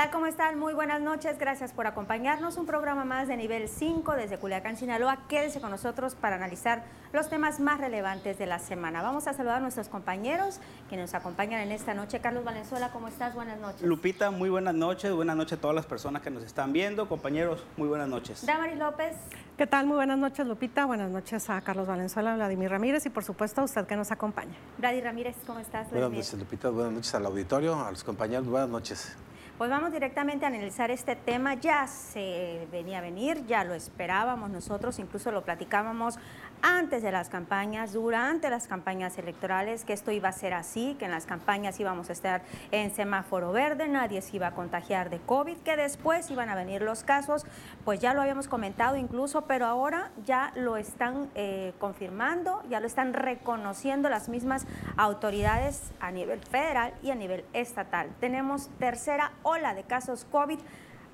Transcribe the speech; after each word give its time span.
¿Qué 0.00 0.06
tal? 0.06 0.12
¿Cómo 0.12 0.24
están? 0.24 0.58
Muy 0.58 0.72
buenas 0.72 1.02
noches. 1.02 1.38
Gracias 1.38 1.74
por 1.74 1.86
acompañarnos. 1.86 2.56
Un 2.56 2.64
programa 2.64 3.04
más 3.04 3.28
de 3.28 3.36
nivel 3.36 3.68
5 3.68 4.12
desde 4.14 4.38
Culiacán, 4.38 4.78
Sinaloa. 4.78 5.28
Quédese 5.28 5.60
con 5.60 5.70
nosotros 5.70 6.14
para 6.14 6.36
analizar 6.36 6.84
los 7.12 7.28
temas 7.28 7.60
más 7.60 7.78
relevantes 7.78 8.38
de 8.38 8.46
la 8.46 8.60
semana. 8.60 9.02
Vamos 9.02 9.26
a 9.26 9.34
saludar 9.34 9.56
a 9.56 9.60
nuestros 9.60 9.90
compañeros 9.90 10.58
que 10.88 10.96
nos 10.96 11.12
acompañan 11.12 11.60
en 11.60 11.70
esta 11.70 11.92
noche. 11.92 12.18
Carlos 12.20 12.44
Valenzuela, 12.44 12.92
¿cómo 12.92 13.08
estás? 13.08 13.34
Buenas 13.34 13.60
noches. 13.60 13.82
Lupita, 13.82 14.30
muy 14.30 14.48
buenas 14.48 14.74
noches. 14.74 15.12
Buenas 15.12 15.36
noches 15.36 15.58
a 15.58 15.60
todas 15.60 15.76
las 15.76 15.84
personas 15.84 16.22
que 16.22 16.30
nos 16.30 16.44
están 16.44 16.72
viendo. 16.72 17.06
Compañeros, 17.06 17.62
muy 17.76 17.86
buenas 17.86 18.08
noches. 18.08 18.46
Damaris 18.46 18.78
López. 18.78 19.18
¿Qué 19.58 19.66
tal? 19.66 19.84
Muy 19.84 19.96
buenas 19.96 20.16
noches, 20.16 20.46
Lupita. 20.46 20.86
Buenas 20.86 21.10
noches 21.10 21.50
a 21.50 21.60
Carlos 21.60 21.86
Valenzuela, 21.86 22.32
a 22.32 22.36
Vladimir 22.36 22.70
Ramírez 22.70 23.04
y 23.04 23.10
por 23.10 23.22
supuesto 23.22 23.60
a 23.60 23.64
usted 23.64 23.86
que 23.86 23.96
nos 23.96 24.10
acompaña. 24.10 24.54
Vladimir 24.78 25.04
Ramírez, 25.04 25.36
¿cómo 25.46 25.58
estás? 25.58 25.90
Buenas 25.90 26.10
noches, 26.10 26.32
Lupita. 26.38 26.70
Buenas 26.70 26.94
noches 26.94 27.14
al 27.14 27.26
auditorio, 27.26 27.84
a 27.84 27.90
los 27.90 28.02
compañeros. 28.02 28.46
Buenas 28.46 28.70
noches. 28.70 29.14
Pues 29.60 29.68
vamos 29.68 29.92
directamente 29.92 30.46
a 30.46 30.48
analizar 30.48 30.90
este 30.90 31.16
tema. 31.16 31.52
Ya 31.52 31.86
se 31.86 32.66
venía 32.72 32.96
a 32.96 33.00
venir, 33.02 33.44
ya 33.44 33.62
lo 33.62 33.74
esperábamos 33.74 34.48
nosotros, 34.48 34.98
incluso 34.98 35.30
lo 35.32 35.44
platicábamos 35.44 36.18
antes 36.62 37.02
de 37.02 37.12
las 37.12 37.28
campañas, 37.28 37.92
durante 37.92 38.50
las 38.50 38.66
campañas 38.66 39.16
electorales, 39.18 39.84
que 39.84 39.92
esto 39.92 40.10
iba 40.10 40.28
a 40.28 40.32
ser 40.32 40.54
así, 40.54 40.96
que 40.98 41.06
en 41.06 41.10
las 41.10 41.26
campañas 41.26 41.78
íbamos 41.80 42.10
a 42.10 42.12
estar 42.12 42.42
en 42.70 42.94
semáforo 42.94 43.52
verde, 43.52 43.88
nadie 43.88 44.22
se 44.22 44.36
iba 44.36 44.48
a 44.48 44.54
contagiar 44.54 45.10
de 45.10 45.18
COVID, 45.18 45.58
que 45.58 45.76
después 45.76 46.30
iban 46.30 46.48
a 46.48 46.54
venir 46.54 46.82
los 46.82 47.04
casos, 47.04 47.46
pues 47.84 48.00
ya 48.00 48.14
lo 48.14 48.22
habíamos 48.22 48.48
comentado 48.48 48.96
incluso, 48.96 49.42
pero 49.42 49.66
ahora 49.66 50.10
ya 50.24 50.52
lo 50.54 50.76
están 50.76 51.30
eh, 51.34 51.72
confirmando, 51.78 52.62
ya 52.68 52.80
lo 52.80 52.86
están 52.86 53.12
reconociendo 53.12 54.08
las 54.08 54.28
mismas 54.28 54.66
autoridades 54.96 55.92
a 56.00 56.10
nivel 56.10 56.40
federal 56.40 56.92
y 57.02 57.10
a 57.10 57.14
nivel 57.14 57.44
estatal. 57.52 58.10
Tenemos 58.20 58.68
tercera 58.78 59.32
ola 59.42 59.74
de 59.74 59.84
casos 59.84 60.26
COVID, 60.30 60.58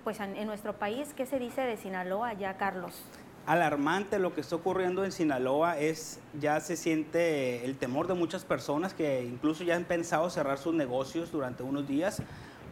pues 0.05 0.21
en, 0.21 0.37
en 0.37 0.47
nuestro 0.47 0.75
país, 0.75 1.13
¿qué 1.15 1.27
se 1.27 1.39
dice 1.39 1.63
de 1.63 1.77
Sinaloa 1.77 2.33
ya, 2.33 2.57
Carlos? 2.57 3.05
Alarmante 3.47 4.19
lo 4.19 4.35
que 4.35 4.41
está 4.41 4.57
ocurriendo 4.57 5.05
en 5.05 5.13
Sinaloa 5.13 5.79
es 5.79 6.19
ya 6.39 6.61
se 6.61 6.77
siente 6.77 7.65
el 7.65 7.77
temor 7.77 8.09
de 8.09 8.15
muchas 8.15 8.45
personas 8.45 8.93
que 8.93 9.25
incluso 9.25 9.63
ya 9.63 9.77
han 9.77 9.85
pensado 9.85 10.29
cerrar 10.31 10.59
sus 10.59 10.75
negocios 10.75 11.31
durante 11.31 11.63
unos 11.63 11.87
días 11.87 12.23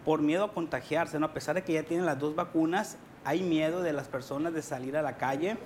por 0.05 0.21
miedo 0.21 0.45
a 0.45 0.53
contagiarse, 0.53 1.19
¿no? 1.19 1.27
A 1.27 1.33
pesar 1.33 1.55
de 1.55 1.63
que 1.63 1.73
ya 1.73 1.85
tienen 1.85 2.05
las 2.05 2.19
dos 2.19 2.35
vacunas, 2.35 2.99
hay 3.25 3.43
miedo 3.43 3.83
de 3.83 3.93
las 3.93 4.09
personas 4.09 4.53
de 4.53 4.63
salir 4.63 4.97
a 4.97 5.03
la 5.03 5.17
calle. 5.17 5.57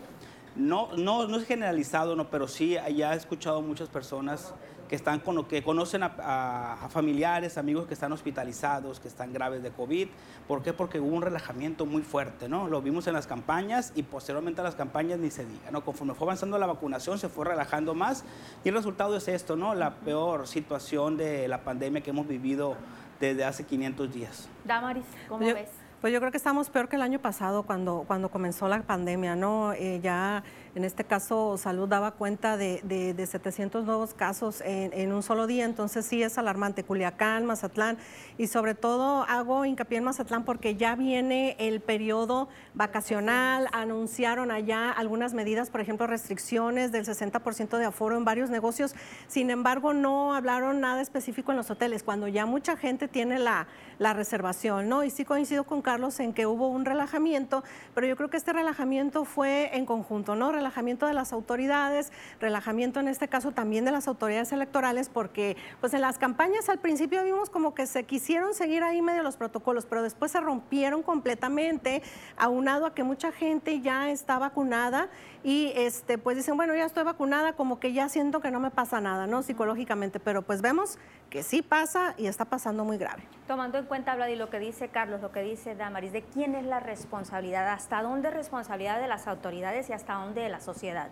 No, 0.54 0.94
no, 0.96 1.26
no 1.26 1.38
es 1.38 1.46
generalizado, 1.46 2.14
no, 2.14 2.30
pero 2.30 2.46
sí 2.46 2.76
ya 2.94 3.14
he 3.14 3.16
escuchado 3.16 3.62
muchas 3.62 3.88
personas 3.88 4.54
que, 4.88 4.96
están 4.96 5.20
con, 5.20 5.44
que 5.44 5.62
conocen 5.62 6.02
a, 6.02 6.88
familiares, 6.90 7.58
amigos 7.58 7.86
que 7.86 7.94
están 7.94 8.12
hospitalizados, 8.12 9.00
que 9.00 9.08
están 9.08 9.32
graves 9.32 9.62
de 9.62 9.70
COVID. 9.70 10.08
¿Por 10.46 10.62
qué? 10.62 10.72
Porque 10.72 11.00
hubo 11.00 11.14
un 11.14 11.22
relajamiento 11.22 11.86
muy 11.86 12.02
fuerte, 12.02 12.48
¿no? 12.48 12.68
Lo 12.68 12.82
vimos 12.82 13.06
en 13.06 13.14
las 13.14 13.26
campañas 13.26 13.92
y 13.94 14.02
posteriormente 14.02 14.60
a 14.60 14.64
las 14.64 14.74
campañas 14.74 15.18
ni 15.18 15.30
se 15.30 15.44
diga, 15.44 15.70
¿no? 15.70 15.84
Conforme 15.84 16.14
fue 16.14 16.26
avanzando 16.26 16.58
la 16.58 16.66
vacunación 16.66 17.18
se 17.18 17.28
fue 17.28 17.44
relajando 17.44 17.94
más 17.94 18.24
y 18.64 18.68
el 18.68 18.74
resultado 18.74 19.16
es 19.16 19.28
esto, 19.28 19.56
¿no? 19.56 19.74
La 19.74 19.94
peor 19.96 20.46
situación 20.46 21.16
de 21.16 21.48
la 21.48 21.62
pandemia 21.62 22.02
que 22.02 22.10
hemos 22.10 22.26
vivido 22.26 22.76
desde 23.20 23.44
hace 23.44 23.64
500 23.64 24.12
días. 24.12 24.48
Damaris, 24.64 25.04
¿cómo 25.28 25.44
ves? 25.44 25.68
Pues 26.00 26.12
yo 26.12 26.20
creo 26.20 26.30
que 26.30 26.36
estamos 26.36 26.70
peor 26.70 26.88
que 26.88 26.94
el 26.94 27.02
año 27.02 27.18
pasado 27.18 27.64
cuando, 27.64 28.04
cuando 28.06 28.28
comenzó 28.28 28.68
la 28.68 28.82
pandemia, 28.82 29.34
¿no? 29.34 29.72
Eh, 29.72 29.98
ya 30.00 30.44
en 30.78 30.84
este 30.84 31.02
caso 31.02 31.58
Salud 31.58 31.88
daba 31.88 32.12
cuenta 32.12 32.56
de, 32.56 32.80
de, 32.84 33.26
700 33.26 33.84
nuevos 33.84 34.14
casos 34.14 34.62
en, 34.64 35.12
un 35.12 35.24
solo 35.24 35.48
día, 35.48 35.64
entonces 35.64 36.06
sí 36.06 36.22
es 36.22 36.38
alarmante. 36.38 36.84
Culiacán, 36.84 37.46
Mazatlán 37.46 37.98
y 38.38 38.46
sobre 38.46 38.76
todo 38.76 39.24
hago 39.24 39.64
hincapié 39.64 39.98
en 39.98 40.04
Mazatlán 40.04 40.44
porque 40.44 40.76
ya 40.76 40.94
viene 40.94 41.56
el 41.58 41.80
periodo 41.80 42.48
vacacional, 42.74 43.66
anunciaron 43.72 44.52
allá 44.52 44.92
algunas 44.92 45.34
medidas, 45.34 45.68
por 45.68 45.80
ejemplo, 45.80 46.06
restricciones 46.06 46.92
del 46.92 47.04
60% 47.04 47.76
de 47.76 47.84
aforo 47.84 48.16
en 48.16 48.24
varios 48.24 48.48
negocios, 48.48 48.94
sin 49.26 49.50
embargo 49.50 49.92
no 49.94 50.32
hablaron 50.32 50.80
nada 50.80 51.02
específico 51.02 51.50
en 51.50 51.56
los 51.56 51.72
hoteles, 51.72 52.04
cuando 52.04 52.28
ya 52.28 52.46
mucha 52.46 52.76
gente 52.76 53.08
tiene 53.08 53.40
la, 53.40 53.66
la 53.98 54.14
reservación, 54.14 54.88
¿no? 54.88 55.02
Y 55.02 55.10
sí 55.10 55.24
coincido 55.24 55.64
con 55.64 55.82
Carlos 55.82 56.20
en 56.20 56.32
que 56.32 56.46
hubo 56.46 56.68
un 56.68 56.84
relajamiento, 56.84 57.64
pero 57.96 58.06
yo 58.06 58.16
creo 58.16 58.30
que 58.30 58.36
este 58.36 58.52
relajamiento 58.52 59.24
fue 59.24 59.76
en 59.76 59.84
conjunto, 59.84 60.36
¿no? 60.36 60.52
Relajamiento 60.52 60.67
de 61.06 61.12
las 61.12 61.32
autoridades, 61.32 62.12
relajamiento 62.40 63.00
en 63.00 63.08
este 63.08 63.28
caso 63.28 63.52
también 63.52 63.84
de 63.84 63.90
las 63.90 64.08
autoridades 64.08 64.52
electorales, 64.52 65.08
porque 65.08 65.56
pues 65.80 65.94
en 65.94 66.00
las 66.00 66.18
campañas 66.18 66.68
al 66.68 66.78
principio 66.78 67.24
vimos 67.24 67.50
como 67.50 67.74
que 67.74 67.86
se 67.86 68.04
quisieron 68.04 68.54
seguir 68.54 68.82
ahí 68.82 69.02
medio 69.02 69.22
los 69.22 69.36
protocolos, 69.36 69.86
pero 69.86 70.02
después 70.02 70.32
se 70.32 70.40
rompieron 70.40 71.02
completamente, 71.02 72.02
aunado 72.36 72.86
a 72.86 72.94
que 72.94 73.02
mucha 73.02 73.32
gente 73.32 73.80
ya 73.80 74.10
está 74.10 74.38
vacunada 74.38 75.08
y 75.42 75.72
este 75.74 76.18
pues 76.18 76.36
dicen, 76.36 76.56
bueno, 76.56 76.74
ya 76.74 76.84
estoy 76.84 77.04
vacunada, 77.04 77.54
como 77.54 77.80
que 77.80 77.92
ya 77.92 78.08
siento 78.08 78.40
que 78.40 78.50
no 78.50 78.60
me 78.60 78.70
pasa 78.70 79.00
nada, 79.00 79.26
¿no? 79.26 79.42
Psicológicamente, 79.42 80.20
pero 80.20 80.42
pues 80.42 80.62
vemos 80.62 80.98
que 81.30 81.42
sí 81.42 81.62
pasa 81.62 82.14
y 82.16 82.26
está 82.26 82.46
pasando 82.46 82.84
muy 82.84 82.96
grave. 82.96 83.22
Tomando 83.46 83.78
en 83.78 83.84
cuenta, 83.84 84.14
Vladi, 84.14 84.36
lo 84.36 84.50
que 84.50 84.58
dice 84.58 84.88
Carlos, 84.88 85.20
lo 85.20 85.30
que 85.30 85.42
dice 85.42 85.74
Damaris, 85.74 86.12
¿de 86.12 86.22
quién 86.22 86.54
es 86.54 86.64
la 86.64 86.80
responsabilidad? 86.80 87.68
¿Hasta 87.68 88.02
dónde 88.02 88.28
es 88.28 88.34
responsabilidad 88.34 89.00
de 89.00 89.08
las 89.08 89.26
autoridades 89.26 89.90
y 89.90 89.92
hasta 89.92 90.14
dónde 90.14 90.42
de 90.42 90.48
sociedad? 90.60 91.08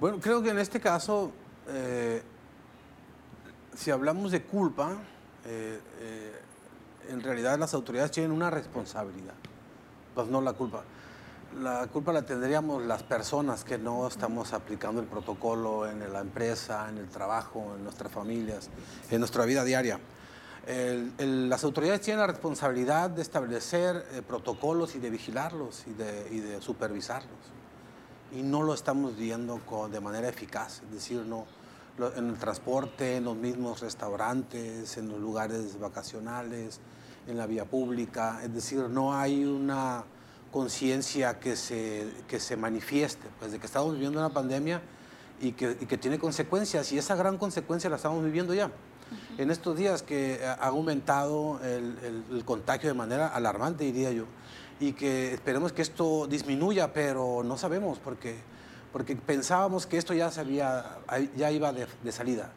Bueno, 0.00 0.20
creo 0.20 0.40
que 0.40 0.50
en 0.50 0.60
este 0.60 0.78
caso, 0.78 1.32
eh, 1.66 2.22
si 3.74 3.90
hablamos 3.90 4.30
de 4.30 4.42
culpa, 4.44 4.92
eh, 5.44 5.80
eh, 5.98 6.40
en 7.08 7.20
realidad 7.20 7.58
las 7.58 7.74
autoridades 7.74 8.12
tienen 8.12 8.30
una 8.30 8.48
responsabilidad, 8.48 9.34
pues 10.14 10.28
no 10.28 10.40
la 10.40 10.52
culpa. 10.52 10.84
La 11.60 11.88
culpa 11.88 12.12
la 12.12 12.22
tendríamos 12.22 12.84
las 12.84 13.02
personas 13.02 13.64
que 13.64 13.76
no 13.76 14.06
estamos 14.06 14.52
aplicando 14.52 15.00
el 15.00 15.08
protocolo 15.08 15.88
en 15.88 16.12
la 16.12 16.20
empresa, 16.20 16.88
en 16.88 16.98
el 16.98 17.08
trabajo, 17.08 17.74
en 17.74 17.82
nuestras 17.82 18.12
familias, 18.12 18.70
en 19.10 19.18
nuestra 19.18 19.46
vida 19.46 19.64
diaria. 19.64 19.98
las 21.18 21.64
autoridades 21.64 22.02
tienen 22.02 22.20
la 22.20 22.26
responsabilidad 22.28 23.10
de 23.10 23.22
establecer 23.22 24.04
protocolos 24.28 24.94
y 24.94 25.00
de 25.00 25.10
vigilarlos 25.10 25.86
y 25.88 25.94
de, 25.94 26.60
supervisarlos. 26.60 27.57
Y 28.32 28.42
no 28.42 28.62
lo 28.62 28.74
estamos 28.74 29.16
viendo 29.16 29.60
de 29.90 30.00
manera 30.00 30.28
eficaz, 30.28 30.82
es 30.84 30.92
decir, 30.92 31.22
no, 31.24 31.46
en 32.16 32.28
el 32.28 32.36
transporte, 32.36 33.16
en 33.16 33.24
los 33.24 33.36
mismos 33.36 33.80
restaurantes, 33.80 34.96
en 34.98 35.08
los 35.08 35.18
lugares 35.18 35.78
vacacionales, 35.78 36.80
en 37.26 37.36
la 37.36 37.46
vía 37.46 37.64
pública, 37.64 38.40
es 38.42 38.54
decir, 38.54 38.80
no 38.88 39.14
hay 39.14 39.44
una 39.44 40.04
conciencia 40.50 41.38
que 41.38 41.56
se, 41.56 42.10
que 42.26 42.40
se 42.40 42.56
manifieste, 42.56 43.26
pues 43.38 43.52
de 43.52 43.58
que 43.58 43.66
estamos 43.66 43.92
viviendo 43.92 44.18
una 44.18 44.30
pandemia 44.30 44.80
y 45.40 45.52
que, 45.52 45.74
tiene 45.98 46.18
consecuencias, 46.18 46.90
y 46.92 46.98
esa 46.98 47.14
gran 47.14 47.38
consecuencia 47.38 47.88
la 47.88 47.96
estamos 47.96 48.24
viviendo 48.24 48.54
ya. 48.54 48.70
En 49.38 49.50
estos 49.50 49.76
días 49.76 50.02
que 50.02 50.40
ha 50.44 50.54
aumentado 50.66 51.60
el, 51.62 52.42
contagio 52.44 52.88
de 52.88 52.94
manera 52.94 53.28
alarmante, 53.28 53.84
diría 53.84 54.10
yo, 54.10 54.24
y 54.80 54.92
que 54.92 55.34
esperemos 55.34 55.72
que 55.72 55.82
esto 55.82 56.26
disminuya, 56.26 56.92
pero 56.92 57.42
no 57.44 57.56
sabemos, 57.56 57.98
porque, 57.98 58.36
porque 58.92 59.16
pensábamos 59.16 59.86
que 59.86 59.96
esto 59.96 60.14
ya, 60.14 60.30
se 60.30 60.44
ya 60.54 61.50
iba 61.50 61.72
de, 61.72 62.12
salida, 62.12 62.50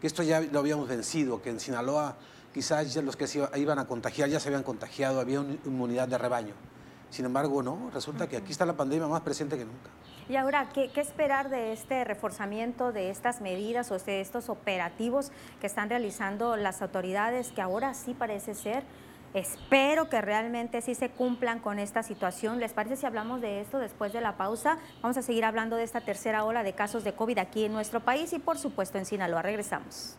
que 0.00 0.06
esto 0.06 0.22
ya 0.22 0.40
lo 0.40 0.58
habíamos 0.58 0.88
vencido, 0.88 1.40
que 1.42 1.50
en 1.50 1.60
Sinaloa 1.60 2.16
quizás 2.52 2.94
los 2.96 3.16
que 3.16 3.26
se 3.26 3.48
iban 3.56 3.78
a 3.78 3.86
contagiar 3.86 4.28
ya 4.28 4.40
se 4.40 4.48
habían 4.48 4.64
contagiado, 4.64 5.20
había 5.20 5.40
una 5.40 5.56
inmunidad 5.64 6.08
de 6.08 6.18
rebaño. 6.18 6.54
Sin 7.10 7.24
embargo, 7.24 7.62
no, 7.62 7.90
resulta 7.94 8.28
que 8.28 8.36
aquí 8.36 8.52
está 8.52 8.66
la 8.66 8.76
pandemia 8.76 9.06
más 9.06 9.22
presente 9.22 9.56
que 9.56 9.64
nunca. 9.64 9.88
Y 10.28 10.36
ahora, 10.36 10.68
¿qué, 10.74 10.90
esperar 10.96 11.48
de 11.48 11.72
este 11.72 12.04
reforzamiento, 12.04 12.92
de 12.92 13.08
estas 13.08 13.40
medidas 13.40 13.90
o 13.90 13.98
de 13.98 14.20
estos 14.20 14.50
operativos 14.50 15.32
que 15.58 15.66
están 15.66 15.88
realizando 15.88 16.56
las 16.56 16.82
autoridades, 16.82 17.50
que 17.50 17.62
ahora 17.62 17.94
sí 17.94 18.12
parece 18.12 18.54
ser? 18.54 18.84
Espero 19.34 20.08
que 20.08 20.20
realmente 20.20 20.80
sí 20.80 20.94
se 20.94 21.10
cumplan 21.10 21.58
con 21.58 21.78
esta 21.78 22.02
situación. 22.02 22.60
¿Les 22.60 22.72
parece 22.72 22.96
si 22.96 23.06
hablamos 23.06 23.40
de 23.40 23.60
esto 23.60 23.78
después 23.78 24.12
de 24.12 24.20
la 24.20 24.36
pausa? 24.36 24.78
Vamos 25.02 25.16
a 25.16 25.22
seguir 25.22 25.44
hablando 25.44 25.76
de 25.76 25.84
esta 25.84 26.00
tercera 26.00 26.44
ola 26.44 26.62
de 26.62 26.72
casos 26.72 27.04
de 27.04 27.14
COVID 27.14 27.38
aquí 27.38 27.64
en 27.64 27.72
nuestro 27.72 28.00
país 28.00 28.32
y 28.32 28.38
por 28.38 28.58
supuesto 28.58 28.98
en 28.98 29.04
Sinaloa. 29.04 29.42
Regresamos. 29.42 30.18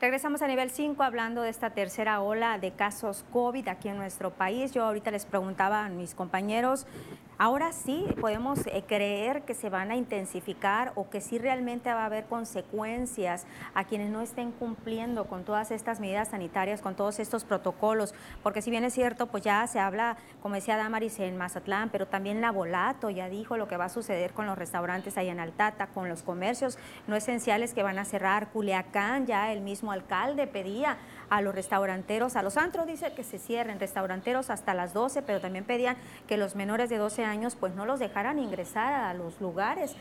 Regresamos 0.00 0.40
a 0.40 0.48
nivel 0.48 0.70
5 0.70 1.02
hablando 1.02 1.42
de 1.42 1.50
esta 1.50 1.70
tercera 1.70 2.22
ola 2.22 2.58
de 2.58 2.70
casos 2.70 3.22
COVID 3.34 3.68
aquí 3.68 3.90
en 3.90 3.98
nuestro 3.98 4.30
país. 4.30 4.72
Yo 4.72 4.84
ahorita 4.84 5.10
les 5.10 5.26
preguntaba 5.26 5.84
a 5.84 5.90
mis 5.90 6.14
compañeros, 6.14 6.86
Ahora 7.42 7.72
sí 7.72 8.04
podemos 8.20 8.66
eh, 8.66 8.84
creer 8.86 9.46
que 9.46 9.54
se 9.54 9.70
van 9.70 9.90
a 9.90 9.96
intensificar 9.96 10.92
o 10.94 11.08
que 11.08 11.22
sí 11.22 11.38
realmente 11.38 11.90
va 11.90 12.02
a 12.02 12.04
haber 12.04 12.26
consecuencias 12.26 13.46
a 13.72 13.84
quienes 13.84 14.10
no 14.10 14.20
estén 14.20 14.52
cumpliendo 14.52 15.24
con 15.24 15.44
todas 15.44 15.70
estas 15.70 16.00
medidas 16.00 16.28
sanitarias, 16.28 16.82
con 16.82 16.96
todos 16.96 17.18
estos 17.18 17.44
protocolos, 17.44 18.12
porque 18.42 18.60
si 18.60 18.70
bien 18.70 18.84
es 18.84 18.92
cierto, 18.92 19.28
pues 19.28 19.42
ya 19.42 19.66
se 19.68 19.80
habla, 19.80 20.18
como 20.42 20.56
decía 20.56 20.76
Damaris, 20.76 21.18
en 21.18 21.38
Mazatlán, 21.38 21.88
pero 21.88 22.06
también 22.06 22.42
la 22.42 22.50
Volato 22.50 23.08
ya 23.08 23.30
dijo 23.30 23.56
lo 23.56 23.68
que 23.68 23.78
va 23.78 23.86
a 23.86 23.88
suceder 23.88 24.34
con 24.34 24.44
los 24.44 24.58
restaurantes 24.58 25.16
ahí 25.16 25.30
en 25.30 25.40
Altata, 25.40 25.86
con 25.86 26.10
los 26.10 26.22
comercios 26.22 26.76
no 27.06 27.16
esenciales 27.16 27.72
que 27.72 27.82
van 27.82 27.98
a 27.98 28.04
cerrar, 28.04 28.50
Culiacán, 28.50 29.24
ya 29.24 29.50
el 29.50 29.62
mismo 29.62 29.92
alcalde 29.92 30.46
pedía 30.46 30.98
a 31.30 31.40
los 31.40 31.54
restauranteros, 31.54 32.36
a 32.36 32.42
los 32.42 32.56
antros 32.56 32.86
dice 32.86 33.12
que 33.14 33.24
se 33.24 33.38
cierren, 33.38 33.80
restauranteros 33.80 34.50
hasta 34.50 34.74
las 34.74 34.92
12, 34.92 35.22
pero 35.22 35.40
también 35.40 35.64
pedían 35.64 35.96
que 36.26 36.36
los 36.36 36.56
menores 36.56 36.90
de 36.90 36.98
12 36.98 37.24
años 37.24 37.56
pues 37.58 37.74
no 37.74 37.86
los 37.86 38.00
dejaran 38.00 38.38
ingresar 38.38 38.92
a 38.92 39.14
los 39.14 39.40
lugares. 39.40 39.94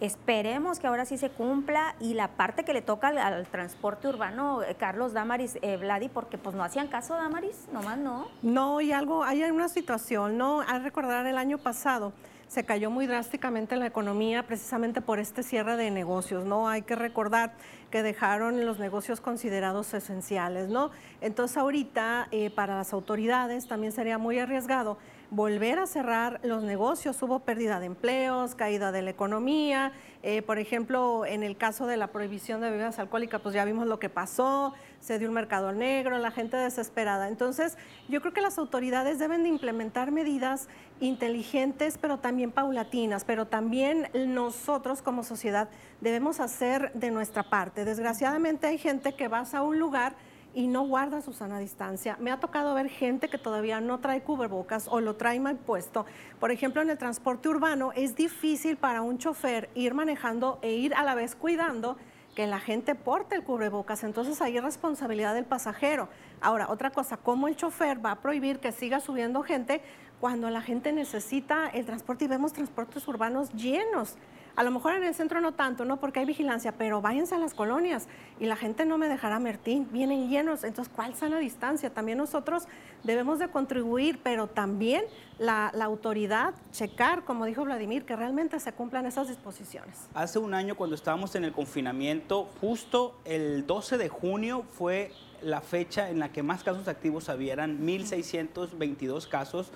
Esperemos 0.00 0.80
que 0.80 0.86
ahora 0.86 1.04
sí 1.04 1.18
se 1.18 1.28
cumpla 1.28 1.94
y 2.00 2.14
la 2.14 2.28
parte 2.28 2.64
que 2.64 2.72
le 2.72 2.80
toca 2.80 3.08
al, 3.08 3.46
transporte 3.46 4.08
urbano, 4.08 4.62
eh, 4.62 4.74
Carlos 4.74 5.12
Damaris, 5.12 5.58
eh, 5.60 5.76
Vladi, 5.76 6.08
porque 6.08 6.38
pues 6.38 6.56
no 6.56 6.64
hacían 6.64 6.88
caso, 6.88 7.14
Damaris, 7.14 7.68
nomás 7.70 7.98
no. 7.98 8.28
No, 8.40 8.80
y 8.80 8.92
algo, 8.92 9.24
hay 9.24 9.42
una 9.42 9.68
situación, 9.68 10.38
¿no? 10.38 10.62
Al 10.62 10.82
recordar 10.82 11.26
el 11.26 11.36
año 11.36 11.58
pasado, 11.58 12.14
se 12.50 12.64
cayó 12.64 12.90
muy 12.90 13.06
drásticamente 13.06 13.76
la 13.76 13.86
economía 13.86 14.44
precisamente 14.44 15.00
por 15.00 15.20
este 15.20 15.44
cierre 15.44 15.76
de 15.76 15.92
negocios, 15.92 16.44
¿no? 16.44 16.68
Hay 16.68 16.82
que 16.82 16.96
recordar 16.96 17.52
que 17.92 18.02
dejaron 18.02 18.66
los 18.66 18.80
negocios 18.80 19.20
considerados 19.20 19.94
esenciales, 19.94 20.68
¿no? 20.68 20.90
Entonces 21.20 21.56
ahorita 21.56 22.26
eh, 22.32 22.50
para 22.50 22.76
las 22.76 22.92
autoridades 22.92 23.68
también 23.68 23.92
sería 23.92 24.18
muy 24.18 24.40
arriesgado 24.40 24.98
volver 25.30 25.78
a 25.78 25.86
cerrar 25.86 26.40
los 26.42 26.62
negocios. 26.62 27.22
Hubo 27.22 27.40
pérdida 27.40 27.80
de 27.80 27.86
empleos, 27.86 28.54
caída 28.54 28.92
de 28.92 29.02
la 29.02 29.10
economía. 29.10 29.92
Eh, 30.22 30.42
por 30.42 30.58
ejemplo, 30.58 31.24
en 31.24 31.42
el 31.42 31.56
caso 31.56 31.86
de 31.86 31.96
la 31.96 32.08
prohibición 32.08 32.60
de 32.60 32.70
bebidas 32.70 32.98
alcohólicas, 32.98 33.40
pues 33.40 33.54
ya 33.54 33.64
vimos 33.64 33.86
lo 33.86 33.98
que 33.98 34.08
pasó, 34.08 34.74
se 35.00 35.18
dio 35.18 35.28
un 35.28 35.34
mercado 35.34 35.72
negro, 35.72 36.18
la 36.18 36.30
gente 36.30 36.56
desesperada. 36.56 37.28
Entonces, 37.28 37.78
yo 38.08 38.20
creo 38.20 38.34
que 38.34 38.40
las 38.40 38.58
autoridades 38.58 39.18
deben 39.18 39.44
de 39.44 39.48
implementar 39.48 40.10
medidas 40.10 40.68
inteligentes, 41.00 41.96
pero 41.96 42.18
también 42.18 42.50
paulatinas, 42.50 43.24
pero 43.24 43.46
también 43.46 44.08
nosotros 44.12 45.00
como 45.00 45.22
sociedad 45.22 45.68
debemos 46.00 46.40
hacer 46.40 46.92
de 46.92 47.10
nuestra 47.10 47.44
parte. 47.44 47.84
Desgraciadamente 47.84 48.66
hay 48.66 48.78
gente 48.78 49.14
que 49.14 49.28
vas 49.28 49.54
a 49.54 49.62
un 49.62 49.78
lugar 49.78 50.14
y 50.54 50.66
no 50.66 50.82
guarda 50.82 51.20
su 51.20 51.32
sana 51.32 51.58
distancia. 51.58 52.16
Me 52.20 52.30
ha 52.30 52.40
tocado 52.40 52.74
ver 52.74 52.88
gente 52.88 53.28
que 53.28 53.38
todavía 53.38 53.80
no 53.80 54.00
trae 54.00 54.22
cubrebocas 54.22 54.88
o 54.88 55.00
lo 55.00 55.16
trae 55.16 55.40
mal 55.40 55.56
puesto. 55.56 56.06
Por 56.38 56.50
ejemplo, 56.50 56.82
en 56.82 56.90
el 56.90 56.98
transporte 56.98 57.48
urbano 57.48 57.92
es 57.94 58.16
difícil 58.16 58.76
para 58.76 59.02
un 59.02 59.18
chofer 59.18 59.70
ir 59.74 59.94
manejando 59.94 60.58
e 60.62 60.72
ir 60.72 60.94
a 60.94 61.02
la 61.02 61.14
vez 61.14 61.34
cuidando 61.34 61.96
que 62.34 62.46
la 62.46 62.60
gente 62.60 62.94
porte 62.94 63.34
el 63.34 63.42
cubrebocas, 63.42 64.04
entonces 64.04 64.40
ahí 64.40 64.56
es 64.56 64.62
responsabilidad 64.62 65.34
del 65.34 65.44
pasajero. 65.44 66.08
Ahora, 66.40 66.70
otra 66.70 66.90
cosa, 66.90 67.16
¿cómo 67.16 67.48
el 67.48 67.56
chofer 67.56 68.04
va 68.04 68.12
a 68.12 68.20
prohibir 68.20 68.60
que 68.60 68.72
siga 68.72 69.00
subiendo 69.00 69.42
gente 69.42 69.82
cuando 70.20 70.48
la 70.50 70.62
gente 70.62 70.92
necesita 70.92 71.68
el 71.68 71.86
transporte 71.86 72.26
y 72.26 72.28
vemos 72.28 72.52
transportes 72.52 73.06
urbanos 73.08 73.52
llenos? 73.52 74.16
A 74.56 74.62
lo 74.62 74.70
mejor 74.70 74.94
en 74.94 75.04
el 75.04 75.14
centro 75.14 75.40
no 75.40 75.52
tanto, 75.52 75.84
¿no? 75.84 75.98
Porque 75.98 76.20
hay 76.20 76.26
vigilancia, 76.26 76.72
pero 76.72 77.00
váyanse 77.00 77.34
a 77.34 77.38
las 77.38 77.54
colonias 77.54 78.08
y 78.38 78.46
la 78.46 78.56
gente 78.56 78.84
no 78.84 78.98
me 78.98 79.08
dejará 79.08 79.38
mentir, 79.38 79.86
vienen 79.90 80.28
llenos. 80.28 80.64
Entonces, 80.64 80.92
¿cuál 80.94 81.14
sana 81.14 81.38
distancia? 81.38 81.90
También 81.90 82.18
nosotros 82.18 82.64
debemos 83.04 83.38
de 83.38 83.48
contribuir, 83.48 84.20
pero 84.22 84.46
también 84.46 85.04
la, 85.38 85.70
la, 85.74 85.86
autoridad 85.86 86.54
checar, 86.72 87.24
como 87.24 87.44
dijo 87.46 87.64
Vladimir, 87.64 88.04
que 88.04 88.16
realmente 88.16 88.60
se 88.60 88.72
cumplan 88.72 89.06
esas 89.06 89.28
disposiciones. 89.28 90.08
Hace 90.14 90.38
un 90.38 90.54
año 90.54 90.74
cuando 90.74 90.96
estábamos 90.96 91.34
en 91.34 91.44
el 91.44 91.52
confinamiento, 91.52 92.48
justo 92.60 93.18
el 93.24 93.66
12 93.66 93.98
de 93.98 94.08
junio 94.08 94.64
fue 94.72 95.12
la 95.42 95.60
fecha 95.60 96.10
en 96.10 96.18
la 96.18 96.30
que 96.30 96.42
más 96.42 96.62
casos 96.62 96.88
activos 96.88 97.28
había, 97.28 97.52
eran 97.52 97.80
1.622 97.86 99.28
casos 99.28 99.72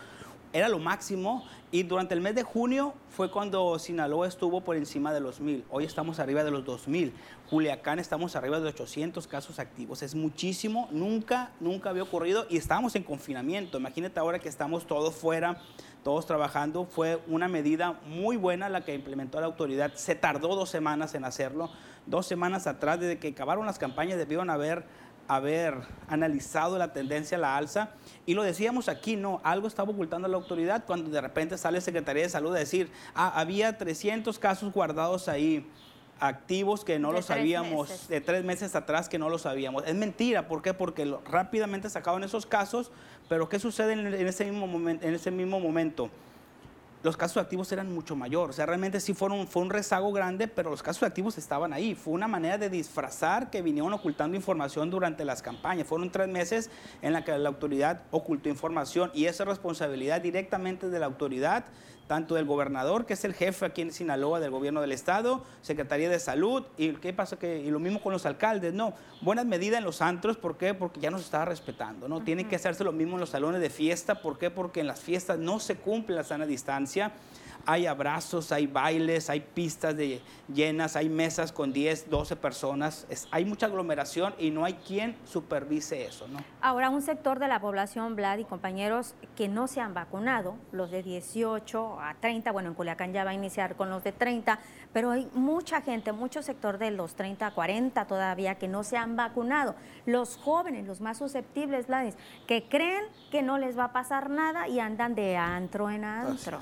era 0.55 0.69
lo 0.69 0.79
máximo 0.79 1.45
y 1.73 1.83
durante 1.83 2.15
el 2.15 2.21
mes 2.21 2.37
de 2.37 2.45
junio 2.45 2.95
fue 3.11 3.29
cuando 3.29 3.77
Sinaloa 3.81 4.29
estuvo 4.29 4.61
por 4.61 4.77
encima 4.77 5.13
de 5.13 5.19
los 5.19 5.41
mil. 5.41 5.65
Hoy 5.69 5.83
estamos 5.85 6.21
arriba 6.21 6.45
de 6.45 6.53
los 6.53 6.65
2000. 6.65 7.13
Culiacán 7.51 7.99
estamos 7.99 8.37
arriba 8.37 8.61
de 8.61 8.69
800 8.69 9.27
casos 9.27 9.59
activos. 9.59 10.05
Es 10.05 10.15
muchísimo, 10.15 10.89
nunca, 10.93 11.51
nunca 11.59 11.91
había 11.91 12.05
ocurrido 12.05 12.47
y 12.49 12.57
estamos 12.57 12.95
en 12.95 13.03
confinamiento. 13.03 13.79
Imagínate 13.79 14.21
ahora 14.21 14.39
que 14.39 14.49
estamos 14.49 14.87
todos 14.87 15.13
fuera, 15.17 15.61
todos 16.05 16.25
trabajando. 16.25 16.85
Fue 16.85 17.21
una 17.27 17.49
medida 17.49 17.99
muy 18.07 18.37
buena 18.37 18.69
la 18.69 18.85
que 18.85 18.95
implementó 18.95 19.41
la 19.41 19.47
autoridad. 19.47 19.93
Se 19.95 20.15
tardó 20.15 20.55
dos 20.55 20.71
semanas 20.71 21.17
en 21.17 21.25
hacerlo. 21.25 21.69
Dos 22.07 22.27
semanas 22.27 22.69
atrás, 22.69 23.01
desde 23.01 23.19
que 23.19 23.29
acabaron 23.29 23.67
las 23.67 23.81
campañas, 23.81 24.19
debieron 24.19 24.51
haber 24.51 24.85
haber 25.29 25.75
analizado 26.09 26.79
la 26.79 26.93
tendencia 26.93 27.37
a 27.37 27.41
la 27.41 27.57
alza. 27.57 27.91
Y 28.27 28.35
lo 28.35 28.43
decíamos 28.43 28.89
aquí, 28.89 29.17
no, 29.17 29.41
algo 29.45 29.69
estaba 29.69 29.91
ocultando 29.91 30.29
la 30.29 30.37
autoridad 30.37 30.85
cuando 30.87 31.11
de 31.11 31.21
repente 31.21 31.59
sale 31.59 31.81
Secretaría 31.81 32.23
de 32.23 32.29
Salud 32.29 32.55
a 32.55 32.59
decir, 32.59 32.91
ah, 33.15 33.33
había 33.39 33.77
300 33.77 34.39
casos 34.39 34.73
guardados 34.73 35.29
ahí 35.29 35.67
activos 36.21 36.85
que 36.85 36.99
no 36.99 37.13
lo 37.13 37.23
sabíamos, 37.23 38.09
de 38.09 38.21
tres 38.21 38.45
meses 38.45 38.75
atrás 38.75 39.09
que 39.09 39.19
no 39.19 39.29
lo 39.29 39.39
sabíamos. 39.39 39.85
Es 39.87 39.95
mentira, 39.95 40.49
¿por 40.49 40.63
qué? 40.63 40.75
Porque 40.75 41.13
rápidamente 41.27 41.91
sacaron 41.91 42.25
esos 42.25 42.47
casos, 42.47 42.91
pero 43.29 43.49
¿qué 43.49 43.59
sucede 43.59 43.93
en, 43.95 44.07
ese, 44.27 44.45
mismo 44.45 44.67
momento, 44.67 45.07
en 45.07 45.15
ese 45.15 45.31
mismo 45.31 45.61
momento? 45.61 46.11
Los 47.05 47.19
casos 47.19 47.37
activos 47.37 47.71
eran 47.71 47.93
mucho 47.93 48.17
mayor. 48.17 48.49
O 48.49 48.53
sea, 48.55 48.65
realmente 48.65 48.99
sí 48.99 49.13
fueron, 49.13 49.47
fue 49.47 49.61
un 49.61 49.69
rezago 49.69 50.11
grande, 50.11 50.49
pero 50.49 50.71
los 50.71 50.83
casos 50.83 51.03
activos 51.03 51.37
estaban 51.37 51.75
ahí. 51.75 51.95
Fue 51.95 52.15
una 52.15 52.27
manera 52.27 52.57
de 52.57 52.71
disfrazar 52.71 53.51
que 53.51 53.61
vinieron 53.61 53.93
ocultando 53.93 54.39
información 54.39 54.89
durante 54.89 55.23
las 55.27 55.43
campañas. 55.43 55.87
Fueron 55.87 56.11
tres 56.11 56.29
meses 56.29 56.71
en 57.03 57.13
la 57.13 57.23
que 57.23 57.37
la 57.37 57.51
autoridad 57.51 58.01
ocultó 58.11 58.49
información 58.49 59.11
y 59.13 59.27
esa 59.27 59.45
responsabilidad 59.45 60.23
directamente 60.23 60.89
de 60.89 60.99
la 60.99 61.05
autoridad 61.05 61.67
tanto 62.07 62.35
del 62.35 62.45
gobernador, 62.45 63.07
que 63.07 63.15
es 63.15 63.25
el 63.25 63.35
jefe 63.35 63.67
aquí 63.67 63.83
en 63.83 63.93
Sinaloa 63.93 64.41
del 64.41 64.51
gobierno 64.51 64.81
del 64.81 64.93
estado, 64.93 65.43
Secretaría 65.63 66.09
de 66.09 66.19
Salud, 66.19 66.65
y 66.77 66.93
qué 66.95 67.13
pasa 67.13 67.39
que 67.39 67.61
y 67.61 67.71
lo 67.71 67.79
mismo 67.79 68.03
con 68.03 68.13
los 68.13 68.27
alcaldes, 68.27 68.75
no, 68.75 68.95
buenas 69.21 69.47
medidas 69.47 69.79
en 69.79 69.85
los 69.85 70.03
antros, 70.03 70.37
¿por 70.37 70.57
qué? 70.57 70.75
Porque 70.75 71.01
ya 71.01 71.11
nos 71.11 71.23
estaba 71.23 71.47
respetando, 71.47 72.09
¿no? 72.09 72.23
Tienen 72.23 72.49
que 72.49 72.57
hacerse 72.57 72.85
lo 72.85 72.93
mismo 72.93 73.15
en 73.15 73.21
los 73.21 73.31
salones 73.31 73.61
de 73.61 73.71
fiesta, 73.71 74.21
¿por 74.21 74.39
qué? 74.39 74.51
Porque 74.51 74.81
en 74.81 74.87
las 74.87 75.01
fiestas 75.01 75.39
no 75.39 75.61
se 75.61 75.77
cumple 75.77 76.17
la 76.17 76.25
sana 76.25 76.47
distancia 76.47 77.13
hay 77.67 77.87
abrazos, 77.87 78.53
hay 78.53 78.67
bailes, 78.67 79.31
hay 79.31 79.41
pistas 79.41 79.97
de 79.97 80.21
llenas, 80.53 80.97
hay 80.97 81.09
mesas 81.09 81.53
con 81.53 81.73
10, 81.73 82.11
12 82.11 82.37
personas, 82.37 83.07
hay 83.31 83.45
mucha 83.45 83.67
aglomeración 83.67 84.35
y 84.39 84.51
no 84.51 84.65
hay 84.65 84.75
quien 84.75 85.17
supervise 85.25 86.05
eso, 86.07 86.29
¿no? 86.29 86.41
Ahora, 86.61 86.91
un 86.91 87.03
sector 87.03 87.39
de 87.39 87.49
la 87.49 87.61
población, 87.61 88.17
Vlad 88.17 88.39
y 88.39 88.45
compañeros, 88.45 89.15
que 89.37 89.49
no 89.49 89.67
se 89.69 89.81
han 89.81 89.95
vacunado, 89.95 90.57
los 90.73 90.91
de 90.91 91.03
18 91.03 92.01
a 92.01 92.15
30, 92.15 92.53
bueno, 92.53 92.71
en 92.71 92.75
Culiacán 92.75 93.13
ya 93.13 93.25
va 93.25 93.31
a 93.31 93.35
iniciar 93.35 93.77
con 93.77 93.91
los 93.91 94.05
de 94.05 94.13
30, 94.13 94.59
pero 94.93 95.11
hay 95.11 95.29
mucha 95.35 95.81
gente, 95.81 96.13
mucho 96.13 96.43
sector 96.43 96.79
de 96.79 96.91
los 96.91 97.15
30 97.15 97.47
a 97.47 97.51
40 97.53 98.07
todavía 98.07 98.57
que 98.57 98.69
no 98.69 98.85
se 98.85 98.97
han 98.97 99.17
vacunado. 99.17 99.75
Los 100.07 100.37
jóvenes, 100.37 100.87
los 100.87 101.01
más 101.01 101.19
susceptibles, 101.19 101.87
Vladis, 101.87 102.15
que 102.47 102.69
creen 102.69 103.05
que 103.31 103.43
no 103.43 103.59
les 103.59 103.79
va 103.79 103.85
a 103.85 103.93
pasar 103.93 104.31
nada 104.31 104.69
y 104.69 104.81
andan 104.81 105.15
de 105.15 105.37
antro 105.37 105.91
en 105.91 106.05
antro. 106.05 106.61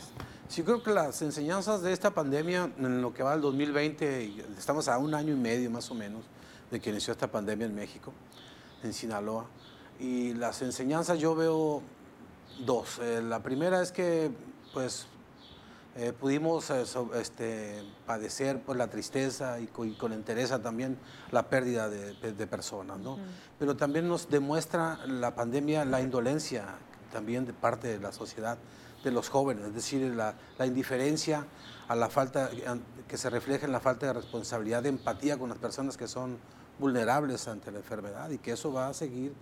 Sí, 0.53 0.63
creo 0.65 0.83
que 0.83 0.91
las 0.91 1.23
enseñanzas 1.23 1.81
de 1.81 1.95
esta 1.95 2.11
pandemia, 2.11 2.71
en 2.77 3.01
lo 3.01 3.15
que 3.15 3.23
va 3.23 3.33
al 3.33 3.41
2020, 3.41 4.45
estamos 4.59 4.87
a 4.87 4.99
un 4.99 5.15
año 5.15 5.33
y 5.33 5.37
medio 5.37 5.71
más 5.71 5.91
o 5.91 5.95
menos 5.95 6.25
de 6.71 6.79
que 6.79 6.91
inició 6.91 7.13
esta 7.13 7.27
pandemia 7.27 7.65
en 7.65 7.75
México, 7.75 8.13
en 8.83 8.93
Sinaloa, 8.93 9.47
y 9.99 10.35
las 10.35 10.61
enseñanzas 10.61 11.19
yo 11.19 11.35
veo 11.35 11.81
dos. 12.67 12.99
Eh, 12.99 13.23
la 13.23 13.43
primera 13.43 13.81
es 13.81 13.93
que, 13.93 14.31
pues, 14.75 15.07
eh, 15.97 16.13
pudimos 16.13 16.69
eh, 16.69 16.85
este, 17.15 17.83
padecer 18.05 18.61
por 18.61 18.77
la 18.77 18.89
tristeza 18.89 19.59
y 19.59 19.69
con, 19.69 19.89
y 19.89 19.97
entereza 20.15 20.61
también 20.61 20.99
la 21.31 21.49
pérdida 21.49 21.89
de, 21.89 22.47
personas, 22.47 22.99
¿no? 22.99 23.17
Pero 23.59 23.75
también 23.75 24.07
nos 24.07 24.29
demuestra 24.29 24.99
la 25.07 25.35
pandemia 25.35 25.87
la 25.87 26.03
indolencia 26.03 26.67
también 27.11 27.47
de 27.47 27.55
parte 27.55 27.89
de 27.89 28.01
la 28.01 28.13
sociedad 28.13 28.59
de 29.03 29.11
los 29.11 29.29
jóvenes, 29.29 29.67
es 29.67 29.75
decir, 29.75 30.03
la, 30.15 30.35
indiferencia 30.65 31.47
a 31.89 31.97
la 31.97 32.09
falta, 32.09 32.51
que 33.09 33.17
se 33.17 33.31
refleja 33.31 33.67
en 33.67 33.73
la 33.73 33.81
falta 33.81 34.07
de 34.07 34.13
responsabilidad, 34.13 34.83
de 34.83 34.91
empatía 34.91 35.39
con 35.39 35.49
las 35.49 35.59
personas 35.59 35.97
que 35.97 36.09
son 36.09 36.39
vulnerables 36.79 37.49
ante 37.49 37.71
la 37.71 37.79
enfermedad 37.79 38.31
y 38.31 38.39
que 38.39 38.53
eso 38.53 38.73
va 38.73 38.89
a 38.89 38.95
seguir 38.95 39.33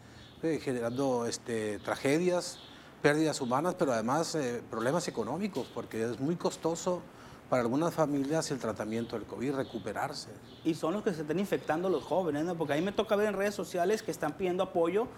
eh, 0.42 0.58
generando 0.62 1.26
este, 1.26 1.78
tragedias, 1.80 2.58
pérdidas 3.02 3.40
humanas, 3.40 3.74
pero 3.78 3.92
además 3.92 4.34
eh, 4.34 4.62
problemas 4.70 5.06
económicos, 5.08 5.66
porque 5.72 6.04
es 6.04 6.20
muy 6.20 6.36
costoso 6.36 7.02
para 7.48 7.62
algunas 7.62 7.92
familias 7.92 8.50
el 8.52 8.58
tratamiento 8.58 9.16
del 9.16 9.26
COVID, 9.26 9.54
recuperarse. 9.54 10.30
Y 10.64 10.74
son 10.74 10.94
los 10.94 11.02
que 11.02 11.12
se 11.12 11.22
están 11.22 11.38
infectando 11.38 11.88
los 11.88 12.04
jóvenes, 12.04 12.46
porque 12.56 12.74
a 12.74 12.76
mí 12.76 12.82
me 12.82 12.92
toca 12.92 13.16
ver 13.16 13.28
en 13.28 13.34
redes 13.34 13.54
sociales 13.54 14.02
que 14.02 14.12
están 14.12 14.34
pidiendo 14.34 14.62
apoyo 14.62 15.08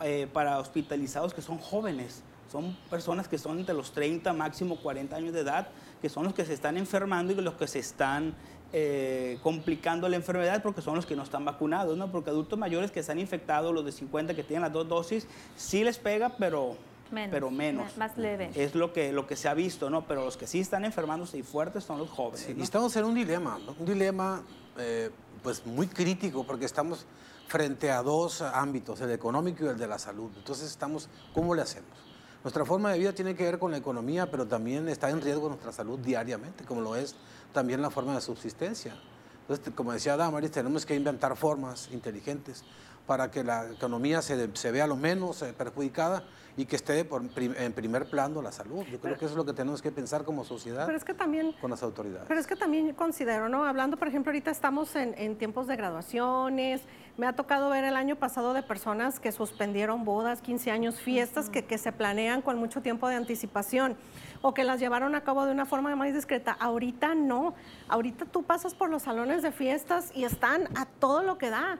eh, 0.00 0.28
para 0.32 0.58
hospitalizados 0.58 1.34
que 1.34 1.42
son 1.42 1.58
jóvenes. 1.58 2.22
Son 2.52 2.76
personas 2.90 3.28
que 3.28 3.38
son 3.38 3.58
entre 3.58 3.74
los 3.74 3.92
30, 3.92 4.30
máximo 4.34 4.76
40 4.76 5.16
años 5.16 5.32
de 5.32 5.40
edad, 5.40 5.68
que 6.02 6.10
son 6.10 6.24
los 6.24 6.34
que 6.34 6.44
se 6.44 6.52
están 6.52 6.76
enfermando 6.76 7.32
y 7.32 7.36
los 7.36 7.54
que 7.54 7.66
se 7.66 7.78
están 7.78 8.34
eh, 8.74 9.38
complicando 9.42 10.06
la 10.06 10.16
enfermedad 10.16 10.62
porque 10.62 10.82
son 10.82 10.96
los 10.96 11.06
que 11.06 11.16
no 11.16 11.22
están 11.22 11.46
vacunados, 11.46 11.96
¿no? 11.96 12.12
Porque 12.12 12.28
adultos 12.28 12.58
mayores 12.58 12.90
que 12.90 13.00
están 13.00 13.18
infectados, 13.18 13.72
los 13.72 13.86
de 13.86 13.92
50 13.92 14.34
que 14.34 14.42
tienen 14.42 14.64
las 14.64 14.72
dos 14.72 14.86
dosis, 14.86 15.26
sí 15.56 15.82
les 15.82 15.96
pega, 15.96 16.36
pero 16.36 16.76
menos, 17.10 17.30
pero 17.30 17.50
menos. 17.50 17.96
Más 17.96 18.18
leve. 18.18 18.50
Es 18.54 18.74
lo 18.74 18.92
que, 18.92 19.12
lo 19.12 19.26
que 19.26 19.34
se 19.34 19.48
ha 19.48 19.54
visto, 19.54 19.88
¿no? 19.88 20.06
Pero 20.06 20.22
los 20.22 20.36
que 20.36 20.46
sí 20.46 20.60
están 20.60 20.84
enfermándose 20.84 21.38
y 21.38 21.42
fuertes 21.42 21.84
son 21.84 21.98
los 22.00 22.10
jóvenes. 22.10 22.46
Y 22.54 22.60
estamos 22.60 22.94
en 22.96 23.06
un 23.06 23.14
dilema, 23.14 23.58
un 23.78 23.86
dilema 23.86 24.42
eh, 24.76 25.08
pues 25.42 25.64
muy 25.64 25.86
crítico 25.86 26.44
porque 26.44 26.66
estamos 26.66 27.06
frente 27.48 27.90
a 27.90 28.02
dos 28.02 28.42
ámbitos, 28.42 29.00
el 29.00 29.10
económico 29.10 29.64
y 29.64 29.68
el 29.68 29.78
de 29.78 29.86
la 29.86 29.98
salud. 29.98 30.30
Entonces 30.36 30.70
estamos, 30.70 31.08
¿cómo 31.32 31.54
le 31.54 31.62
hacemos? 31.62 32.01
Nuestra 32.42 32.64
forma 32.64 32.92
de 32.92 32.98
vida 32.98 33.12
tiene 33.12 33.36
que 33.36 33.44
ver 33.44 33.58
con 33.58 33.70
la 33.70 33.76
economía, 33.76 34.30
pero 34.30 34.46
también 34.46 34.88
está 34.88 35.10
en 35.10 35.20
riesgo 35.20 35.48
nuestra 35.48 35.70
salud 35.70 35.98
diariamente, 35.98 36.64
como 36.64 36.80
lo 36.80 36.96
es 36.96 37.14
también 37.52 37.80
la 37.80 37.90
forma 37.90 38.14
de 38.14 38.20
subsistencia. 38.20 38.96
Entonces, 39.42 39.72
como 39.74 39.92
decía 39.92 40.16
Damaris, 40.16 40.50
tenemos 40.50 40.84
que 40.84 40.94
inventar 40.94 41.36
formas 41.36 41.88
inteligentes 41.92 42.64
para 43.06 43.30
que 43.30 43.44
la 43.44 43.70
economía 43.70 44.22
se, 44.22 44.48
se 44.54 44.70
vea 44.70 44.86
lo 44.86 44.96
menos 44.96 45.42
eh, 45.42 45.52
perjudicada 45.52 46.24
y 46.56 46.66
que 46.66 46.76
esté 46.76 47.04
por, 47.04 47.22
en 47.36 47.72
primer 47.72 48.08
plano 48.10 48.42
la 48.42 48.52
salud. 48.52 48.84
Yo 48.90 49.00
creo 49.00 49.16
que 49.16 49.24
eso 49.24 49.32
es 49.32 49.36
lo 49.36 49.46
que 49.46 49.52
tenemos 49.52 49.80
que 49.80 49.90
pensar 49.90 50.24
como 50.24 50.44
sociedad 50.44 50.84
pero 50.84 50.98
es 50.98 51.04
que 51.04 51.14
también, 51.14 51.52
con 51.60 51.70
las 51.70 51.82
autoridades. 51.82 52.26
Pero 52.28 52.38
es 52.38 52.46
que 52.46 52.56
también 52.56 52.92
considero, 52.92 53.48
¿no? 53.48 53.64
Hablando, 53.64 53.96
por 53.96 54.08
ejemplo, 54.08 54.30
ahorita 54.30 54.50
estamos 54.50 54.94
en, 54.96 55.14
en 55.16 55.36
tiempos 55.36 55.66
de 55.66 55.76
graduaciones, 55.76 56.82
me 57.16 57.26
ha 57.26 57.34
tocado 57.34 57.70
ver 57.70 57.84
el 57.84 57.96
año 57.96 58.16
pasado 58.16 58.52
de 58.54 58.62
personas 58.62 59.20
que 59.20 59.32
suspendieron 59.32 60.04
bodas, 60.04 60.40
15 60.40 60.70
años, 60.70 61.00
fiestas 61.00 61.50
que, 61.50 61.64
que 61.64 61.78
se 61.78 61.92
planean 61.92 62.42
con 62.42 62.58
mucho 62.58 62.82
tiempo 62.82 63.08
de 63.08 63.16
anticipación 63.16 63.96
o 64.40 64.54
que 64.54 64.64
las 64.64 64.80
llevaron 64.80 65.14
a 65.14 65.22
cabo 65.22 65.44
de 65.46 65.52
una 65.52 65.66
forma 65.66 65.94
más 65.94 66.12
discreta. 66.12 66.52
Ahorita 66.52 67.14
no. 67.14 67.54
Ahorita 67.88 68.24
tú 68.26 68.42
pasas 68.42 68.74
por 68.74 68.90
los 68.90 69.02
salones 69.02 69.42
de 69.42 69.52
fiestas 69.52 70.10
y 70.14 70.24
están 70.24 70.68
a 70.76 70.86
todo 70.86 71.22
lo 71.22 71.38
que 71.38 71.50
da 71.50 71.78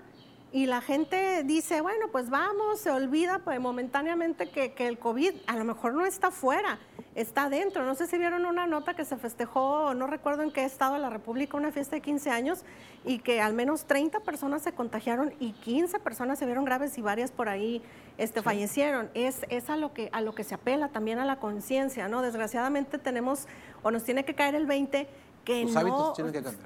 y 0.53 0.67
la 0.67 0.83
gente 0.83 1.45
dice, 1.45 1.81
bueno, 1.81 2.09
pues 2.13 2.29
vamos, 2.29 2.79
se 2.79 2.91
olvida 2.91 3.39
pues, 3.39 3.59
momentáneamente 3.59 4.51
que, 4.51 4.75
que, 4.75 4.87
el 4.87 4.99
COVID 4.99 5.33
a 5.47 5.57
lo 5.57 5.65
mejor 5.65 5.95
no 5.95 6.05
está 6.05 6.31
fuera, 6.31 6.79
está 7.15 7.49
dentro. 7.49 7.87
No 7.87 7.95
sé 7.95 8.07
si 8.07 8.19
vieron 8.19 8.45
una 8.45 8.67
nota 8.67 8.95
que 8.95 9.07
se 9.07 9.17
festejó, 9.17 9.95
no 9.95 10.07
recuerdo 10.07 10.43
en 10.43 10.53
qué 10.53 10.65
estado 10.65 10.95
de 10.95 11.01
la 11.01 11.09
República, 11.09 11.57
una 11.57 11.73
fiesta 11.73 11.97
de 11.97 12.03
15 12.03 12.31
años 12.31 12.65
y 13.05 13.21
que 13.21 13.41
al 13.41 13.55
menos 13.55 13.87
30 13.87 14.21
personas 14.21 14.61
se 14.63 14.73
contagiaron 14.73 15.33
y 15.41 15.53
15 15.53 15.99
personas 16.01 16.39
se 16.39 16.45
vieron 16.45 16.67
graves 16.67 16.99
y 16.99 17.01
varias 17.01 17.33
por 17.33 17.49
ahí 17.49 17.83
este, 18.19 18.43
fallecieron. 18.43 19.09
Es, 19.15 19.47
es 19.49 19.71
a, 19.71 19.77
lo 19.77 19.95
que, 19.95 20.11
a 20.13 20.21
lo 20.21 20.35
que 20.35 20.45
se 20.45 20.55
apela 20.55 20.89
también 20.89 21.19
a 21.19 21.25
la 21.25 21.37
conciencia, 21.37 22.09
¿no? 22.09 22.21
Desgraciadamente 22.21 22.99
tenemos 22.99 23.49
o 23.83 23.91
nos 23.91 24.05
tiene 24.05 24.27
que 24.27 24.35
caer 24.35 24.55
el 24.55 24.67
20 24.67 25.09
que 25.45 25.65
no, 25.65 26.15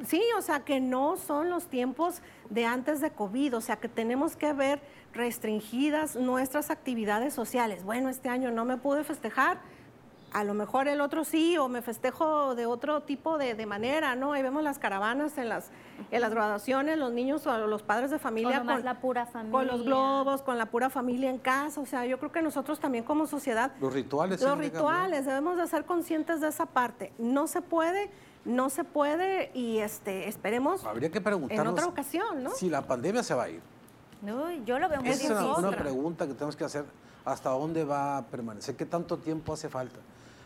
Sí, 0.07 0.23
o 0.39 0.43
sea, 0.43 0.61
que 0.61 0.81
no 0.81 1.17
son 1.17 1.51
los 1.51 1.67
tiempos 1.67 2.21
de 2.51 2.67
antes 2.67 3.01
de 3.01 3.11
COVID, 3.11 3.57
o 3.57 3.61
sea, 3.61 3.77
que 3.77 3.89
tenemos 3.89 4.37
que 4.37 4.53
ver 4.53 4.81
restringidas 5.13 6.17
nuestras 6.17 6.71
actividades 6.71 7.35
sociales. 7.35 7.85
Bueno, 7.85 8.09
este 8.09 8.29
año 8.29 8.51
no 8.51 8.65
me 8.65 8.77
pude 8.77 9.03
festejar, 9.03 9.59
a 10.33 10.45
lo 10.45 10.53
mejor 10.53 10.87
el 10.89 11.01
otro 11.01 11.25
sí, 11.25 11.57
o 11.57 11.69
me 11.69 11.81
festejo 11.81 12.55
de 12.55 12.67
otro 12.67 13.03
tipo 13.03 13.39
de, 13.39 13.65
manera, 13.65 14.15
¿no? 14.15 14.35
Ahí 14.35 14.43
vemos 14.43 14.63
las 14.63 14.79
caravanas 14.79 15.39
en 15.39 15.49
las, 15.49 15.71
en 16.11 16.21
las 16.21 16.31
graduaciones, 16.31 16.99
los 16.99 17.13
niños 17.13 17.47
o 17.47 17.67
los 17.67 17.83
padres 17.83 18.11
de 18.11 18.19
familia 18.19 18.63
con, 18.63 18.85
la 18.85 19.01
pura 19.01 19.25
familia. 19.25 19.53
con 19.53 19.67
los 19.67 19.83
globos, 19.83 20.43
con 20.43 20.59
la 20.59 20.67
pura 20.67 20.91
familia 20.91 21.31
en 21.31 21.39
casa, 21.39 21.81
o 21.81 21.87
sea, 21.87 22.05
yo 22.05 22.19
creo 22.19 22.33
que 22.33 22.43
nosotros 22.43 22.79
también 22.81 23.05
como 23.05 23.27
sociedad... 23.27 23.73
Los 23.81 23.95
rituales. 23.95 24.43
Los 24.43 24.59
rituales, 24.59 25.25
debemos 25.25 25.57
de 25.57 25.67
ser 25.69 25.87
conscientes 25.87 26.43
de 26.43 26.49
esa 26.49 26.67
parte. 26.67 27.13
No 27.19 27.47
se 27.47 27.63
puede 27.63 28.11
no 28.47 28.71
se 28.71 28.85
puede 28.85 29.51
y 29.53 29.79
este 29.79 30.29
esperemos 30.29 30.85
Habría 30.85 31.11
que 31.11 31.21
preguntarnos 31.21 31.67
en 31.67 31.73
otra 31.73 31.87
ocasión, 31.87 32.43
¿no? 32.43 32.51
Si 32.51 32.71
la 32.71 32.83
pandemia 32.83 33.23
se 33.23 33.35
va 33.35 33.45
a 33.45 33.49
ir. 33.51 33.61
No, 34.23 34.51
yo 34.65 34.79
lo 34.79 34.89
veo 34.89 35.01
muy 35.01 35.11
es 35.11 35.29
una, 35.29 35.71
pregunta 35.73 36.27
que 36.27 36.35
tenemos 36.35 36.57
que 36.57 36.65
hacer. 36.65 36.85
¿Hasta 37.25 37.51
dónde 37.51 37.85
va 37.85 38.19
a 38.19 38.27
permanecer? 38.27 38.77
¿Qué 38.77 38.87
tanto 38.87 39.19
tiempo 39.19 39.53
hace 39.53 39.69
falta? 39.69 39.99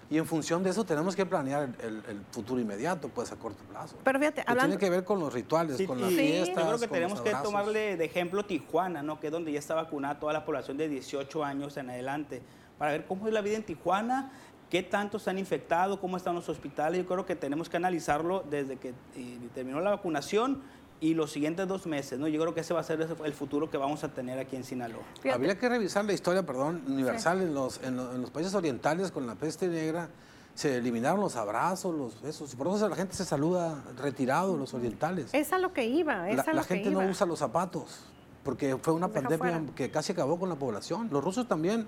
Y 0.09 0.19
en 0.19 0.27
función 0.27 0.63
de 0.63 0.71
eso 0.71 0.85
tenemos 0.85 1.15
que 1.15 1.25
planear 1.25 1.69
el, 1.79 2.25
futuro 2.33 2.61
inmediato, 2.61 3.09
pues 3.09 3.31
a 3.31 3.37
corto 3.37 3.63
plazo. 3.65 3.97
Pero 4.03 4.19
fíjate, 4.19 4.45
Tiene 4.45 4.77
que 4.77 4.91
ver 4.91 5.05
con 5.05 5.21
los 5.21 5.33
rituales, 5.33 5.81
con 5.87 6.01
las 6.01 6.11
fiestas. 6.11 6.57
Yo 6.57 6.69
creo 6.69 6.79
que 6.81 6.89
tenemos 6.89 7.21
que 7.21 7.33
tomarle 7.45 7.97
de 7.97 8.05
ejemplo 8.07 8.45
Tijuana, 8.45 9.03
¿no? 9.03 9.21
Que 9.21 9.29
es 9.29 9.33
donde 9.33 9.53
ya 9.53 9.61
está 9.61 9.75
vacunada 9.75 10.19
toda 10.19 10.33
la 10.33 10.45
población 10.45 10.79
de 10.79 10.89
18 10.89 11.45
años 11.45 11.77
en 11.77 11.91
adelante, 11.91 12.43
para 12.77 12.93
ver 12.93 13.07
cómo 13.07 13.29
es 13.29 13.33
la 13.33 13.41
vida 13.41 13.57
en 13.57 13.63
Tijuana 13.63 14.33
qué 14.71 14.83
tanto 14.83 15.19
se 15.19 15.29
han 15.29 15.39
infectado, 15.39 16.01
cómo 16.01 16.17
están 16.17 16.35
los 16.35 16.49
hospitales. 16.49 17.03
Yo 17.03 17.07
creo 17.07 17.27
que 17.27 17.37
tenemos 17.37 17.69
que 17.69 17.77
analizarlo 17.77 18.45
desde 18.49 18.77
que 18.77 18.91
eh, 19.17 19.39
terminó 19.55 19.81
la 19.81 19.91
vacunación 19.91 20.63
y 21.01 21.15
los 21.15 21.33
siguientes 21.33 21.67
dos 21.67 21.87
meses, 21.87 22.19
¿no? 22.19 22.29
Yo 22.29 22.41
creo 22.41 22.55
que 22.55 22.61
ese 22.61 22.75
va 22.75 22.81
a 22.81 22.85
ser 22.85 23.07
el 23.25 23.33
futuro 23.33 23.71
que 23.71 23.79
vamos 23.79 24.05
a 24.05 24.09
tener 24.09 24.39
aquí 24.39 24.57
en 24.57 24.65
Sinaloa. 24.65 25.03
Habría 25.33 25.59
que 25.59 25.69
revisar 25.69 26.05
la 26.05 26.13
historia, 26.13 26.45
perdón, 26.45 26.83
universal 26.87 27.41
en, 27.41 27.55
los, 27.55 27.83
en, 27.83 27.97
los, 27.97 28.31
países 28.31 28.55
orientales 28.55 29.11
con 29.11 29.27
la 29.27 29.35
peste 29.35 29.69
negra. 29.69 30.09
Se 30.55 30.77
eliminaron 30.77 31.21
los 31.21 31.37
abrazos, 31.37 31.95
los 31.95 32.21
besos. 32.21 32.55
Por 32.55 32.67
eso 32.69 32.89
la 32.89 32.97
gente 32.97 33.15
se 33.15 33.25
saluda 33.25 33.83
retirado, 33.97 34.57
los 34.57 34.75
orientales. 34.75 35.33
Es 35.33 35.53
a 35.53 35.59
lo 35.59 35.73
que 35.73 35.87
iba. 35.87 36.29
Es 36.29 36.37
la, 36.37 36.43
a 36.43 36.47
lo 36.49 36.55
la 36.55 36.65
gente 36.65 36.91
no 36.91 37.01
usa 37.01 37.27
los 37.27 37.39
zapatos 37.39 38.01
porque 38.45 38.77
fue 38.79 38.95
una 38.95 39.09
pandemia 39.09 39.63
que 39.75 39.91
casi 39.91 40.13
acabó 40.13 40.39
con 40.39 40.49
la 40.49 40.57
población. 40.57 41.09
Los 41.11 41.23
rusos 41.23 41.47
también 41.49 41.87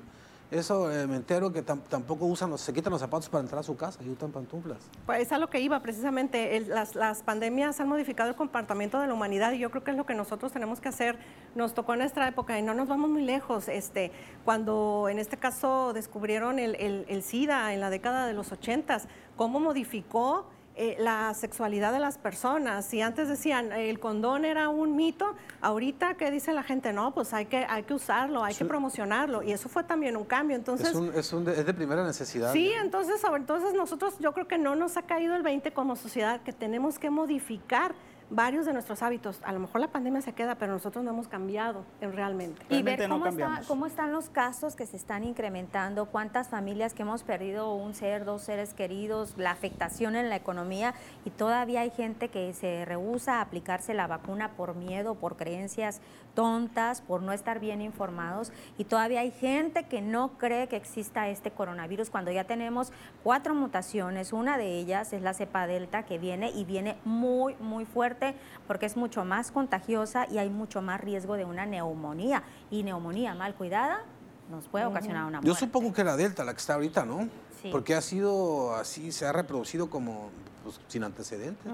eso 0.52 0.92
eh, 0.92 1.06
me 1.06 1.16
entero 1.16 1.52
que 1.52 1.62
tampoco 1.62 2.26
usan 2.26 2.50
los, 2.50 2.60
se 2.60 2.72
quitan 2.72 2.92
los 2.92 3.00
zapatos 3.00 3.28
para 3.28 3.42
entrar 3.42 3.60
a 3.60 3.62
su 3.62 3.76
casa 3.76 4.02
y 4.02 4.10
usan 4.10 4.30
pantuflas. 4.30 4.78
Pues 5.06 5.22
es 5.22 5.32
a 5.32 5.38
lo 5.38 5.48
que 5.48 5.60
iba 5.60 5.80
precisamente. 5.80 6.60
las, 6.60 6.94
las, 6.94 7.22
pandemias 7.22 7.80
han 7.80 7.88
modificado 7.88 8.28
el 8.30 8.36
comportamiento 8.36 9.00
de 9.00 9.06
la 9.06 9.14
humanidad 9.14 9.52
y 9.52 9.58
yo 9.58 9.70
creo 9.70 9.82
que 9.82 9.92
es 9.92 9.96
lo 9.96 10.06
que 10.06 10.14
nosotros 10.14 10.52
tenemos 10.52 10.80
que 10.80 10.88
hacer. 10.88 11.18
Nos 11.54 11.74
tocó 11.74 11.94
en 11.94 12.00
nuestra 12.00 12.28
época 12.28 12.58
y 12.58 12.62
no 12.62 12.74
nos 12.74 12.88
vamos 12.88 13.08
muy 13.10 13.22
lejos. 13.22 13.68
Este, 13.68 14.12
cuando 14.44 15.08
en 15.08 15.18
este 15.18 15.36
caso 15.36 15.92
descubrieron 15.92 16.58
el, 16.58 16.74
el, 16.76 17.06
el 17.08 17.22
SIDA 17.22 17.72
en 17.72 17.80
la 17.80 17.90
década 17.90 18.26
de 18.26 18.34
los 18.34 18.52
ochentas, 18.52 19.08
cómo 19.36 19.60
modificó 19.60 20.46
eh, 20.74 20.96
la 20.98 21.34
sexualidad 21.34 21.92
de 21.92 21.98
las 21.98 22.16
personas. 22.16 22.86
Si 22.86 23.00
antes 23.00 23.28
decían 23.28 23.72
el 23.72 24.00
condón 24.00 24.44
era 24.44 24.68
un 24.68 24.96
mito, 24.96 25.34
ahorita 25.60 26.14
¿qué 26.14 26.30
dice 26.30 26.52
la 26.52 26.62
gente? 26.62 26.92
No, 26.92 27.12
pues 27.12 27.34
hay 27.34 27.46
que, 27.46 27.66
hay 27.68 27.82
que 27.82 27.94
usarlo, 27.94 28.42
hay 28.42 28.54
que 28.54 28.64
promocionarlo. 28.64 29.42
Y 29.42 29.52
eso 29.52 29.68
fue 29.68 29.84
también 29.84 30.16
un 30.16 30.24
cambio. 30.24 30.56
Entonces, 30.56 30.94
es, 31.14 31.32
es, 31.32 31.66
de, 31.66 31.74
primera 31.74 32.04
necesidad. 32.06 32.52
Sí, 32.52 32.72
entonces, 32.72 33.20
entonces 33.36 33.74
nosotros 33.74 34.14
yo 34.18 34.32
creo 34.32 34.48
que 34.48 34.58
no 34.58 34.74
nos 34.74 34.96
ha 34.96 35.02
caído 35.02 35.34
el 35.34 35.42
20 35.42 35.72
como 35.72 35.94
sociedad, 35.94 36.40
que 36.42 36.52
tenemos 36.52 36.98
que 36.98 37.10
modificar 37.10 37.94
varios 38.32 38.64
de 38.64 38.72
nuestros 38.72 39.02
hábitos. 39.02 39.40
A 39.44 39.52
lo 39.52 39.60
mejor 39.60 39.80
la 39.80 39.88
pandemia 39.88 40.22
se 40.22 40.32
queda, 40.32 40.54
pero 40.54 40.72
nosotros 40.72 41.04
no 41.04 41.10
hemos 41.10 41.28
cambiado 41.28 41.84
en 42.00 42.12
realmente. 42.12 42.64
Y 42.70 42.82
ver 42.82 43.08
cómo, 43.08 43.26
cómo 43.68 43.86
están 43.86 44.12
los 44.12 44.30
casos 44.30 44.74
que 44.74 44.86
se 44.86 44.96
están 44.96 45.22
incrementando, 45.22 46.06
cuántas 46.06 46.48
familias 46.48 46.94
que 46.94 47.02
hemos 47.02 47.22
perdido 47.22 47.74
un 47.74 47.94
ser, 47.94 48.24
dos 48.24 48.42
seres 48.42 48.72
queridos, 48.74 49.34
la 49.36 49.50
afectación 49.50 50.16
en 50.16 50.30
la 50.30 50.36
economía 50.36 50.94
y 51.24 51.30
todavía 51.30 51.82
hay 51.82 51.90
gente 51.90 52.28
que 52.28 52.52
se 52.54 52.84
rehúsa 52.84 53.36
a 53.36 53.40
aplicarse 53.42 53.92
la 53.94 54.06
vacuna 54.06 54.52
por 54.52 54.74
miedo, 54.74 55.14
por 55.14 55.36
creencias 55.36 56.00
tontas, 56.34 57.02
por 57.02 57.22
no 57.22 57.32
estar 57.32 57.60
bien 57.60 57.82
informados 57.82 58.52
y 58.78 58.84
todavía 58.84 59.20
hay 59.20 59.30
gente 59.30 59.84
que 59.84 60.00
no 60.00 60.38
cree 60.38 60.68
que 60.68 60.76
exista 60.76 61.28
este 61.28 61.50
coronavirus 61.50 62.08
cuando 62.08 62.30
ya 62.30 62.44
tenemos 62.44 62.92
cuatro 63.22 63.54
mutaciones, 63.54 64.32
una 64.32 64.56
de 64.56 64.78
ellas 64.78 65.12
es 65.12 65.20
la 65.20 65.34
cepa 65.34 65.66
delta 65.66 66.04
que 66.04 66.18
viene 66.18 66.50
y 66.50 66.64
viene 66.64 66.96
muy, 67.04 67.54
muy 67.60 67.84
fuerte 67.84 68.21
porque 68.66 68.86
es 68.86 68.96
mucho 68.96 69.24
más 69.24 69.50
contagiosa 69.50 70.26
y 70.30 70.38
hay 70.38 70.50
mucho 70.50 70.82
más 70.82 71.00
riesgo 71.00 71.36
de 71.36 71.44
una 71.44 71.66
neumonía. 71.66 72.42
Y 72.70 72.82
neumonía 72.82 73.34
mal 73.34 73.54
cuidada 73.54 74.04
nos 74.50 74.68
puede 74.68 74.84
ocasionar 74.84 75.22
una 75.22 75.40
muerte. 75.40 75.48
Yo 75.48 75.54
supongo 75.54 75.92
que 75.92 76.04
la 76.04 76.16
Delta, 76.16 76.44
la 76.44 76.52
que 76.52 76.58
está 76.58 76.74
ahorita, 76.74 77.04
¿no? 77.04 77.28
Porque 77.70 77.94
ha 77.94 78.00
sido 78.00 78.74
así, 78.74 79.12
se 79.12 79.24
ha 79.24 79.32
reproducido 79.32 79.88
como 79.88 80.30
pues, 80.62 80.80
sin 80.88 81.04
antecedentes. 81.04 81.72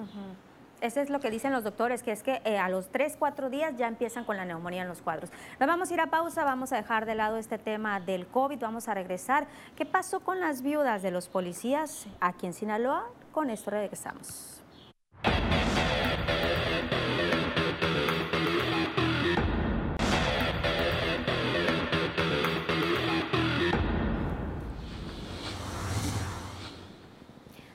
Eso 0.81 1.01
es 1.01 1.11
lo 1.11 1.19
que 1.19 1.31
dicen 1.31 1.53
los 1.53 1.65
doctores, 1.65 2.05
que 2.05 2.13
es 2.13 2.23
que 2.23 2.41
eh, 2.45 2.57
a 2.57 2.69
los 2.69 2.89
3, 2.91 3.17
4 3.19 3.51
días 3.51 3.75
ya 3.77 3.89
empiezan 3.89 4.25
con 4.25 4.37
la 4.37 4.45
neumonía 4.45 4.83
en 4.83 4.89
los 4.89 5.03
cuadros. 5.03 5.31
Nos 5.59 5.67
vamos 5.67 5.91
a 5.91 5.95
ir 5.95 6.01
a 6.01 6.07
pausa, 6.09 6.45
vamos 6.45 6.73
a 6.73 6.77
dejar 6.77 7.05
de 7.05 7.17
lado 7.17 7.37
este 7.37 7.59
tema 7.59 7.99
del 7.99 8.29
COVID, 8.29 8.61
vamos 8.61 8.87
a 8.87 8.95
regresar. 8.95 9.49
¿Qué 9.75 9.85
pasó 9.85 10.21
con 10.21 10.39
las 10.39 10.63
viudas 10.63 11.03
de 11.03 11.11
los 11.11 11.29
policías 11.29 12.07
aquí 12.21 12.47
en 12.47 12.53
Sinaloa? 12.53 13.07
Con 13.33 13.51
esto 13.51 13.73
regresamos. 13.73 14.63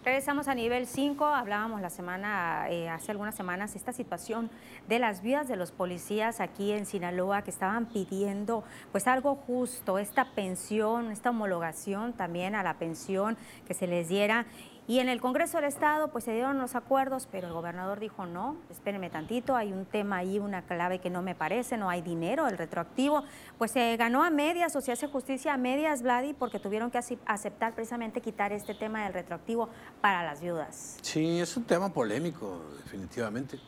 Regresamos 0.03 0.49
a 0.49 0.53
nivel 0.53 0.85
5, 0.85 1.25
hablábamos 1.25 1.79
la 1.79 1.89
semana, 1.89 2.65
eh, 2.69 2.89
hace 2.89 3.11
algunas 3.11 3.35
semanas, 3.35 3.73
esta 3.77 3.93
situación 3.93 4.49
de 4.89 4.99
las 4.99 5.21
vidas 5.21 5.47
de 5.47 5.55
los 5.55 5.71
policías 5.71 6.41
aquí 6.41 6.73
en 6.73 6.85
Sinaloa 6.85 7.43
que 7.43 7.51
estaban 7.51 7.85
pidiendo 7.85 8.65
pues 8.91 9.07
algo 9.07 9.35
justo, 9.35 9.99
esta 9.99 10.25
pensión, 10.35 11.09
esta 11.09 11.29
homologación 11.29 12.11
también 12.11 12.53
a 12.53 12.63
la 12.63 12.73
pensión 12.73 13.37
que 13.65 13.73
se 13.73 13.87
les 13.87 14.09
diera 14.09 14.45
y 14.85 14.99
en 14.99 15.07
el 15.07 15.21
Congreso 15.21 15.57
del 15.57 15.67
Estado 15.67 16.09
pues 16.09 16.25
se 16.25 16.33
dieron 16.33 16.57
los 16.57 16.75
acuerdos, 16.75 17.27
pero 17.31 17.47
el 17.47 17.53
gobernador 17.53 18.01
dijo 18.01 18.25
no, 18.25 18.57
espérenme 18.69 19.09
tantito, 19.09 19.55
hay 19.55 19.71
un 19.71 19.85
tema 19.85 20.17
ahí, 20.17 20.39
una 20.39 20.63
clave 20.63 20.99
que 20.99 21.09
no 21.09 21.21
me 21.21 21.35
parece, 21.35 21.77
no 21.77 21.89
hay 21.89 22.01
dinero, 22.01 22.47
el 22.47 22.57
retroactivo. 22.57 23.23
Pues 23.57 23.71
se 23.71 23.95
ganó 23.95 24.23
a 24.23 24.29
medias 24.29 24.75
o 24.75 24.81
se 24.81 24.91
hace 24.91 25.07
justicia 25.07 25.53
a 25.53 25.57
medias, 25.57 26.01
Vladi, 26.01 26.33
porque 26.33 26.59
tuvieron 26.59 26.91
que 26.91 26.99
aceptar 27.25 27.73
precisamente 27.75 28.19
quitar 28.19 28.51
este 28.51 28.73
tema 28.73 29.05
del 29.05 29.13
retroactivo 29.13 29.69
para 30.01 30.21
las 30.23 30.41
viudas. 30.41 30.97
Sí, 31.01 31.39
es 31.39 31.55
un 31.55 31.63
tema 31.63 31.93
polémico, 31.93 32.61
definitivamente. 32.83 33.59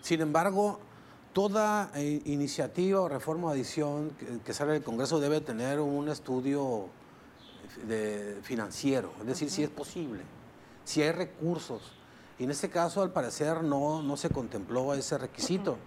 Sin 0.00 0.22
embargo, 0.22 0.80
toda 1.34 1.90
eh, 1.94 2.22
iniciativa 2.24 3.02
o 3.02 3.08
reforma 3.08 3.48
o 3.48 3.50
adición 3.50 4.10
que, 4.44 4.54
sale 4.54 4.72
del 4.72 4.82
Congreso 4.82 5.20
debe 5.20 5.42
tener 5.42 5.80
un 5.80 6.08
estudio 6.08 6.88
de, 7.86 8.38
financiero, 8.42 9.12
es 9.20 9.26
decir, 9.26 9.50
si 9.50 9.62
es 9.62 9.70
posible 9.70 10.22
si 10.84 11.02
hay 11.02 11.12
recursos. 11.12 11.82
Y 12.38 12.44
en 12.44 12.50
este 12.50 12.70
caso, 12.70 13.02
al 13.02 13.12
parecer, 13.12 13.62
no, 13.62 14.02
no 14.02 14.16
se 14.16 14.30
contempló 14.30 14.94
ese 14.94 15.18
requisito. 15.18 15.78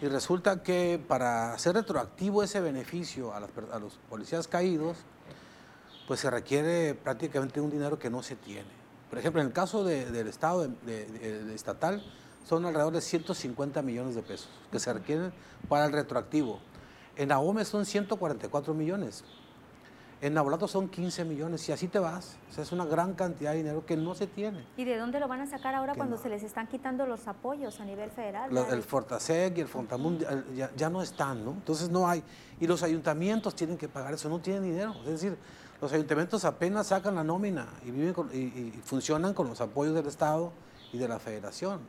Y 0.00 0.08
resulta 0.08 0.62
que 0.62 1.02
para 1.06 1.52
hacer 1.52 1.74
retroactivo 1.74 2.42
ese 2.42 2.60
beneficio 2.60 3.32
a, 3.32 3.40
los 3.78 3.94
policías 4.08 4.48
caídos, 4.48 4.98
pues 6.06 6.20
se 6.20 6.30
requiere 6.30 6.94
prácticamente 6.94 7.60
un 7.60 7.70
dinero 7.70 7.98
que 7.98 8.10
no 8.10 8.22
se 8.22 8.36
tiene. 8.36 8.68
Por 9.08 9.18
ejemplo, 9.18 9.40
en 9.40 9.46
el 9.46 9.52
caso 9.52 9.84
del 9.84 10.26
Estado 10.26 10.68
estatal, 11.54 12.04
son 12.44 12.66
alrededor 12.66 12.92
de 12.92 13.00
150 13.00 13.80
millones 13.82 14.14
de 14.14 14.22
pesos 14.22 14.50
que 14.70 14.78
se 14.78 14.92
requieren 14.92 15.32
para 15.68 15.86
el 15.86 15.92
retroactivo. 15.92 16.60
En 17.16 17.32
AOME 17.32 17.64
son 17.64 17.86
144 17.86 18.74
millones. 18.74 19.24
En 20.24 20.32
Nabolato 20.32 20.66
son 20.66 20.88
15 20.88 21.26
millones 21.26 21.68
y 21.68 21.72
así 21.72 21.86
te 21.86 21.98
vas. 21.98 22.38
O 22.50 22.54
sea, 22.54 22.64
es 22.64 22.72
una 22.72 22.86
gran 22.86 23.12
cantidad 23.12 23.50
de 23.50 23.58
dinero 23.58 23.84
que 23.84 23.94
no 23.94 24.14
se 24.14 24.26
tiene. 24.26 24.64
¿Y 24.74 24.84
de 24.84 24.96
dónde 24.96 25.20
lo 25.20 25.28
van 25.28 25.42
a 25.42 25.46
sacar 25.46 25.74
ahora 25.74 25.94
cuando 25.94 26.16
se 26.16 26.30
les 26.30 26.42
están 26.42 26.66
quitando 26.66 27.04
los 27.04 27.28
apoyos 27.28 27.78
a 27.78 27.84
nivel 27.84 28.10
federal? 28.10 28.50
el 28.56 28.82
Fortasec 28.82 29.58
y 29.58 29.60
el 29.60 29.68
Fontamund 29.68 30.24
ya, 30.54 30.88
no 30.88 31.02
están, 31.02 31.44
¿no? 31.44 31.50
Entonces 31.50 31.90
no 31.90 32.08
hay. 32.08 32.24
Y 32.58 32.66
los 32.66 32.82
ayuntamientos 32.82 33.54
tienen 33.54 33.76
que 33.76 33.86
pagar 33.86 34.14
eso, 34.14 34.30
no 34.30 34.38
tienen 34.38 34.62
dinero. 34.62 34.94
Es 35.04 35.10
decir, 35.10 35.36
los 35.78 35.92
ayuntamientos 35.92 36.46
apenas 36.46 36.86
sacan 36.86 37.16
la 37.16 37.22
nómina 37.22 37.68
y, 37.84 37.90
viven 37.90 38.14
y, 38.32 38.70
funcionan 38.82 39.34
con 39.34 39.46
los 39.46 39.60
apoyos 39.60 39.94
del 39.94 40.06
Estado 40.06 40.54
y 40.90 40.96
de 40.96 41.06
la 41.06 41.18
Federación. 41.18 41.80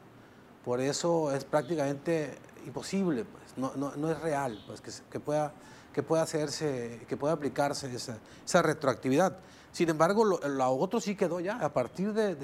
Por 0.65 0.81
eso 0.81 1.33
es 1.33 1.45
prácticamente 1.45 2.37
imposible, 2.65 3.23
pues. 3.23 3.57
no, 3.57 4.11
es 4.11 4.19
real 4.19 4.61
pues, 4.67 4.81
que 5.09 5.21
pueda 5.21 5.53
que 5.95 6.03
pueda 6.03 6.23
hacerse, 6.23 6.99
que 7.07 7.15
pueda 7.15 7.33
aplicarse 7.33 7.89
esa, 7.95 8.61
retroactividad. 8.61 9.37
Sin 9.71 9.87
embargo, 9.87 10.25
lo, 10.25 10.69
otro 10.71 10.99
sí 10.99 11.15
quedó 11.15 11.39
ya, 11.39 11.55
a 11.55 11.71
partir 11.71 12.11
de, 12.11 12.35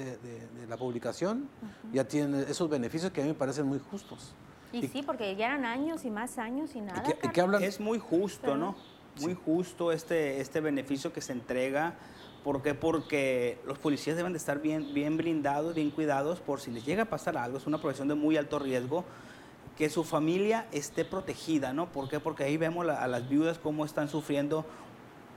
la 0.66 0.78
publicación, 0.78 1.50
ya 1.92 2.04
tiene 2.04 2.44
esos 2.48 2.70
beneficios 2.70 3.12
que 3.12 3.20
a 3.20 3.24
mí 3.24 3.28
me 3.32 3.36
parecen 3.36 3.66
muy 3.66 3.78
justos. 3.78 4.32
Y, 4.72 4.88
sí, 4.88 5.02
porque 5.02 5.36
ya 5.36 5.48
eran 5.48 5.66
años 5.66 6.06
y 6.06 6.10
más 6.10 6.38
años 6.38 6.74
y 6.74 6.80
nada. 6.80 7.04
Es 7.60 7.78
muy 7.78 7.98
justo, 7.98 8.56
¿no? 8.56 8.74
Muy 9.20 9.34
justo 9.34 9.92
este, 9.92 10.40
este 10.40 10.60
beneficio 10.60 11.12
que 11.12 11.20
se 11.20 11.32
entrega. 11.32 11.96
¿Por 12.42 12.62
qué? 12.62 12.72
Porque 12.72 13.60
los 13.66 13.78
policías 13.78 14.16
deben 14.16 14.32
de 14.32 14.38
estar 14.38 14.62
bien, 14.62 14.94
bien 14.94 15.18
blindados, 15.18 15.74
bien 15.74 15.90
cuidados 15.90 16.40
por 16.40 16.58
si 16.58 16.70
les 16.70 16.86
llega 16.86 17.02
a 17.02 17.10
pasar 17.10 17.36
algo. 17.36 17.58
Es 17.58 17.66
una 17.66 17.76
profesión 17.76 18.08
de 18.08 18.14
muy 18.14 18.38
alto 18.38 18.58
riesgo 18.58 19.04
que 19.76 19.88
su 19.88 20.04
familia 20.04 20.66
esté 20.72 21.04
protegida, 21.04 21.72
¿no? 21.72 21.86
¿Por 21.86 22.08
qué? 22.08 22.20
Porque 22.20 22.44
ahí 22.44 22.56
vemos 22.56 22.86
a 22.88 23.06
las 23.08 23.28
viudas 23.28 23.58
cómo 23.58 23.84
están 23.84 24.08
sufriendo 24.08 24.66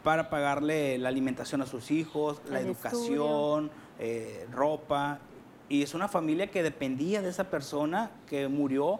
para 0.03 0.29
pagarle 0.29 0.97
la 0.97 1.09
alimentación 1.09 1.61
a 1.61 1.65
sus 1.65 1.89
hijos, 1.89 2.41
la 2.49 2.59
educación, 2.59 3.71
eh, 3.97 4.45
ropa. 4.51 5.19
Y 5.67 5.81
es 5.81 5.95
una 5.95 6.07
familia 6.07 6.51
que 6.51 6.61
dependía 6.61 7.21
de 7.21 7.29
esa 7.29 7.49
persona 7.49 8.11
que 8.27 8.47
murió 8.47 8.99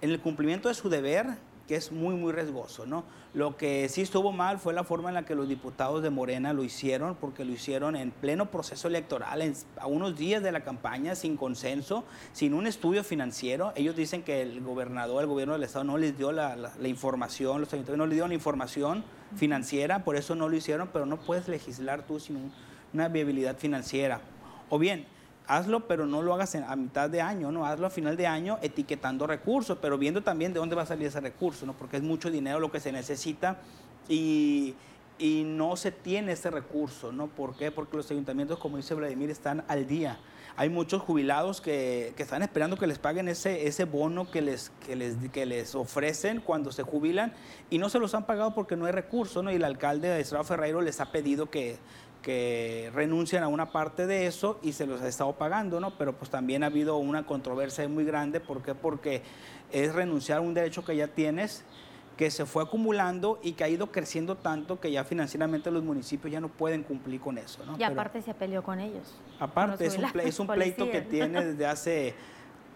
en 0.00 0.10
el 0.10 0.20
cumplimiento 0.20 0.68
de 0.68 0.74
su 0.74 0.88
deber 0.88 1.36
que 1.70 1.76
es 1.76 1.92
muy, 1.92 2.16
muy 2.16 2.32
riesgoso, 2.32 2.84
¿no? 2.84 3.04
Lo 3.32 3.56
que 3.56 3.88
sí 3.88 4.00
estuvo 4.00 4.32
mal 4.32 4.58
fue 4.58 4.72
la 4.72 4.82
forma 4.82 5.08
en 5.10 5.14
la 5.14 5.24
que 5.24 5.36
los 5.36 5.48
diputados 5.48 6.02
de 6.02 6.10
Morena 6.10 6.52
lo 6.52 6.64
hicieron, 6.64 7.14
porque 7.14 7.44
lo 7.44 7.52
hicieron 7.52 7.94
en 7.94 8.10
pleno 8.10 8.50
proceso 8.50 8.88
electoral, 8.88 9.54
a 9.78 9.86
unos 9.86 10.18
días 10.18 10.42
de 10.42 10.50
la 10.50 10.64
campaña, 10.64 11.14
sin 11.14 11.36
consenso, 11.36 12.02
sin 12.32 12.54
un 12.54 12.66
estudio 12.66 13.04
financiero. 13.04 13.72
Ellos 13.76 13.94
dicen 13.94 14.24
que 14.24 14.42
el 14.42 14.60
gobernador, 14.62 15.22
el 15.22 15.28
gobierno 15.28 15.54
del 15.54 15.62
Estado 15.62 15.84
no 15.84 15.96
les 15.96 16.18
dio 16.18 16.32
la, 16.32 16.56
información, 16.82 17.60
los 17.60 17.72
ayuntamientos 17.72 17.98
no 17.98 18.06
les 18.06 18.14
dieron 18.14 18.30
la 18.30 18.34
información 18.34 19.04
financiera, 19.36 20.02
por 20.02 20.16
eso 20.16 20.34
no 20.34 20.48
lo 20.48 20.56
hicieron, 20.56 20.88
pero 20.92 21.06
no 21.06 21.18
puedes 21.18 21.46
legislar 21.46 22.04
tú 22.04 22.18
sin 22.18 22.50
una 22.92 23.06
viabilidad 23.06 23.56
financiera. 23.56 24.20
O 24.70 24.78
bien, 24.80 25.06
hazlo, 25.50 25.88
pero 25.88 26.06
no 26.06 26.22
lo 26.22 26.32
hagas 26.32 26.54
a 26.54 26.76
mitad 26.76 27.10
de 27.10 27.20
año, 27.20 27.50
¿no? 27.50 27.66
Hazlo 27.66 27.88
a 27.88 27.90
final 27.90 28.16
de 28.16 28.26
año 28.26 28.58
etiquetando 28.62 29.26
recursos, 29.26 29.78
pero 29.82 29.98
viendo 29.98 30.22
también 30.22 30.52
de 30.52 30.60
dónde 30.60 30.76
va 30.76 30.82
a 30.82 30.86
salir 30.86 31.08
ese 31.08 31.20
recurso, 31.20 31.66
¿no? 31.66 31.72
Porque 31.72 31.96
es 31.96 32.04
mucho 32.04 32.30
dinero 32.30 32.60
lo 32.60 32.70
que 32.70 32.78
se 32.78 32.92
necesita 32.92 33.58
y, 34.08 34.76
no 35.44 35.76
se 35.76 35.90
tiene 35.92 36.32
ese 36.32 36.50
recurso, 36.50 37.12
¿no? 37.12 37.26
¿Por 37.26 37.54
qué? 37.54 37.70
Porque 37.70 37.96
los 37.96 38.10
ayuntamientos, 38.10 38.58
como 38.58 38.78
dice 38.78 38.94
Vladimir, 38.94 39.28
están 39.28 39.64
al 39.68 39.86
día. 39.86 40.18
Hay 40.56 40.70
muchos 40.70 41.02
jubilados 41.02 41.60
que, 41.60 42.14
están 42.16 42.42
esperando 42.42 42.78
que 42.78 42.86
les 42.86 42.98
paguen 42.98 43.28
ese, 43.28 43.66
ese 43.66 43.84
bono 43.84 44.30
que 44.30 44.40
les, 44.40 44.70
que, 44.86 44.96
les, 44.96 45.16
que 45.30 45.44
les 45.44 45.74
ofrecen 45.74 46.40
cuando 46.40 46.72
se 46.72 46.84
jubilan 46.84 47.34
y 47.68 47.76
no 47.76 47.90
se 47.90 47.98
los 47.98 48.14
han 48.14 48.24
pagado 48.24 48.54
porque 48.54 48.76
no 48.76 48.86
hay 48.86 48.92
recurso, 48.92 49.42
¿no? 49.42 49.52
Y 49.52 49.56
el 49.56 49.64
alcalde 49.64 50.08
de 50.08 50.20
Estrada 50.20 50.44
Ferreiro 50.44 50.80
les 50.80 51.00
ha 51.00 51.12
pedido 51.12 51.50
que 51.50 51.76
que 52.22 52.90
renuncian 52.94 53.42
a 53.42 53.48
una 53.48 53.72
parte 53.72 54.06
de 54.06 54.26
eso 54.26 54.58
y 54.62 54.72
se 54.72 54.86
los 54.86 55.00
ha 55.00 55.08
estado 55.08 55.32
pagando, 55.32 55.80
¿no? 55.80 55.96
Pero 55.96 56.12
pues 56.14 56.30
también 56.30 56.62
ha 56.62 56.66
habido 56.66 56.96
una 56.96 57.24
controversia 57.24 57.88
muy 57.88 58.04
grande, 58.04 58.40
¿por 58.40 58.62
qué? 58.62 58.74
Porque 58.74 59.22
es 59.72 59.94
renunciar 59.94 60.38
a 60.38 60.40
un 60.40 60.54
derecho 60.54 60.84
que 60.84 60.96
ya 60.96 61.08
tienes, 61.08 61.64
que 62.16 62.30
se 62.30 62.44
fue 62.44 62.62
acumulando 62.62 63.38
y 63.42 63.52
que 63.52 63.64
ha 63.64 63.68
ido 63.68 63.90
creciendo 63.90 64.36
tanto 64.36 64.78
que 64.78 64.92
ya 64.92 65.04
financieramente 65.04 65.70
los 65.70 65.82
municipios 65.82 66.30
ya 66.30 66.40
no 66.40 66.48
pueden 66.48 66.82
cumplir 66.82 67.20
con 67.20 67.38
eso, 67.38 67.64
¿no? 67.64 67.78
Y 67.78 67.82
aparte 67.82 68.20
se 68.20 68.34
peleó 68.34 68.62
con 68.62 68.78
ellos. 68.78 69.14
Aparte, 69.38 69.86
es 69.86 69.96
un, 69.96 70.04
es 70.20 70.38
un 70.38 70.46
pleito 70.46 70.90
que 70.90 71.00
tiene 71.00 71.44
desde 71.46 71.66
hace 71.66 72.14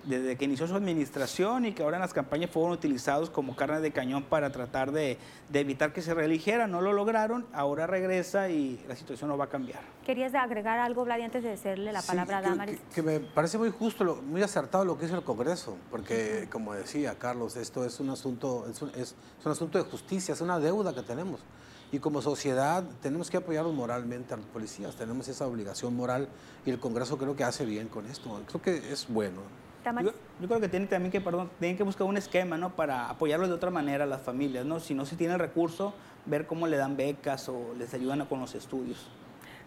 desde 0.06 0.36
que 0.36 0.44
inició 0.44 0.66
su 0.66 0.74
administración 0.74 1.66
y 1.66 1.72
que 1.72 1.82
ahora 1.82 1.96
en 1.96 2.02
las 2.02 2.12
campañas 2.12 2.50
fueron 2.50 2.72
utilizados 2.72 3.30
como 3.30 3.56
carne 3.56 3.80
de 3.80 3.92
cañón 3.92 4.24
para 4.24 4.50
tratar 4.50 4.92
de, 4.92 5.18
evitar 5.52 5.92
que 5.92 6.02
se 6.02 6.14
reeligiera. 6.14 6.66
No 6.66 6.80
lo 6.80 6.92
lograron, 6.92 7.46
ahora 7.52 7.86
regresa 7.86 8.48
y 8.48 8.84
la 8.88 8.96
situación 8.96 9.28
no 9.28 9.38
va 9.38 9.44
a 9.44 9.48
cambiar. 9.48 9.80
¿Querías 10.04 10.34
agregar 10.34 10.78
algo, 10.78 11.04
Vladi, 11.04 11.22
antes 11.22 11.42
de 11.42 11.50
decirle 11.50 11.92
la 11.92 12.02
palabra 12.02 12.38
a 12.38 12.42
Damaris? 12.42 12.80
Que, 12.94 13.02
me 13.02 13.20
parece 13.20 13.58
muy 13.58 13.70
justo, 13.70 14.22
muy 14.22 14.42
acertado 14.42 14.84
lo 14.84 14.98
que 14.98 15.06
hizo 15.06 15.16
el 15.16 15.24
Congreso, 15.24 15.76
porque 15.90 16.48
como 16.50 16.74
decía 16.74 17.16
Carlos, 17.18 17.56
esto 17.56 17.84
es 17.84 18.00
un 18.00 18.10
asunto, 18.10 18.66
es 18.70 18.82
un, 18.82 18.90
es 18.90 19.14
un 19.44 19.52
asunto 19.52 19.78
de 19.78 19.84
justicia, 19.84 20.34
es 20.34 20.40
una 20.40 20.58
deuda 20.58 20.94
que 20.94 21.02
tenemos. 21.02 21.40
Y 21.92 22.00
como 22.00 22.20
sociedad 22.20 22.82
tenemos 23.00 23.30
que 23.30 23.36
apoyarlos 23.36 23.72
moralmente 23.72 24.34
a 24.34 24.36
los 24.36 24.46
policías, 24.46 24.96
tenemos 24.96 25.28
esa 25.28 25.46
obligación 25.46 25.94
moral 25.94 26.28
y 26.66 26.70
el 26.70 26.80
Congreso 26.80 27.16
creo 27.18 27.36
que 27.36 27.44
hace 27.44 27.64
bien 27.64 27.88
con 27.88 28.06
esto, 28.06 28.42
creo 28.48 28.60
que 28.60 28.92
es 28.92 29.06
bueno. 29.08 29.42
Yo, 30.02 30.12
creo 30.48 30.60
que 30.60 30.68
tienen 30.68 30.88
también 30.88 31.12
que, 31.12 31.20
perdón, 31.20 31.50
tienen 31.58 31.76
que 31.76 31.82
buscar 31.82 32.06
un 32.06 32.16
esquema, 32.16 32.56
¿no? 32.56 32.70
Para 32.70 33.10
apoyarlos 33.10 33.48
de 33.48 33.54
otra 33.54 33.70
manera 33.70 34.04
a 34.04 34.06
las 34.06 34.22
familias, 34.22 34.64
¿no? 34.64 34.80
Si 34.80 34.94
no 34.94 35.04
se 35.04 35.16
tiene 35.16 35.34
el 35.34 35.40
recurso, 35.40 35.94
ver 36.26 36.46
cómo 36.46 36.66
le 36.66 36.76
dan 36.76 36.96
becas 36.96 37.48
o 37.48 37.74
les 37.78 37.92
ayudan 37.92 38.24
con 38.26 38.40
los 38.40 38.54
estudios. 38.54 39.08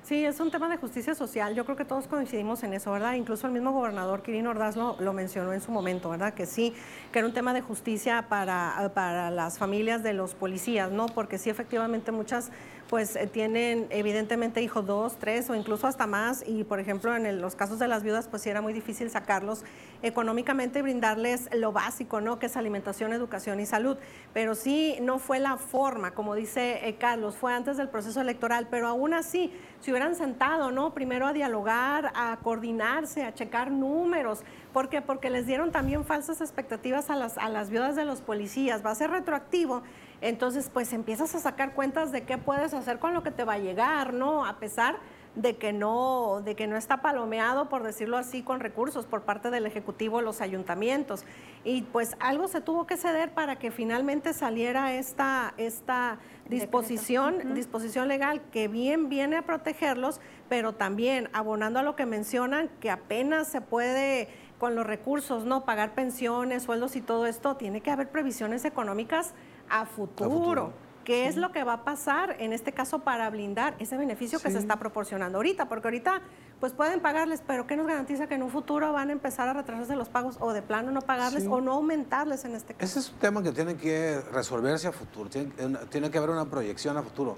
Sí, 0.07 0.23
es 0.23 0.39
un 0.39 0.49
tema 0.51 0.69
de 0.69 0.77
justicia 0.77 1.13
social. 1.15 1.53
Yo 1.53 1.65
creo 1.65 1.75
que 1.75 1.83
todos 1.83 2.07
coincidimos 2.07 2.63
en 2.63 2.73
eso, 2.73 2.93
¿verdad? 2.93 3.15
Incluso 3.15 3.45
el 3.45 3.51
mismo 3.51 3.73
gobernador 3.73 4.23
Quirino 4.23 4.51
Ordaz 4.51 4.77
lo, 4.77 4.95
mencionó 5.11 5.51
en 5.51 5.59
su 5.59 5.69
momento, 5.69 6.09
¿verdad? 6.09 6.33
Que 6.33 6.45
sí, 6.45 6.73
que 7.11 7.19
era 7.19 7.27
un 7.27 7.33
tema 7.33 7.53
de 7.53 7.59
justicia 7.59 8.27
para, 8.29 8.89
para 8.95 9.29
las 9.31 9.57
familias 9.57 10.03
de 10.03 10.13
los 10.13 10.33
policías, 10.33 10.91
¿no? 10.91 11.07
Porque 11.07 11.37
sí, 11.37 11.49
efectivamente, 11.49 12.13
muchas 12.13 12.51
pues 12.89 13.15
eh, 13.15 13.27
tienen 13.27 13.87
evidentemente 13.89 14.61
hijos 14.61 14.85
dos, 14.85 15.17
tres 15.17 15.49
o 15.49 15.55
incluso 15.55 15.87
hasta 15.87 16.07
más 16.07 16.43
y 16.45 16.63
por 16.63 16.79
ejemplo 16.79 17.15
en 17.15 17.41
los 17.41 17.55
casos 17.55 17.79
de 17.79 17.87
las 17.87 18.03
viudas 18.03 18.27
pues 18.27 18.41
sí 18.41 18.49
era 18.49 18.61
muy 18.61 18.73
difícil 18.73 19.09
sacarlos 19.09 19.63
económicamente 20.01 20.79
y 20.79 20.81
brindarles 20.83 21.49
lo 21.53 21.71
básico, 21.71 22.21
¿no? 22.21 22.39
Que 22.39 22.45
es 22.45 22.55
alimentación, 22.55 23.13
educación 23.13 23.59
y 23.59 23.65
salud. 23.65 23.97
Pero 24.33 24.55
sí 24.55 24.97
no 25.01 25.19
fue 25.19 25.39
la 25.39 25.57
forma, 25.57 26.11
como 26.11 26.35
dice 26.35 26.87
eh, 26.87 26.95
Carlos, 26.95 27.35
fue 27.35 27.53
antes 27.53 27.77
del 27.77 27.89
proceso 27.89 28.21
electoral, 28.21 28.67
pero 28.69 28.87
aún 28.87 29.13
así 29.13 29.51
se 29.81 29.91
hubieran 29.91 30.15
sentado, 30.15 30.71
¿no? 30.71 30.93
Primero 30.93 31.27
a 31.27 31.33
dialogar, 31.33 32.11
a 32.15 32.37
coordinarse, 32.43 33.23
a 33.23 33.33
checar 33.33 33.71
números. 33.71 34.43
¿Por 34.73 34.89
qué? 34.89 35.01
Porque 35.01 35.29
les 35.29 35.47
dieron 35.47 35.71
también 35.71 36.05
falsas 36.05 36.41
expectativas 36.41 37.09
a 37.09 37.15
las, 37.15 37.37
a 37.37 37.49
las 37.49 37.69
viudas 37.69 37.95
de 37.95 38.05
los 38.05 38.21
policías. 38.21 38.85
Va 38.85 38.91
a 38.91 38.95
ser 38.95 39.09
retroactivo 39.09 39.83
entonces, 40.21 40.69
pues 40.73 40.93
empiezas 40.93 41.35
a 41.35 41.39
sacar 41.39 41.73
cuentas 41.73 42.11
de 42.11 42.23
qué 42.23 42.37
puedes 42.37 42.73
hacer 42.73 42.99
con 42.99 43.13
lo 43.13 43.23
que 43.23 43.31
te 43.31 43.43
va 43.43 43.53
a 43.53 43.59
llegar, 43.59 44.13
¿no? 44.13 44.45
A 44.45 44.57
pesar 44.57 44.97
de 45.35 45.55
que 45.55 45.71
no, 45.71 46.41
de 46.43 46.55
que 46.55 46.65
no 46.65 46.77
está 46.77 47.03
palomeado, 47.03 47.69
por 47.69 47.83
decirlo 47.83 48.17
así, 48.17 48.41
con 48.41 48.59
recursos 48.59 49.05
por 49.05 49.21
parte 49.21 49.51
del 49.51 49.67
Ejecutivo, 49.67 50.21
los 50.21 50.41
ayuntamientos. 50.41 51.25
Y 51.63 51.83
pues 51.83 52.15
algo 52.19 52.47
se 52.47 52.59
tuvo 52.59 52.87
que 52.87 52.97
ceder 52.97 53.31
para 53.31 53.59
que 53.59 53.69
finalmente 53.69 54.33
saliera 54.33 54.93
esta, 54.93 55.53
esta 55.57 56.17
disposición, 56.49 57.53
disposición 57.53 58.07
legal 58.07 58.41
que 58.51 58.67
bien 58.67 59.09
viene 59.09 59.37
a 59.37 59.43
protegerlos, 59.43 60.19
pero 60.49 60.73
también 60.73 61.29
abonando 61.33 61.77
a 61.79 61.83
lo 61.83 61.95
que 61.95 62.07
mencionan, 62.07 62.69
que 62.79 62.89
apenas 62.89 63.47
se 63.47 63.61
puede 63.61 64.29
con 64.57 64.73
los 64.73 64.87
recursos, 64.87 65.45
¿no? 65.45 65.65
Pagar 65.65 65.93
pensiones, 65.93 66.63
sueldos 66.63 66.95
y 66.95 67.01
todo 67.01 67.27
esto, 67.27 67.57
tiene 67.57 67.81
que 67.81 67.91
haber 67.91 68.09
previsiones 68.09 68.65
económicas 68.65 69.35
a 69.69 69.85
futuro. 69.85 70.73
¿Qué 71.07 71.27
es 71.27 71.37
lo 71.37 71.53
que 71.53 71.63
va 71.63 71.71
a 71.71 71.83
pasar 71.85 72.35
en 72.39 72.51
este 72.51 72.73
caso 72.73 72.99
para 72.99 73.29
blindar 73.29 73.75
ese 73.79 73.95
beneficio 73.95 74.41
que 74.41 74.51
se 74.51 74.57
está 74.57 74.77
proporcionando 74.77 75.37
ahorita? 75.37 75.69
Porque 75.69 75.87
ahorita 75.87 76.21
pues 76.59 76.73
pueden 76.73 76.99
pagarles, 76.99 77.41
pero 77.47 77.65
¿qué 77.65 77.77
nos 77.77 77.87
garantiza 77.87 78.27
que 78.27 78.35
en 78.35 78.43
un 78.43 78.49
futuro 78.49 78.91
van 78.91 79.07
a 79.07 79.13
empezar 79.13 79.47
a 79.47 79.53
retrasarse 79.53 79.95
los 79.95 80.09
pagos 80.09 80.35
o 80.41 80.51
de 80.51 80.61
plano 80.61 80.91
no 80.91 81.01
pagarles 81.01 81.47
o 81.47 81.61
no 81.61 81.71
aumentarles 81.71 82.43
en 82.43 82.55
este 82.55 82.73
caso? 82.73 82.83
Ese 82.83 82.99
es 82.99 83.09
un 83.13 83.19
tema 83.19 83.41
que 83.41 83.53
tiene 83.53 83.77
que 83.77 84.19
resolverse 84.33 84.89
a 84.89 84.91
futuro, 84.91 85.29
tiene, 85.29 86.11
que 86.11 86.17
haber 86.17 86.29
una 86.29 86.43
proyección 86.43 86.97
a 86.97 87.03
futuro, 87.03 87.37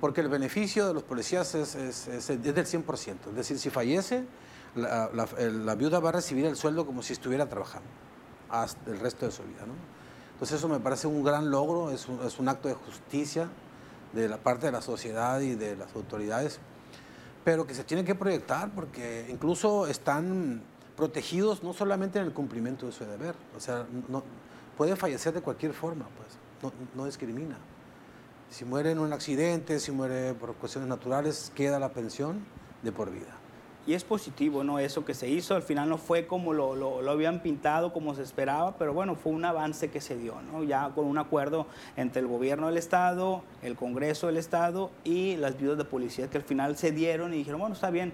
porque 0.00 0.22
el 0.22 0.28
beneficio 0.28 0.88
de 0.88 0.94
los 0.94 1.02
policías 1.02 1.54
es, 1.54 1.74
es, 1.74 2.08
es, 2.08 2.26
del 2.28 2.54
100%, 2.54 3.16
es 3.28 3.34
decir, 3.34 3.58
si 3.58 3.68
fallece, 3.68 4.24
la, 4.76 5.10
la, 5.12 5.74
viuda 5.74 6.00
va 6.00 6.08
a 6.08 6.12
recibir 6.12 6.46
el 6.46 6.56
sueldo 6.56 6.86
como 6.86 7.02
si 7.02 7.12
estuviera 7.12 7.46
trabajando 7.50 7.88
hasta 8.48 8.90
el 8.90 8.98
resto 8.98 9.26
de 9.26 9.32
su 9.32 9.42
vida. 9.42 9.66
¿no? 9.66 9.93
Entonces 10.34 10.58
eso 10.58 10.68
me 10.68 10.80
parece 10.80 11.06
un 11.06 11.22
gran 11.22 11.50
logro, 11.50 11.90
es 11.90 12.08
un, 12.08 12.48
acto 12.48 12.68
de 12.68 12.74
justicia 12.74 13.48
de 14.12 14.28
la 14.28 14.36
parte 14.36 14.66
de 14.66 14.72
la 14.72 14.82
sociedad 14.82 15.40
y 15.40 15.54
de 15.54 15.76
las 15.76 15.94
autoridades, 15.94 16.58
pero 17.44 17.66
que 17.66 17.74
se 17.74 17.84
tiene 17.84 18.04
que 18.04 18.14
proyectar 18.14 18.70
porque 18.74 19.26
incluso 19.30 19.86
están 19.86 20.62
protegidos 20.96 21.62
no 21.62 21.72
solamente 21.72 22.18
en 22.18 22.26
el 22.26 22.32
cumplimiento 22.32 22.86
de 22.86 22.92
su 22.92 23.04
deber, 23.04 23.34
o 23.56 23.60
sea, 23.60 23.86
no, 24.08 24.22
puede 24.76 24.96
fallecer 24.96 25.34
de 25.34 25.40
cualquier 25.40 25.72
forma, 25.72 26.06
pues, 26.16 26.72
no 26.94 27.06
discrimina. 27.06 27.56
Si 28.50 28.64
muere 28.64 28.92
en 28.92 28.98
un 28.98 29.12
accidente, 29.12 29.80
si 29.80 29.92
muere 29.92 30.34
por 30.34 30.54
cuestiones 30.54 30.88
naturales, 30.88 31.52
queda 31.54 31.78
la 31.78 31.92
pensión 31.92 32.44
de 32.82 32.92
por 32.92 33.10
vida 33.10 33.33
y 33.86 33.94
es 33.94 34.04
positivo, 34.04 34.64
¿no? 34.64 34.78
Eso 34.78 35.04
que 35.04 35.14
se 35.14 35.28
hizo, 35.28 35.54
al 35.54 35.62
final 35.62 35.88
no 35.88 35.98
fue 35.98 36.26
como 36.26 36.52
lo, 36.52 36.74
lo, 36.74 37.10
habían 37.10 37.40
pintado, 37.40 37.92
como 37.92 38.14
se 38.14 38.22
esperaba, 38.22 38.76
pero 38.78 38.94
bueno, 38.94 39.14
fue 39.14 39.32
un 39.32 39.44
avance 39.44 39.90
que 39.90 40.00
se 40.00 40.16
dio, 40.16 40.36
¿no? 40.50 40.64
Ya 40.64 40.90
con 40.94 41.06
un 41.06 41.18
acuerdo 41.18 41.66
entre 41.96 42.20
el 42.20 42.28
gobierno 42.28 42.68
del 42.68 42.78
Estado, 42.78 43.42
el 43.62 43.76
Congreso 43.76 44.28
del 44.28 44.38
Estado 44.38 44.90
y 45.04 45.36
las 45.36 45.58
viudas 45.58 45.78
de 45.78 45.84
policía 45.84 46.28
que 46.30 46.38
al 46.38 46.44
final 46.44 46.76
se 46.76 46.92
dieron 46.92 47.34
y 47.34 47.38
dijeron, 47.38 47.60
bueno, 47.60 47.74
está 47.74 47.90
bien, 47.90 48.12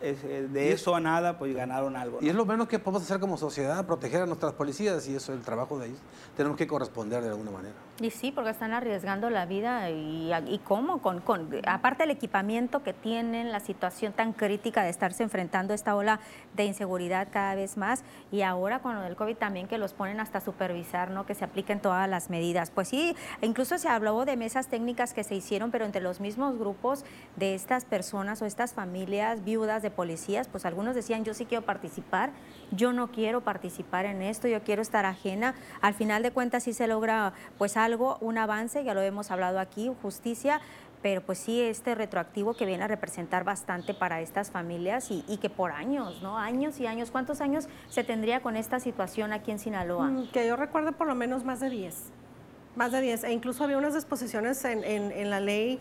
de 0.00 0.72
eso 0.72 0.94
a 0.94 1.00
nada, 1.00 1.38
pues 1.38 1.54
ganaron 1.54 1.96
algo. 1.96 2.18
Y 2.20 2.28
es 2.28 2.34
lo 2.34 2.46
menos 2.46 2.68
que 2.68 2.78
podemos 2.78 3.02
hacer 3.02 3.18
como 3.20 3.36
sociedad, 3.36 3.84
proteger 3.86 4.22
a 4.22 4.26
nuestras 4.26 4.52
policías 4.52 5.06
y 5.08 5.16
eso 5.16 5.32
es 5.32 5.38
el 5.38 5.44
trabajo 5.44 5.78
de 5.78 5.86
ellos. 5.86 6.00
Tenemos 6.36 6.56
que 6.56 6.66
corresponder 6.66 7.22
de 7.22 7.30
alguna 7.30 7.50
manera. 7.50 7.74
Y 8.00 8.10
sí, 8.10 8.30
porque 8.30 8.50
están 8.50 8.72
arriesgando 8.72 9.28
la 9.28 9.44
vida 9.46 9.90
y, 9.90 10.32
y 10.46 10.58
cómo, 10.58 11.02
con, 11.02 11.20
con, 11.20 11.50
aparte 11.66 12.04
del 12.04 12.12
equipamiento 12.12 12.82
que 12.82 12.92
tienen, 12.92 13.50
la 13.50 13.60
situación 13.60 14.12
tan 14.12 14.32
crítica 14.32 14.82
de 14.82 14.90
estarse 14.90 15.24
enfrentando 15.24 15.74
esta 15.74 15.96
ola 15.96 16.20
de 16.54 16.64
inseguridad 16.64 17.28
cada 17.32 17.56
vez 17.56 17.76
más 17.76 18.04
y 18.30 18.42
ahora 18.42 18.80
con 18.80 18.94
lo 18.94 19.02
del 19.02 19.16
COVID 19.16 19.36
también 19.36 19.66
que 19.66 19.78
los 19.78 19.94
ponen 19.94 20.20
hasta 20.20 20.40
supervisar, 20.40 21.10
¿no? 21.10 21.26
que 21.26 21.34
se 21.34 21.44
apliquen 21.44 21.80
todas 21.80 22.08
las 22.08 22.30
medidas. 22.30 22.70
Pues 22.70 22.88
sí, 22.88 23.16
incluso 23.42 23.78
se 23.78 23.88
habló 23.88 24.24
de 24.24 24.36
mesas 24.36 24.68
técnicas 24.68 25.12
que 25.12 25.24
se 25.24 25.34
hicieron, 25.34 25.70
pero 25.70 25.84
entre 25.84 26.00
los 26.00 26.20
mismos 26.20 26.56
grupos 26.56 27.04
de 27.36 27.54
estas 27.54 27.84
personas 27.84 28.40
o 28.42 28.46
estas 28.46 28.74
familias 28.74 29.44
viudas 29.44 29.82
de 29.82 29.87
policías, 29.90 30.48
pues 30.48 30.64
algunos 30.64 30.94
decían, 30.94 31.24
yo 31.24 31.34
sí 31.34 31.44
quiero 31.46 31.64
participar, 31.64 32.30
yo 32.70 32.92
no 32.92 33.10
quiero 33.10 33.42
participar 33.42 34.06
en 34.06 34.22
esto, 34.22 34.48
yo 34.48 34.62
quiero 34.62 34.82
estar 34.82 35.06
ajena. 35.06 35.54
Al 35.80 35.94
final 35.94 36.22
de 36.22 36.30
cuentas 36.30 36.64
sí 36.64 36.72
se 36.72 36.86
logra 36.86 37.32
pues 37.58 37.76
algo, 37.76 38.18
un 38.20 38.38
avance, 38.38 38.84
ya 38.84 38.94
lo 38.94 39.00
hemos 39.00 39.30
hablado 39.30 39.58
aquí, 39.58 39.90
justicia, 40.02 40.60
pero 41.02 41.20
pues 41.22 41.38
sí 41.38 41.60
este 41.60 41.94
retroactivo 41.94 42.54
que 42.54 42.66
viene 42.66 42.84
a 42.84 42.88
representar 42.88 43.44
bastante 43.44 43.94
para 43.94 44.20
estas 44.20 44.50
familias 44.50 45.10
y, 45.10 45.36
que 45.38 45.48
por 45.48 45.70
años, 45.70 46.20
¿no? 46.22 46.38
Años 46.38 46.80
y 46.80 46.86
años. 46.86 47.10
¿Cuántos 47.10 47.40
años 47.40 47.68
se 47.88 48.02
tendría 48.02 48.40
con 48.40 48.56
esta 48.56 48.80
situación 48.80 49.32
aquí 49.32 49.50
en 49.50 49.58
Sinaloa? 49.58 50.08
Mm, 50.08 50.28
que 50.32 50.46
yo 50.46 50.56
recuerdo 50.56 50.92
por 50.92 51.06
lo 51.06 51.14
menos 51.14 51.44
más 51.44 51.60
de 51.60 51.70
10. 51.70 51.94
Más 52.74 52.92
de 52.92 53.00
10. 53.00 53.24
E 53.24 53.32
incluso 53.32 53.64
había 53.64 53.78
unas 53.78 53.94
disposiciones 53.94 54.64
en 54.64 55.30
la 55.30 55.40
ley 55.40 55.80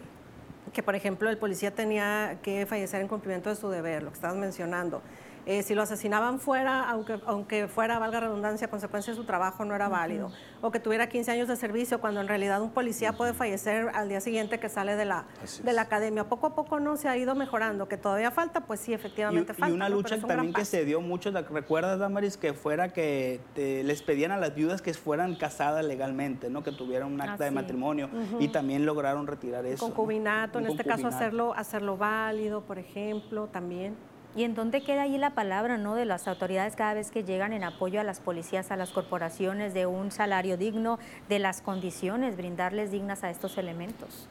que 0.77 0.83
por 0.83 0.93
ejemplo 0.93 1.27
el 1.31 1.39
policía 1.39 1.71
tenía 1.71 2.37
que 2.43 2.67
fallecer 2.67 3.01
en 3.01 3.07
cumplimiento 3.07 3.49
de 3.49 3.55
su 3.55 3.67
deber, 3.67 4.03
lo 4.03 4.11
que 4.11 4.13
estabas 4.13 4.37
mencionando. 4.37 5.01
Eh, 5.47 5.63
si 5.63 5.75
lo 5.75 5.81
asesinaban 5.81 6.41
fuera, 6.41 6.89
aunque, 6.89 7.21
aunque 7.25 7.69
fuera, 7.69 7.97
valga 7.99 8.19
redundancia, 8.19 8.67
consecuencia 8.67 9.13
de 9.13 9.17
su 9.17 9.23
trabajo, 9.23 9.63
no 9.63 9.73
era 9.73 9.88
válido. 9.88 10.29
O 10.60 10.71
que 10.71 10.81
tuviera 10.81 11.07
15 11.07 11.31
años 11.31 11.47
de 11.47 11.55
servicio, 11.55 12.01
cuando 12.01 12.19
en 12.19 12.27
realidad 12.27 12.62
un 12.62 12.71
policía 12.71 13.13
puede 13.13 13.33
fallecer 13.33 13.89
al 13.93 14.10
día 14.10 14.19
siguiente 14.19 14.60
que 14.60 14.67
sale 14.67 14.97
de 14.97 15.05
la, 15.05 15.23
de 15.63 15.71
la 15.71 15.83
academia. 15.83 16.25
Poco 16.25 16.47
a 16.47 16.55
poco 16.55 16.81
no 16.81 16.97
se 16.97 17.07
ha 17.07 17.15
ido 17.15 17.33
mejorando, 17.33 17.88
que 17.88 17.95
todavía 17.95 18.29
falta, 18.29 18.65
pues 18.65 18.81
sí, 18.81 18.93
efectivamente 18.93 19.53
falta. 19.53 19.69
Y 19.69 19.71
una 19.71 19.88
lucha 19.88 20.19
también 20.19 20.51
que 20.51 20.65
se 20.65 20.83
dio 20.83 20.99
mucho, 20.99 21.31
¿recuerdas, 21.31 21.97
Damaris, 21.97 22.36
que 22.36 22.51
fuera 22.53 22.91
que 22.91 23.39
les 23.55 24.01
pedían 24.01 24.33
a 24.33 24.38
las 24.38 24.53
viudas 24.53 24.81
que 24.81 24.93
fueran 24.93 25.36
casadas 25.36 25.86
legalmente, 25.86 26.49
¿no? 26.49 26.62
que 26.62 26.73
tuvieran 26.73 27.13
un 27.13 27.21
acta 27.21 27.45
de 27.45 27.51
matrimonio 27.51 28.10
y 28.41 28.49
también 28.49 28.86
lograron 28.86 29.25
retirar 29.27 29.65
eso. 29.65 29.86
Concubinato, 29.86 30.60
en 30.60 30.67
este 30.67 30.83
caso 30.83 31.07
hacerlo, 31.07 31.53
hacerlo 31.53 31.95
válido, 31.95 32.63
por 32.63 32.79
ejemplo, 32.79 33.47
también. 33.47 33.95
¿Y 34.38 34.43
en 34.43 34.54
dónde 34.54 34.84
queda 34.84 35.02
ahí 35.02 35.17
la 35.17 35.32
palabra 35.32 35.80
¿no? 35.80 35.95
de 35.95 36.06
las 36.06 36.28
autoridades 36.28 36.76
cada 36.76 36.93
vez 36.93 37.10
que 37.10 37.23
llegan 37.23 37.54
en 37.54 37.63
apoyo 37.63 38.00
a 38.00 38.04
las 38.04 38.19
policías, 38.19 38.69
a 38.69 38.76
las 38.76 38.91
corporaciones, 38.91 39.73
de 39.73 39.88
un 39.88 40.12
salario 40.12 40.58
digno, 40.58 41.00
de 41.28 41.39
las 41.39 41.62
condiciones, 41.62 42.38
brindarles 42.38 42.91
dignas 42.91 43.23
a 43.23 43.32
estos 43.32 43.58
elementos? 43.58 44.28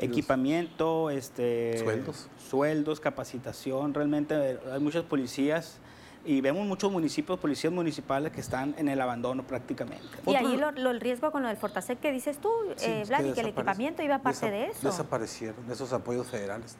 Equipamiento, 0.00 1.08
este, 1.08 1.78
sueldos. 1.78 2.28
sueldos, 2.50 2.98
capacitación. 2.98 3.94
Realmente 3.94 4.58
hay 4.72 4.80
muchas 4.80 5.04
policías 5.04 5.78
y 6.24 6.40
vemos 6.40 6.66
muchos 6.66 6.90
municipios, 6.90 7.38
policías 7.38 7.72
municipales 7.72 8.32
que 8.32 8.40
están 8.40 8.74
en 8.76 8.88
el 8.88 9.00
abandono 9.00 9.46
prácticamente. 9.46 10.18
Y 10.26 10.34
ahí 10.34 10.56
lo, 10.56 10.70
el 10.70 11.00
riesgo 11.00 11.30
con 11.30 11.42
lo 11.42 11.48
del 11.48 11.58
Fortasec 11.58 12.00
que 12.00 12.10
dices 12.10 12.38
tú, 12.38 12.50
eh, 12.82 13.04
Vlad, 13.06 13.24
y 13.24 13.32
que 13.32 13.42
el 13.42 13.46
equipamiento 13.46 14.02
iba 14.02 14.18
parte 14.18 14.50
de 14.50 14.66
eso. 14.66 14.88
Desaparecieron 14.88 15.70
esos 15.70 15.92
apoyos 15.92 16.26
federales 16.26 16.76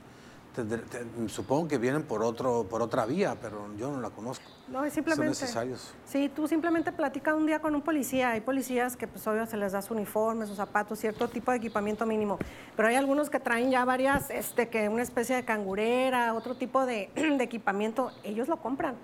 supongo 1.29 1.69
que 1.69 1.79
vienen 1.79 2.03
por 2.03 2.23
otro 2.23 2.67
por 2.69 2.83
otra 2.83 3.07
vía, 3.07 3.37
pero 3.41 3.75
yo 3.77 3.91
no 3.91 4.01
la 4.01 4.11
conozco. 4.11 4.45
No, 4.69 4.89
simplemente. 4.91 5.35
Son 5.35 5.45
necesarios. 5.45 5.95
Sí, 6.07 6.31
tú 6.35 6.49
simplemente 6.49 6.93
platicas 6.93 7.35
un 7.35 7.47
día 7.47 7.61
con 7.61 7.75
un 7.75 7.83
policía. 7.83 8.31
Hay 8.31 8.41
policías 8.41 8.97
que, 8.97 9.07
pues, 9.07 9.27
obvio, 9.27 9.47
se 9.47 9.57
les 9.57 9.73
da 9.73 9.83
su 9.83 9.95
uniforme, 9.95 10.47
sus 10.47 10.57
zapatos, 10.57 10.99
cierto 10.99 11.29
tipo 11.29 11.51
de 11.51 11.59
equipamiento 11.59 12.07
mínimo. 12.07 12.39
Pero 12.77 12.89
hay 12.89 12.95
algunos 12.95 13.31
que 13.31 13.41
traen 13.41 13.71
ya 13.71 13.85
varias, 13.85 14.31
este, 14.31 14.69
que 14.69 14.89
una 14.89 15.03
especie 15.03 15.37
de 15.37 15.45
cangurera, 15.45 16.35
otro 16.35 16.55
tipo 16.57 16.87
de, 16.87 17.11
equipamiento. 17.41 18.11
Ellos 18.23 18.49
lo 18.49 18.59
compran. 18.59 18.97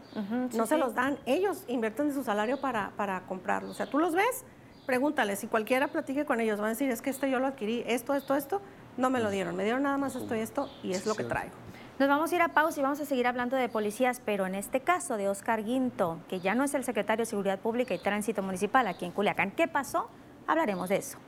no 0.54 0.66
se 0.66 0.78
los 0.78 0.94
dan. 0.94 1.18
Ellos 1.26 1.64
invierten 1.68 2.08
de 2.08 2.14
su 2.14 2.24
salario 2.24 2.60
para, 2.60 2.92
para 2.96 3.20
comprarlo. 3.26 3.70
O 3.70 3.74
sea, 3.74 3.86
tú 3.86 3.98
los 3.98 4.14
ves, 4.14 4.44
pregúntale. 4.86 5.36
Si 5.36 5.46
cualquiera 5.46 5.88
platique 5.88 6.24
con 6.24 6.40
ellos, 6.40 6.58
van 6.58 6.66
a 6.66 6.70
decir, 6.70 6.90
es 6.90 7.02
que 7.02 7.10
esto 7.10 7.26
yo 7.26 7.38
lo 7.38 7.46
adquirí, 7.46 7.84
esto, 7.86 8.14
esto, 8.14 8.34
esto 8.34 8.62
no 9.00 9.10
me 9.10 9.20
lo 9.20 9.30
dieron, 9.30 9.56
me 9.56 9.64
dieron 9.64 9.82
nada 9.82 9.98
más 9.98 10.14
esto 10.14 10.36
y 10.36 10.40
esto 10.40 10.70
y 10.82 10.92
es 10.92 11.06
lo 11.06 11.14
que 11.14 11.24
traigo. 11.24 11.54
Nos 11.98 12.08
vamos 12.08 12.32
a 12.32 12.34
ir 12.34 12.42
a 12.42 12.48
pausa 12.48 12.80
y 12.80 12.82
vamos 12.82 13.00
a 13.00 13.04
seguir 13.04 13.26
hablando 13.26 13.56
de 13.56 13.68
policías, 13.68 14.22
pero 14.24 14.46
en 14.46 14.54
este 14.54 14.80
caso 14.80 15.16
de 15.16 15.28
Oscar 15.28 15.64
Guinto, 15.64 16.18
que 16.28 16.40
ya 16.40 16.54
no 16.54 16.64
es 16.64 16.74
el 16.74 16.84
secretario 16.84 17.22
de 17.22 17.26
Seguridad 17.26 17.58
Pública 17.58 17.94
y 17.94 17.98
Tránsito 17.98 18.42
Municipal 18.42 18.86
aquí 18.86 19.04
en 19.04 19.12
Culiacán. 19.12 19.50
¿Qué 19.50 19.68
pasó? 19.68 20.08
Hablaremos 20.46 20.88
de 20.88 20.96
eso. 20.96 21.18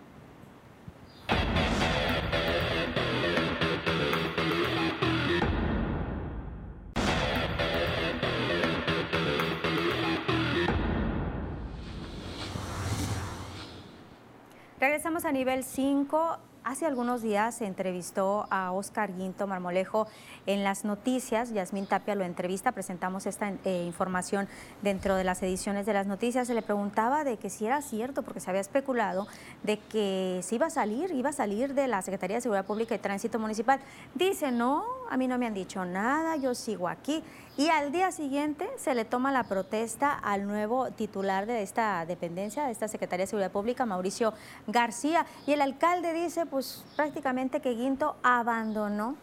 Regresamos 14.79 15.25
a 15.25 15.33
nivel 15.33 15.65
5. 15.65 16.39
Hace 16.64 16.87
algunos 16.87 17.22
días 17.22 17.57
se 17.57 17.66
entrevistó 17.66 18.46
a 18.48 18.70
Oscar 18.70 19.16
Guinto 19.16 19.48
Marmolejo 19.48 20.07
en 20.46 20.62
las 20.62 20.85
noticias. 20.85 21.53
Yasmín 21.53 21.87
Tapia 21.87 22.14
lo 22.14 22.22
entrevista, 22.22 22.70
presentamos 22.70 23.27
esta 23.27 23.53
eh, 23.64 23.83
información 23.85 24.46
dentro 24.81 25.16
de 25.16 25.25
las 25.25 25.42
ediciones 25.42 25.87
de 25.87 25.92
las 25.92 26.07
noticias. 26.07 26.46
Se 26.46 26.55
le 26.55 26.62
preguntaba 26.62 27.25
de 27.25 27.37
que 27.37 27.51
si 27.51 27.66
era 27.66 27.83
cierto, 27.83 28.22
porque 28.22 28.38
se 28.38 28.48
había 28.48 28.61
especulado 28.61 29.27
de 29.64 29.79
que 29.79 30.38
se 30.44 30.55
iba 30.55 30.66
a 30.66 30.70
salir, 30.70 31.11
iba 31.11 31.31
a 31.31 31.33
salir 31.33 31.75
de 31.75 31.88
la 31.88 32.01
Secretaría 32.01 32.37
de 32.37 32.42
Seguridad 32.42 32.64
Pública 32.64 32.94
y 32.94 32.98
Tránsito 32.98 33.40
Municipal. 33.40 33.81
Dice, 34.14 34.53
no, 34.53 34.85
a 35.11 35.16
mí 35.16 35.27
no 35.27 35.38
me 35.38 35.46
han 35.46 35.55
dicho 35.55 35.85
nada, 35.85 36.37
yo 36.37 36.55
sigo 36.55 36.88
aquí. 36.88 37.25
Y 37.57 37.69
al 37.69 37.93
día 37.93 38.11
siguiente 38.12 38.67
se 38.77 38.95
le 38.95 39.05
toma 39.05 39.31
la 39.31 39.45
protesta 39.45 40.12
al 40.12 40.47
nuevo 40.47 40.91
titular 40.91 41.45
de 41.45 41.62
esta 41.62 42.07
dependencia, 42.07 42.65
de 42.65 42.73
esta 42.73 42.88
Secretaría 42.88 43.25
de 43.25 43.27
Seguridad 43.29 43.51
Pública, 43.51 43.85
Mauricio 43.85 44.33
García. 44.67 45.27
Y 45.47 45.53
el 45.53 45.61
alcalde 45.61 46.15
dice, 46.15 46.47
pues 46.47 46.83
prácticamente 46.97 47.61
que 47.61 47.75
Guinto 47.75 48.17
abandonó 48.23 49.17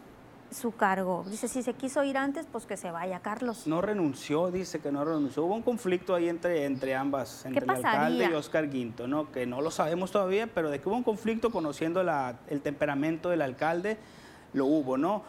su 0.52 0.72
cargo. 0.72 1.24
Dice, 1.28 1.48
si 1.48 1.64
se 1.64 1.74
quiso 1.74 2.04
ir 2.04 2.16
antes, 2.16 2.46
pues 2.50 2.66
que 2.66 2.76
se 2.76 2.92
vaya, 2.92 3.18
Carlos. 3.18 3.66
No 3.66 3.80
renunció, 3.80 4.52
dice 4.52 4.78
que 4.78 4.92
no 4.92 5.04
renunció. 5.04 5.44
Hubo 5.44 5.56
un 5.56 5.62
conflicto 5.62 6.14
ahí 6.14 6.28
entre, 6.28 6.66
entre 6.66 6.94
ambas, 6.94 7.44
entre 7.44 7.64
el 7.64 7.70
alcalde 7.70 8.28
y 8.30 8.32
Oscar 8.32 8.70
Guinto, 8.70 9.08
¿no? 9.08 9.32
que 9.32 9.44
no 9.44 9.60
lo 9.60 9.72
sabemos 9.72 10.12
todavía, 10.12 10.46
pero 10.46 10.70
de 10.70 10.80
que 10.80 10.88
hubo 10.88 10.96
un 10.96 11.02
conflicto 11.02 11.50
conociendo 11.50 12.04
la, 12.04 12.38
el 12.48 12.60
temperamento 12.60 13.28
del 13.28 13.42
alcalde, 13.42 13.98
lo 14.52 14.66
hubo, 14.66 14.96
¿no? 14.96 15.22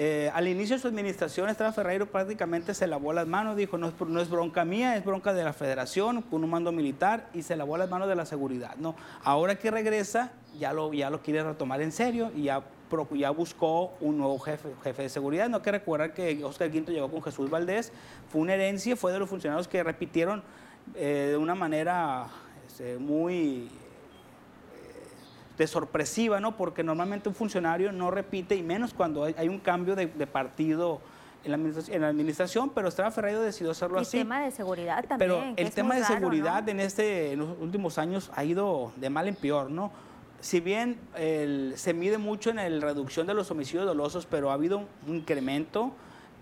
Eh, 0.00 0.30
al 0.32 0.46
inicio 0.46 0.76
de 0.76 0.82
su 0.82 0.86
administración, 0.86 1.48
Estrada 1.48 1.72
Ferreiro 1.72 2.06
prácticamente 2.06 2.72
se 2.72 2.86
lavó 2.86 3.12
las 3.12 3.26
manos, 3.26 3.56
dijo, 3.56 3.78
no 3.78 3.88
es, 3.88 4.30
bronca 4.30 4.64
mía, 4.64 4.96
es 4.96 5.04
bronca 5.04 5.34
de 5.34 5.42
la 5.42 5.52
federación, 5.52 6.22
con 6.22 6.44
un 6.44 6.50
mando 6.50 6.70
militar, 6.70 7.28
y 7.34 7.42
se 7.42 7.56
lavó 7.56 7.76
las 7.76 7.90
manos 7.90 8.06
de 8.08 8.14
la 8.14 8.24
seguridad. 8.24 8.76
¿no? 8.76 8.94
Ahora 9.24 9.56
que 9.56 9.72
regresa, 9.72 10.30
ya 10.56 10.72
lo, 10.72 10.92
ya 10.92 11.10
lo 11.10 11.20
quiere 11.20 11.42
retomar 11.42 11.82
en 11.82 11.90
serio 11.90 12.30
y 12.36 12.44
ya, 12.44 12.62
ya 13.10 13.30
buscó 13.30 13.92
un 14.00 14.18
nuevo 14.18 14.38
jefe, 14.38 14.68
jefe 14.84 15.02
de 15.02 15.08
seguridad. 15.08 15.48
No 15.48 15.56
hay 15.56 15.62
que 15.64 15.72
recordar 15.72 16.14
que 16.14 16.44
Oscar 16.44 16.70
Quinto 16.70 16.92
llegó 16.92 17.10
con 17.10 17.20
Jesús 17.20 17.50
Valdés, 17.50 17.92
fue 18.28 18.40
una 18.40 18.54
herencia, 18.54 18.94
fue 18.94 19.10
de 19.10 19.18
los 19.18 19.28
funcionarios 19.28 19.66
que 19.66 19.82
repitieron 19.82 20.44
eh, 20.94 21.30
de 21.30 21.36
una 21.36 21.56
manera 21.56 22.28
este, 22.68 22.98
muy 22.98 23.68
de 25.58 25.66
sorpresiva, 25.66 26.40
¿no? 26.40 26.56
Porque 26.56 26.84
normalmente 26.84 27.28
un 27.28 27.34
funcionario 27.34 27.90
no 27.90 28.10
repite, 28.10 28.54
y 28.54 28.62
menos 28.62 28.94
cuando 28.94 29.24
hay, 29.24 29.48
un 29.48 29.58
cambio 29.58 29.96
de, 29.96 30.06
partido 30.26 31.00
en 31.44 32.00
la, 32.00 32.08
administración, 32.08 32.70
pero 32.70 32.88
Estrada 32.88 33.10
Ferreiro 33.10 33.42
decidió 33.42 33.72
hacerlo 33.72 33.98
así. 33.98 34.18
El 34.18 34.22
tema 34.22 34.40
de 34.40 34.52
seguridad 34.52 35.04
también. 35.04 35.18
Pero 35.18 35.54
el 35.56 35.70
tema 35.72 35.96
de 35.96 36.04
seguridad 36.04 36.66
en, 36.68 36.78
este, 36.78 37.32
en 37.32 37.40
los 37.40 37.58
últimos 37.60 37.98
años 37.98 38.30
ha 38.34 38.44
ido 38.44 38.92
de 38.96 39.10
mal 39.10 39.26
en 39.26 39.34
peor, 39.34 39.70
¿no? 39.70 39.90
Si 40.40 40.60
bien 40.60 41.00
se 41.74 41.92
mide 41.92 42.16
mucho 42.16 42.50
en 42.50 42.56
la 42.56 42.86
reducción 42.86 43.26
de 43.26 43.34
los 43.34 43.50
homicidios 43.50 43.84
dolosos, 43.84 44.24
pero 44.26 44.52
ha 44.52 44.54
habido 44.54 44.84
un 45.08 45.16
incremento 45.16 45.92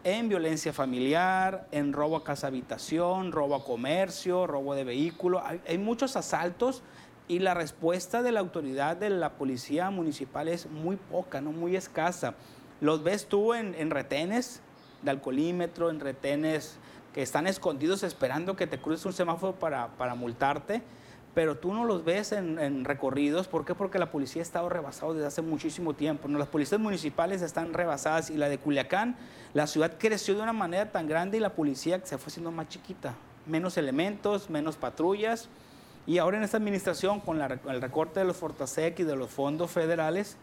en 0.05 0.29
violencia 0.29 0.75
familiar, 0.75 1.67
en 1.73 1.95
robo 1.95 2.17
a 2.17 2.23
casa 2.23 2.49
habitación, 2.49 3.33
robo 3.33 3.55
a 3.55 3.65
comercio, 3.65 4.47
robo 4.47 4.75
de 4.75 4.85
vehículo. 4.85 5.43
hay 5.43 5.79
muchos 5.79 6.15
asaltos 6.17 6.83
y 7.29 7.41
la 7.41 7.55
respuesta 7.55 8.23
de 8.23 8.33
la 8.33 8.41
autoridad 8.41 8.97
de 8.97 9.11
la 9.11 9.33
policía 9.33 9.91
municipal 9.91 10.49
es 10.49 10.71
muy 10.71 10.97
poca, 10.97 11.41
no 11.41 11.53
muy 11.53 11.77
escasa. 11.77 12.35
Los 12.81 13.03
ves 13.03 13.27
tú 13.27 13.55
en, 13.55 13.91
retenes 13.91 14.61
de 15.03 15.11
alcoholímetro, 15.11 15.91
en 15.91 16.01
retenes 16.01 16.79
que 17.13 17.23
están 17.23 17.47
escondidos 17.47 18.03
esperando 18.03 18.55
que 18.55 18.67
te 18.67 18.79
cruces 18.79 19.07
un 19.07 19.13
semáforo 19.13 19.55
para, 19.55 19.89
para 19.97 20.15
multarte, 20.15 20.83
pero 21.35 21.57
tú 21.57 21.75
no 21.75 21.85
los 21.85 22.05
ves 22.05 22.33
en, 22.33 22.85
recorridos. 22.85 23.49
¿Por 23.49 23.65
qué? 23.65 23.75
Porque 23.75 23.99
la 23.99 24.11
policía 24.11 24.41
ha 24.41 24.45
estado 24.45 24.69
rebasada 24.69 25.13
desde 25.15 25.27
hace 25.27 25.43
muchísimo 25.43 25.95
tiempo. 25.95 26.29
¿no? 26.29 26.39
Las 26.39 26.49
policías 26.49 26.81
municipales 26.81 27.43
están 27.43 27.75
rebasadas 27.75 28.31
y 28.31 28.37
la 28.37 28.49
de 28.49 28.59
Culiacán, 28.59 29.17
la 29.53 29.67
ciudad 29.67 29.95
creció 29.99 30.35
de 30.35 30.43
una 30.43 30.53
manera 30.53 30.93
tan 30.93 31.09
grande 31.09 31.39
y 31.39 31.41
la 31.41 31.55
policía 31.55 32.01
se 32.05 32.19
fue 32.19 32.29
haciendo 32.29 32.53
más 32.53 32.69
chiquita. 32.69 33.15
Menos 33.47 33.77
elementos, 33.77 34.49
menos 34.49 34.77
patrullas 34.77 35.49
y 36.07 36.19
ahora 36.19 36.39
en 36.39 36.45
esta 36.45 36.57
administración, 36.57 37.21
con 37.21 37.41
el 37.41 37.81
recorte 37.81 38.21
de 38.21 38.27
los 38.27 38.37
Fortasec 38.37 39.01
y 39.01 39.03
de 39.03 39.17
los 39.17 39.29
fondos 39.31 39.71
federales, 39.73 40.37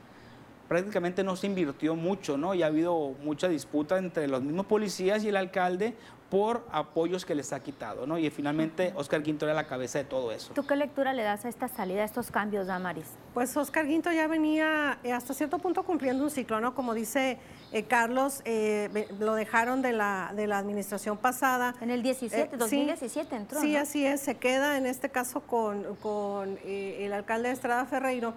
prácticamente 0.68 1.24
no 1.24 1.36
se 1.36 1.48
invirtió 1.48 1.96
mucho, 1.96 2.38
¿no? 2.38 2.54
Y 2.54 2.64
ha 2.64 2.68
habido 2.68 3.14
mucha 3.24 3.48
disputa 3.48 3.98
entre 3.98 4.28
los 4.28 4.42
mismos 4.42 4.66
policías 4.66 5.24
y 5.24 5.30
el 5.30 5.38
alcalde 5.38 5.96
por 6.34 6.66
apoyos 6.72 7.26
que 7.26 7.36
les 7.36 7.54
ha 7.54 7.60
quitado, 7.60 8.08
¿no? 8.08 8.18
Y 8.18 8.28
finalmente 8.32 8.92
Oscar 8.96 9.22
Guinto 9.22 9.46
era 9.46 9.54
la 9.54 9.68
cabeza 9.68 10.00
de 10.00 10.06
todo 10.06 10.32
eso. 10.32 10.52
¿Tú 10.56 10.66
qué 10.66 10.76
lectura 10.76 11.14
le 11.14 11.22
das 11.22 11.46
a 11.46 11.50
esta 11.50 11.68
salida, 11.68 12.02
a 12.02 12.06
estos 12.06 12.32
cambios, 12.32 12.66
Damaris? 12.66 13.06
Pues 13.36 13.56
Oscar 13.56 13.86
Guinto 13.86 14.12
ya 14.12 14.26
venía 14.26 14.98
eh, 15.04 15.12
hasta 15.14 15.36
cierto 15.36 15.60
punto 15.60 15.84
cumpliendo 15.84 16.24
un 16.24 16.32
ciclo, 16.32 16.60
¿no? 16.60 16.74
Como 16.74 16.96
dice 16.96 17.38
eh, 17.72 17.84
Carlos, 17.84 18.42
eh, 18.46 19.08
lo 19.20 19.36
dejaron 19.36 19.84
de 19.84 19.94
la, 19.94 20.34
de 20.36 20.48
la 20.48 20.58
administración 20.58 21.20
pasada. 21.20 21.76
En 21.82 21.92
el 21.92 22.02
17, 22.02 22.58
2017 22.58 23.36
entró. 23.36 23.62
Sí, 23.62 23.76
así 23.76 24.04
es, 24.04 24.20
se 24.20 24.34
queda 24.34 24.80
en 24.80 24.88
este 24.88 25.10
caso 25.10 25.42
con, 25.42 25.84
con 25.98 26.58
el 26.66 27.14
alcalde 27.14 27.50
de 27.50 27.54
Estrada 27.54 27.86
Ferreiro 27.86 28.34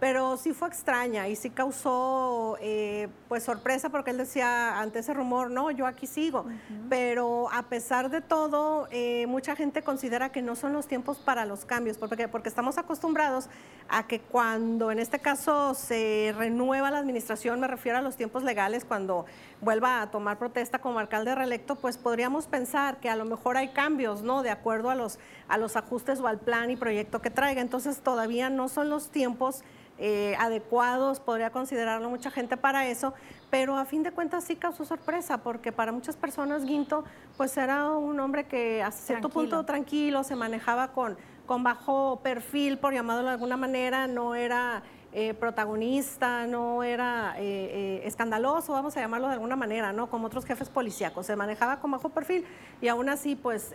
pero 0.00 0.38
sí 0.38 0.54
fue 0.54 0.68
extraña 0.68 1.28
y 1.28 1.36
sí 1.36 1.50
causó 1.50 2.56
eh, 2.60 3.08
pues 3.28 3.44
sorpresa 3.44 3.90
porque 3.90 4.10
él 4.10 4.16
decía 4.16 4.80
ante 4.80 5.00
ese 5.00 5.12
rumor, 5.12 5.50
no, 5.50 5.70
yo 5.70 5.86
aquí 5.86 6.06
sigo. 6.06 6.46
Pero 6.88 7.48
a 7.52 7.64
pesar 7.64 8.08
de 8.10 8.22
todo, 8.22 8.88
eh, 8.90 9.26
mucha 9.26 9.54
gente 9.54 9.82
considera 9.82 10.32
que 10.32 10.40
no 10.40 10.56
son 10.56 10.72
los 10.72 10.86
tiempos 10.86 11.18
para 11.18 11.44
los 11.44 11.66
cambios, 11.66 11.98
porque, 11.98 12.28
porque 12.28 12.48
estamos 12.48 12.78
acostumbrados 12.78 13.50
a 13.90 14.06
que 14.06 14.20
cuando 14.20 14.90
en 14.90 14.98
este 14.98 15.18
caso 15.18 15.74
se 15.74 16.34
renueva 16.36 16.90
la 16.90 16.98
administración, 16.98 17.60
me 17.60 17.68
refiero 17.68 17.98
a 17.98 18.00
los 18.00 18.16
tiempos 18.16 18.42
legales, 18.42 18.86
cuando 18.86 19.26
vuelva 19.60 20.00
a 20.00 20.10
tomar 20.10 20.38
protesta 20.38 20.78
como 20.78 20.98
alcalde 20.98 21.34
reelecto, 21.34 21.76
pues 21.76 21.98
podríamos 21.98 22.46
pensar 22.46 23.00
que 23.00 23.10
a 23.10 23.16
lo 23.16 23.26
mejor 23.26 23.58
hay 23.58 23.68
cambios, 23.68 24.22
¿no? 24.22 24.42
De 24.42 24.50
acuerdo 24.50 24.88
a 24.88 24.94
los, 24.94 25.18
a 25.50 25.58
los 25.58 25.76
ajustes 25.76 26.20
o 26.20 26.26
al 26.26 26.38
plan 26.38 26.70
y 26.70 26.76
proyecto 26.76 27.20
que 27.20 27.30
traiga. 27.30 27.60
Entonces 27.60 28.00
todavía 28.00 28.48
no 28.48 28.68
son 28.68 28.88
los 28.88 29.10
tiempos 29.10 29.62
eh, 29.98 30.34
adecuados, 30.38 31.20
podría 31.20 31.50
considerarlo 31.50 32.08
mucha 32.08 32.30
gente 32.30 32.56
para 32.56 32.86
eso, 32.86 33.12
pero 33.50 33.76
a 33.76 33.84
fin 33.84 34.02
de 34.02 34.12
cuentas 34.12 34.44
sí 34.44 34.56
causó 34.56 34.86
sorpresa, 34.86 35.42
porque 35.42 35.72
para 35.72 35.92
muchas 35.92 36.16
personas 36.16 36.64
Guinto 36.64 37.04
pues 37.36 37.54
era 37.58 37.90
un 37.90 38.18
hombre 38.18 38.44
que 38.44 38.82
a 38.82 38.90
cierto 38.92 39.28
punto 39.28 39.62
tranquilo, 39.66 40.24
se 40.24 40.36
manejaba 40.36 40.92
con, 40.92 41.18
con 41.44 41.62
bajo 41.62 42.20
perfil, 42.22 42.78
por 42.78 42.94
llamarlo 42.94 43.24
de 43.24 43.30
alguna 43.30 43.58
manera, 43.58 44.06
no 44.06 44.34
era 44.34 44.82
eh, 45.12 45.34
protagonista, 45.34 46.46
no 46.46 46.82
era 46.82 47.34
eh, 47.38 48.02
escandaloso, 48.04 48.72
vamos 48.72 48.96
a 48.96 49.00
llamarlo 49.00 49.28
de 49.28 49.34
alguna 49.34 49.56
manera, 49.56 49.92
¿no? 49.92 50.08
Como 50.08 50.26
otros 50.26 50.44
jefes 50.44 50.68
policíacos, 50.68 51.26
se 51.26 51.36
manejaba 51.36 51.80
con 51.80 51.90
bajo 51.90 52.10
perfil 52.10 52.44
y 52.80 52.88
aún 52.88 53.08
así, 53.08 53.36
pues, 53.36 53.72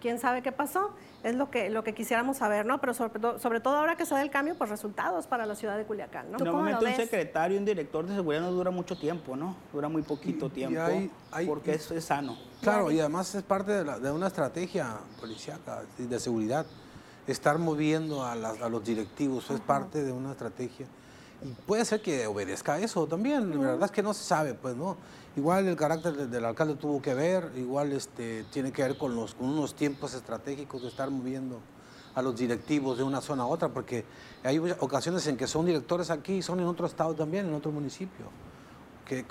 quién 0.00 0.18
sabe 0.18 0.42
qué 0.42 0.52
pasó 0.52 0.92
es 1.22 1.34
lo 1.34 1.50
que, 1.50 1.68
lo 1.70 1.84
que 1.84 1.94
quisiéramos 1.94 2.38
saber, 2.38 2.64
¿no? 2.64 2.80
Pero 2.80 2.94
sobre, 2.94 3.20
todo, 3.20 3.38
sobre 3.38 3.60
todo 3.60 3.76
ahora 3.76 3.96
que 3.96 4.06
se 4.06 4.14
da 4.14 4.22
el 4.22 4.30
cambio, 4.30 4.54
pues 4.56 4.70
resultados 4.70 5.26
para 5.26 5.44
la 5.46 5.54
ciudad 5.54 5.76
de 5.76 5.84
Culiacán, 5.84 6.30
¿no? 6.32 6.38
Normalmente 6.38 6.84
un 6.84 6.96
secretario, 6.96 7.58
un 7.58 7.64
director 7.64 8.06
de 8.06 8.14
seguridad 8.14 8.42
no 8.42 8.52
dura 8.52 8.70
mucho 8.70 8.96
tiempo, 8.96 9.36
¿no? 9.36 9.56
Dura 9.72 9.88
muy 9.88 10.02
poquito 10.02 10.48
tiempo, 10.48 10.80
porque 11.46 11.74
es, 11.74 11.90
es, 11.90 12.04
sano. 12.04 12.36
Claro, 12.62 12.90
y 12.90 13.00
además 13.00 13.34
es 13.34 13.42
parte 13.42 13.84
de, 13.84 14.10
una 14.10 14.28
estrategia 14.28 14.98
policíaca 15.20 15.82
de 15.98 16.20
seguridad. 16.20 16.66
Estar 17.30 17.58
moviendo 17.58 18.24
a, 18.24 18.34
los 18.34 18.84
directivos 18.84 19.50
es 19.50 19.60
parte 19.60 20.02
de 20.02 20.10
una 20.10 20.32
estrategia. 20.32 20.86
Y 21.42 21.48
puede 21.66 21.84
ser 21.84 22.02
que 22.02 22.26
obedezca 22.26 22.74
a 22.74 22.80
eso 22.80 23.06
también, 23.06 23.50
la 23.50 23.70
verdad 23.70 23.84
es 23.84 23.90
que 23.92 24.02
no 24.02 24.12
se 24.12 24.24
sabe, 24.24 24.54
pues, 24.54 24.76
¿no? 24.76 24.96
Igual 25.36 25.68
el 25.68 25.76
carácter 25.76 26.28
del 26.28 26.44
alcalde 26.44 26.74
tuvo 26.74 27.00
que 27.00 27.14
ver, 27.14 27.52
igual 27.56 27.92
este, 27.92 28.44
tiene 28.50 28.72
que 28.72 28.82
ver 28.82 28.98
con, 28.98 29.14
los, 29.14 29.34
con 29.34 29.48
unos 29.48 29.74
tiempos 29.74 30.12
estratégicos 30.14 30.82
de 30.82 30.88
estar 30.88 31.08
moviendo 31.08 31.60
a 32.14 32.22
los 32.22 32.36
directivos 32.36 32.98
de 32.98 33.04
una 33.04 33.20
zona 33.20 33.44
a 33.44 33.46
otra, 33.46 33.68
porque 33.68 34.04
hay 34.42 34.58
ocasiones 34.58 35.26
en 35.28 35.36
que 35.36 35.46
son 35.46 35.66
directores 35.66 36.10
aquí 36.10 36.34
y 36.34 36.42
son 36.42 36.58
en 36.58 36.66
otro 36.66 36.86
estado 36.86 37.14
también, 37.14 37.46
en 37.46 37.54
otro 37.54 37.70
municipio, 37.70 38.26
que, 39.06 39.24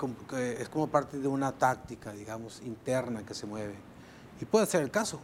es 0.58 0.68
como 0.68 0.86
parte 0.86 1.18
de 1.18 1.28
una 1.28 1.52
táctica, 1.52 2.12
digamos, 2.12 2.62
interna 2.62 3.24
que 3.24 3.34
se 3.34 3.46
mueve. 3.46 3.74
Y 4.40 4.46
puede 4.46 4.64
ser 4.66 4.82
el 4.82 4.90
caso. 4.90 5.20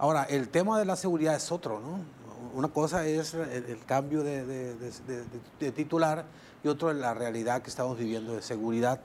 Ahora, 0.00 0.22
el 0.24 0.48
tema 0.48 0.78
de 0.78 0.86
la 0.86 0.96
seguridad 0.96 1.34
es 1.36 1.52
otro, 1.52 1.78
¿no? 1.78 1.98
Una 2.54 2.68
cosa 2.68 3.06
es 3.06 3.34
el, 3.34 3.78
cambio 3.84 4.22
de, 4.22 4.74
titular 5.76 6.24
y 6.64 6.68
otro 6.68 6.90
es 6.90 6.96
la 6.96 7.12
realidad 7.12 7.60
que 7.60 7.68
estamos 7.68 7.98
viviendo 7.98 8.32
de 8.32 8.40
seguridad 8.40 8.98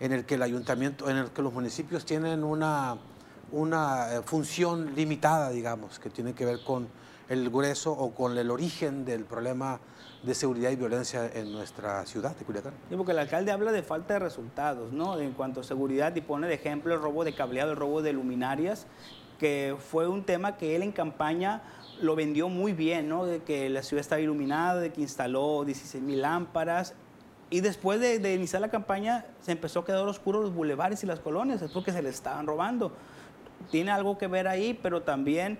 en 0.00 0.12
el 0.12 0.24
que 0.24 0.34
el 0.34 0.42
ayuntamiento, 0.42 1.08
en 1.08 1.18
el 1.18 1.30
que 1.30 1.40
los 1.40 1.52
municipios 1.52 2.04
tienen 2.04 2.42
una, 2.42 2.96
una 3.52 4.12
eh, 4.12 4.22
función 4.24 4.96
limitada, 4.96 5.50
digamos, 5.50 6.00
que 6.00 6.10
tiene 6.10 6.34
que 6.34 6.44
ver 6.44 6.64
con 6.64 6.88
el 7.28 7.48
grueso 7.48 7.92
o 7.92 8.12
con 8.12 8.36
el 8.36 8.50
origen 8.50 9.04
del 9.04 9.26
problema 9.26 9.78
de 10.24 10.34
seguridad 10.34 10.72
y 10.72 10.76
violencia 10.76 11.30
en 11.32 11.52
nuestra 11.52 12.04
ciudad 12.06 12.34
de 12.34 12.44
Culiacán. 12.44 12.74
Sí, 12.88 12.96
porque 12.96 13.12
el 13.12 13.20
alcalde 13.20 13.52
habla 13.52 13.70
de 13.70 13.84
falta 13.84 14.14
de 14.14 14.18
resultados, 14.18 14.92
¿no? 14.92 15.16
En 15.20 15.32
cuanto 15.32 15.60
a 15.60 15.62
seguridad 15.62 16.14
y 16.16 16.22
pone 16.22 16.48
de 16.48 16.54
ejemplo 16.54 16.92
el 16.92 17.00
robo 17.00 17.22
de 17.22 17.36
cableado, 17.36 17.70
el 17.70 17.76
robo 17.76 18.02
de 18.02 18.12
luminarias, 18.12 18.88
que 19.40 19.74
fue 19.78 20.06
un 20.06 20.22
tema 20.22 20.58
que 20.58 20.76
él 20.76 20.82
en 20.82 20.92
campaña 20.92 21.62
lo 22.02 22.14
vendió 22.14 22.50
muy 22.50 22.74
bien, 22.74 23.08
¿no? 23.08 23.24
De 23.24 23.42
que 23.42 23.70
la 23.70 23.82
ciudad 23.82 24.02
estaba 24.02 24.20
iluminada, 24.20 24.80
de 24.80 24.92
que 24.92 25.00
instaló 25.00 25.64
16 25.64 26.04
mil 26.04 26.20
lámparas 26.20 26.94
y 27.48 27.62
después 27.62 28.00
de, 28.00 28.34
iniciar 28.34 28.60
la 28.60 28.68
campaña 28.68 29.24
se 29.40 29.52
empezó 29.52 29.80
a 29.80 29.84
quedar 29.86 30.06
oscuro 30.06 30.42
los 30.42 30.54
bulevares 30.54 31.02
y 31.02 31.06
las 31.06 31.20
colonias, 31.20 31.62
es 31.62 31.70
porque 31.72 31.90
se 31.90 32.02
les 32.02 32.14
estaban 32.14 32.46
robando. 32.46 32.92
Tiene 33.70 33.90
algo 33.90 34.18
que 34.18 34.26
ver 34.26 34.46
ahí, 34.46 34.78
pero 34.80 35.02
también 35.02 35.58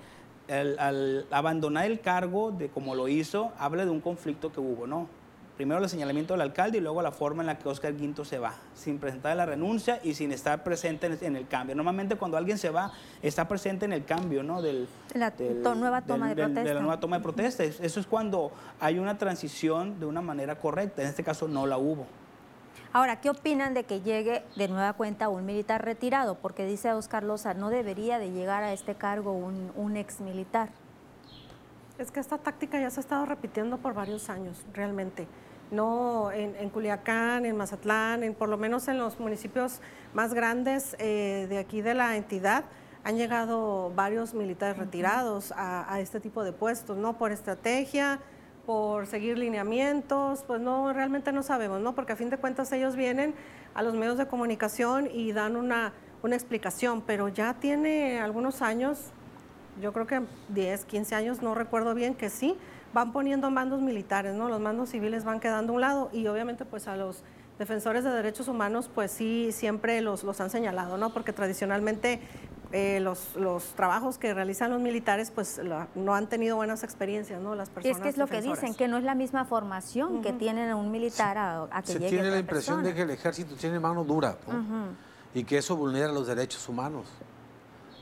al 0.48 1.26
abandonar 1.30 1.86
el 1.86 2.00
cargo 2.00 2.52
de 2.52 2.68
como 2.68 2.94
lo 2.94 3.08
hizo, 3.08 3.52
habla 3.58 3.84
de 3.84 3.90
un 3.90 4.00
conflicto 4.00 4.52
que 4.52 4.60
hubo, 4.60 4.86
¿no? 4.86 5.08
Primero 5.60 5.82
el 5.82 5.90
señalamiento 5.90 6.32
del 6.32 6.40
alcalde 6.40 6.78
y 6.78 6.80
luego 6.80 7.02
la 7.02 7.12
forma 7.12 7.42
en 7.42 7.48
la 7.48 7.58
que 7.58 7.68
Oscar 7.68 7.94
Guinto 7.94 8.24
se 8.24 8.38
va, 8.38 8.54
sin 8.74 8.98
presentar 8.98 9.36
la 9.36 9.44
renuncia 9.44 10.00
y 10.02 10.14
sin 10.14 10.32
estar 10.32 10.64
presente 10.64 11.06
en 11.20 11.36
el 11.36 11.48
cambio. 11.48 11.76
Normalmente 11.76 12.16
cuando 12.16 12.38
alguien 12.38 12.56
se 12.56 12.70
va, 12.70 12.92
está 13.20 13.46
presente 13.46 13.84
en 13.84 13.92
el 13.92 14.06
cambio, 14.06 14.42
¿no? 14.42 14.62
Del, 14.62 14.88
la 15.12 15.34
nueva 15.74 16.00
toma 16.00 16.30
de 16.30 16.34
protesta. 16.34 16.62
De 16.62 16.72
la 16.72 16.80
nueva 16.80 16.98
toma 16.98 17.18
de 17.18 17.22
protesta. 17.22 17.62
Eso 17.62 18.00
es 18.00 18.06
cuando 18.06 18.52
hay 18.80 18.98
una 18.98 19.18
transición 19.18 20.00
de 20.00 20.06
una 20.06 20.22
manera 20.22 20.54
correcta. 20.54 21.02
En 21.02 21.08
este 21.08 21.22
caso 21.22 21.46
no 21.46 21.66
la 21.66 21.76
hubo. 21.76 22.06
Ahora, 22.94 23.20
¿qué 23.20 23.28
opinan 23.28 23.74
de 23.74 23.84
que 23.84 24.00
llegue 24.00 24.42
de 24.56 24.66
nueva 24.66 24.94
cuenta 24.94 25.28
un 25.28 25.44
militar 25.44 25.84
retirado? 25.84 26.36
Porque 26.36 26.64
dice 26.64 26.90
Oscar 26.94 27.22
Loza, 27.22 27.52
no 27.52 27.68
debería 27.68 28.18
de 28.18 28.30
llegar 28.30 28.62
a 28.62 28.72
este 28.72 28.94
cargo 28.94 29.32
un, 29.32 29.72
un 29.76 29.98
ex 29.98 30.20
militar. 30.20 30.70
Es 31.98 32.10
que 32.10 32.18
esta 32.18 32.38
táctica 32.38 32.80
ya 32.80 32.88
se 32.88 33.00
ha 33.00 33.02
estado 33.02 33.26
repitiendo 33.26 33.76
por 33.76 33.92
varios 33.92 34.30
años, 34.30 34.64
realmente. 34.72 35.28
No 35.70 36.32
en, 36.32 36.68
Culiacán, 36.70 37.46
en 37.46 37.56
Mazatlán, 37.56 38.24
en, 38.24 38.34
por 38.34 38.48
lo 38.48 38.58
menos 38.58 38.88
en 38.88 38.98
los 38.98 39.20
municipios 39.20 39.80
más 40.14 40.34
grandes 40.34 40.96
eh, 40.98 41.46
de 41.48 41.58
aquí 41.58 41.80
de 41.80 41.94
la 41.94 42.16
entidad, 42.16 42.64
han 43.04 43.16
llegado 43.16 43.92
varios 43.94 44.34
militares 44.34 44.76
retirados 44.76 45.52
a, 45.52 45.92
a, 45.92 46.00
este 46.00 46.20
tipo 46.20 46.42
de 46.44 46.52
puestos, 46.52 46.96
¿no? 46.96 47.16
Por 47.16 47.32
estrategia, 47.32 48.18
por 48.66 49.06
seguir 49.06 49.38
lineamientos, 49.38 50.44
pues 50.46 50.60
no, 50.60 50.92
realmente 50.92 51.32
no 51.32 51.42
sabemos, 51.42 51.80
¿no? 51.80 51.94
Porque 51.94 52.12
a 52.12 52.16
fin 52.16 52.30
de 52.30 52.36
cuentas 52.36 52.70
ellos 52.72 52.96
vienen 52.96 53.34
a 53.74 53.82
los 53.82 53.94
medios 53.94 54.18
de 54.18 54.26
comunicación 54.26 55.08
y 55.12 55.32
dan 55.32 55.56
una, 55.56 55.92
una 56.22 56.36
explicación, 56.36 57.02
pero 57.02 57.28
ya 57.28 57.54
tiene 57.54 58.20
algunos 58.20 58.62
años, 58.62 59.12
yo 59.80 59.92
creo 59.92 60.06
que 60.06 60.22
10, 60.50 60.84
15 60.84 61.14
años, 61.14 61.42
no 61.42 61.54
recuerdo 61.54 61.94
bien, 61.94 62.14
que 62.14 62.30
sí, 62.30 62.56
van 62.92 63.12
poniendo 63.12 63.50
mandos 63.50 63.80
militares, 63.80 64.34
¿no? 64.34 64.48
Los 64.48 64.60
mandos 64.60 64.90
civiles 64.90 65.24
van 65.24 65.40
quedando 65.40 65.72
a 65.72 65.74
un 65.76 65.80
lado 65.80 66.10
y 66.12 66.26
obviamente 66.26 66.64
pues 66.64 66.88
a 66.88 66.96
los 66.96 67.22
defensores 67.58 68.04
de 68.04 68.10
derechos 68.10 68.48
humanos 68.48 68.90
pues 68.92 69.10
sí 69.10 69.50
siempre 69.52 70.00
los, 70.00 70.24
los 70.24 70.40
han 70.40 70.50
señalado, 70.50 70.96
¿no? 70.96 71.12
Porque 71.12 71.32
tradicionalmente 71.32 72.20
eh, 72.72 73.00
los, 73.00 73.34
los, 73.36 73.64
trabajos 73.74 74.16
que 74.16 74.32
realizan 74.32 74.70
los 74.70 74.80
militares 74.80 75.30
pues 75.30 75.60
no 75.94 76.14
han 76.14 76.28
tenido 76.28 76.56
buenas 76.56 76.84
experiencias, 76.84 77.40
¿no? 77.40 77.54
Las 77.54 77.68
personas. 77.68 77.98
Y 77.98 77.98
es 77.98 78.02
que 78.02 78.08
es 78.08 78.16
lo 78.16 78.26
que 78.26 78.40
dicen, 78.40 78.74
que 78.74 78.88
no 78.88 78.96
es 78.96 79.04
la 79.04 79.14
misma 79.14 79.44
formación 79.44 80.22
que 80.22 80.32
tienen 80.32 80.72
un 80.74 80.90
militar 80.90 81.36
a, 81.36 81.68
a, 81.70 81.82
que 81.82 81.92
Se 81.92 81.98
tiene 81.98 82.30
la 82.30 82.38
impresión 82.38 82.82
de 82.82 82.94
que 82.94 83.02
el 83.02 83.10
ejército 83.10 83.54
tiene 83.56 83.78
mano 83.78 84.04
dura 84.04 84.36
y 85.34 85.44
que 85.44 85.58
eso 85.58 85.76
vulnera 85.76 86.12
los 86.12 86.26
derechos 86.26 86.68
humanos. 86.68 87.06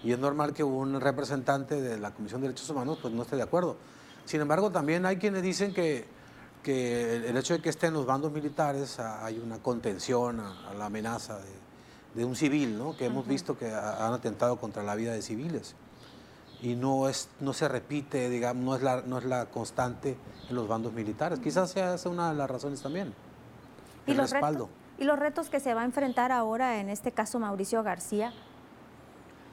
Y 0.04 0.12
es 0.12 0.18
normal 0.18 0.52
que 0.52 0.62
un 0.62 1.00
representante 1.00 1.80
de 1.80 1.98
la 1.98 2.12
Comisión 2.12 2.40
de 2.40 2.48
Derechos 2.48 2.70
Humanos 2.70 2.98
pues 3.02 3.12
no 3.12 3.22
esté 3.22 3.36
de 3.36 3.42
acuerdo. 3.42 3.76
Sin 4.28 4.40
embargo, 4.40 4.70
también 4.70 5.06
hay 5.06 5.16
quienes 5.16 5.42
dicen 5.42 5.72
que, 5.72 6.06
que 6.62 7.16
el 7.16 7.36
hecho 7.36 7.54
de 7.54 7.62
que 7.62 7.70
estén 7.70 7.94
los 7.94 8.04
bandos 8.04 8.30
militares 8.30 8.98
hay 8.98 9.38
una 9.38 9.58
contención 9.58 10.40
a 10.40 10.74
la 10.74 10.86
amenaza 10.86 11.38
de 11.38 11.68
de 12.14 12.24
un 12.24 12.36
civil, 12.36 12.76
¿no? 12.78 12.96
que 12.96 13.06
hemos 13.06 13.26
visto 13.26 13.56
que 13.56 13.72
han 13.72 14.12
atentado 14.12 14.56
contra 14.56 14.82
la 14.82 14.94
vida 14.94 15.12
de 15.12 15.22
civiles. 15.22 15.74
Y 16.60 16.74
no, 16.74 17.08
es, 17.08 17.28
no 17.38 17.52
se 17.52 17.68
repite, 17.68 18.28
digamos, 18.28 18.64
no 18.64 18.74
es, 18.74 18.82
la, 18.82 19.02
no 19.02 19.18
es 19.18 19.24
la 19.24 19.46
constante 19.46 20.16
en 20.48 20.56
los 20.56 20.66
bandos 20.66 20.92
militares. 20.92 21.38
Quizás 21.38 21.70
sea 21.70 21.94
esa 21.94 22.08
una 22.08 22.30
de 22.30 22.34
las 22.34 22.50
razones 22.50 22.82
también. 22.82 23.14
¿Y 24.06 24.14
los 24.14 24.32
respaldo. 24.32 24.64
Retos, 24.64 24.98
¿Y 24.98 25.04
los 25.04 25.18
retos 25.18 25.50
que 25.50 25.60
se 25.60 25.74
va 25.74 25.82
a 25.82 25.84
enfrentar 25.84 26.32
ahora, 26.32 26.80
en 26.80 26.88
este 26.88 27.12
caso 27.12 27.38
Mauricio 27.38 27.84
García, 27.84 28.32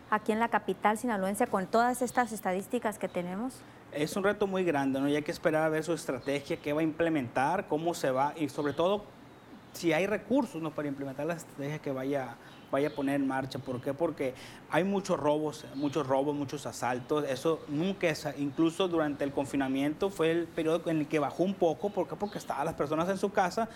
aquí 0.09 0.31
en 0.31 0.39
la 0.39 0.49
capital 0.49 0.97
sinaloense, 0.97 1.45
con 1.45 1.67
todas 1.67 2.01
estas 2.01 2.31
estadísticas 2.31 2.97
que 2.97 3.07
tenemos? 3.07 3.53
Es 3.95 4.15
un 4.17 4.23
reto 4.23 4.45
muy 4.45 4.63
grande, 4.63 4.99
¿no? 4.99 5.07
Y 5.07 5.15
hay 5.15 5.23
que 5.23 5.31
esperar 5.31 5.63
a 5.63 5.69
ver 5.69 5.83
su 5.83 5.93
estrategia, 5.93 6.57
qué 6.57 6.73
va 6.73 6.81
a 6.81 6.83
implementar, 6.83 7.67
cómo 7.67 7.93
se 7.93 8.11
va, 8.11 8.33
y 8.35 8.49
sobre 8.49 8.73
todo 8.73 9.05
si 9.71 9.93
hay 9.93 10.05
recursos 10.05 10.61
¿no? 10.61 10.71
para 10.71 10.87
implementar 10.87 11.25
la 11.25 11.35
estrategia 11.35 11.79
que 11.79 11.91
vaya 11.91 12.35
vaya 12.71 12.89
a 12.89 12.91
poner 12.91 13.15
en 13.15 13.27
marcha. 13.27 13.59
¿Por 13.59 13.81
qué? 13.81 13.93
Porque 13.93 14.33
hay 14.69 14.83
muchos 14.83 15.19
robos, 15.19 15.65
muchos 15.75 16.05
robos, 16.05 16.35
muchos 16.35 16.65
asaltos. 16.65 17.25
Eso 17.25 17.61
nunca 17.67 18.07
es, 18.07 18.27
incluso 18.37 18.87
durante 18.87 19.23
el 19.23 19.31
confinamiento 19.31 20.09
fue 20.09 20.31
el 20.31 20.47
periodo 20.47 20.89
en 20.89 20.99
el 20.99 21.07
que 21.07 21.19
bajó 21.19 21.43
un 21.43 21.53
poco. 21.53 21.89
¿Por 21.89 22.07
qué? 22.07 22.15
Porque 22.15 22.37
estaban 22.37 22.65
las 22.65 22.75
personas 22.75 23.07
en 23.09 23.17
su 23.17 23.31
casa, 23.31 23.69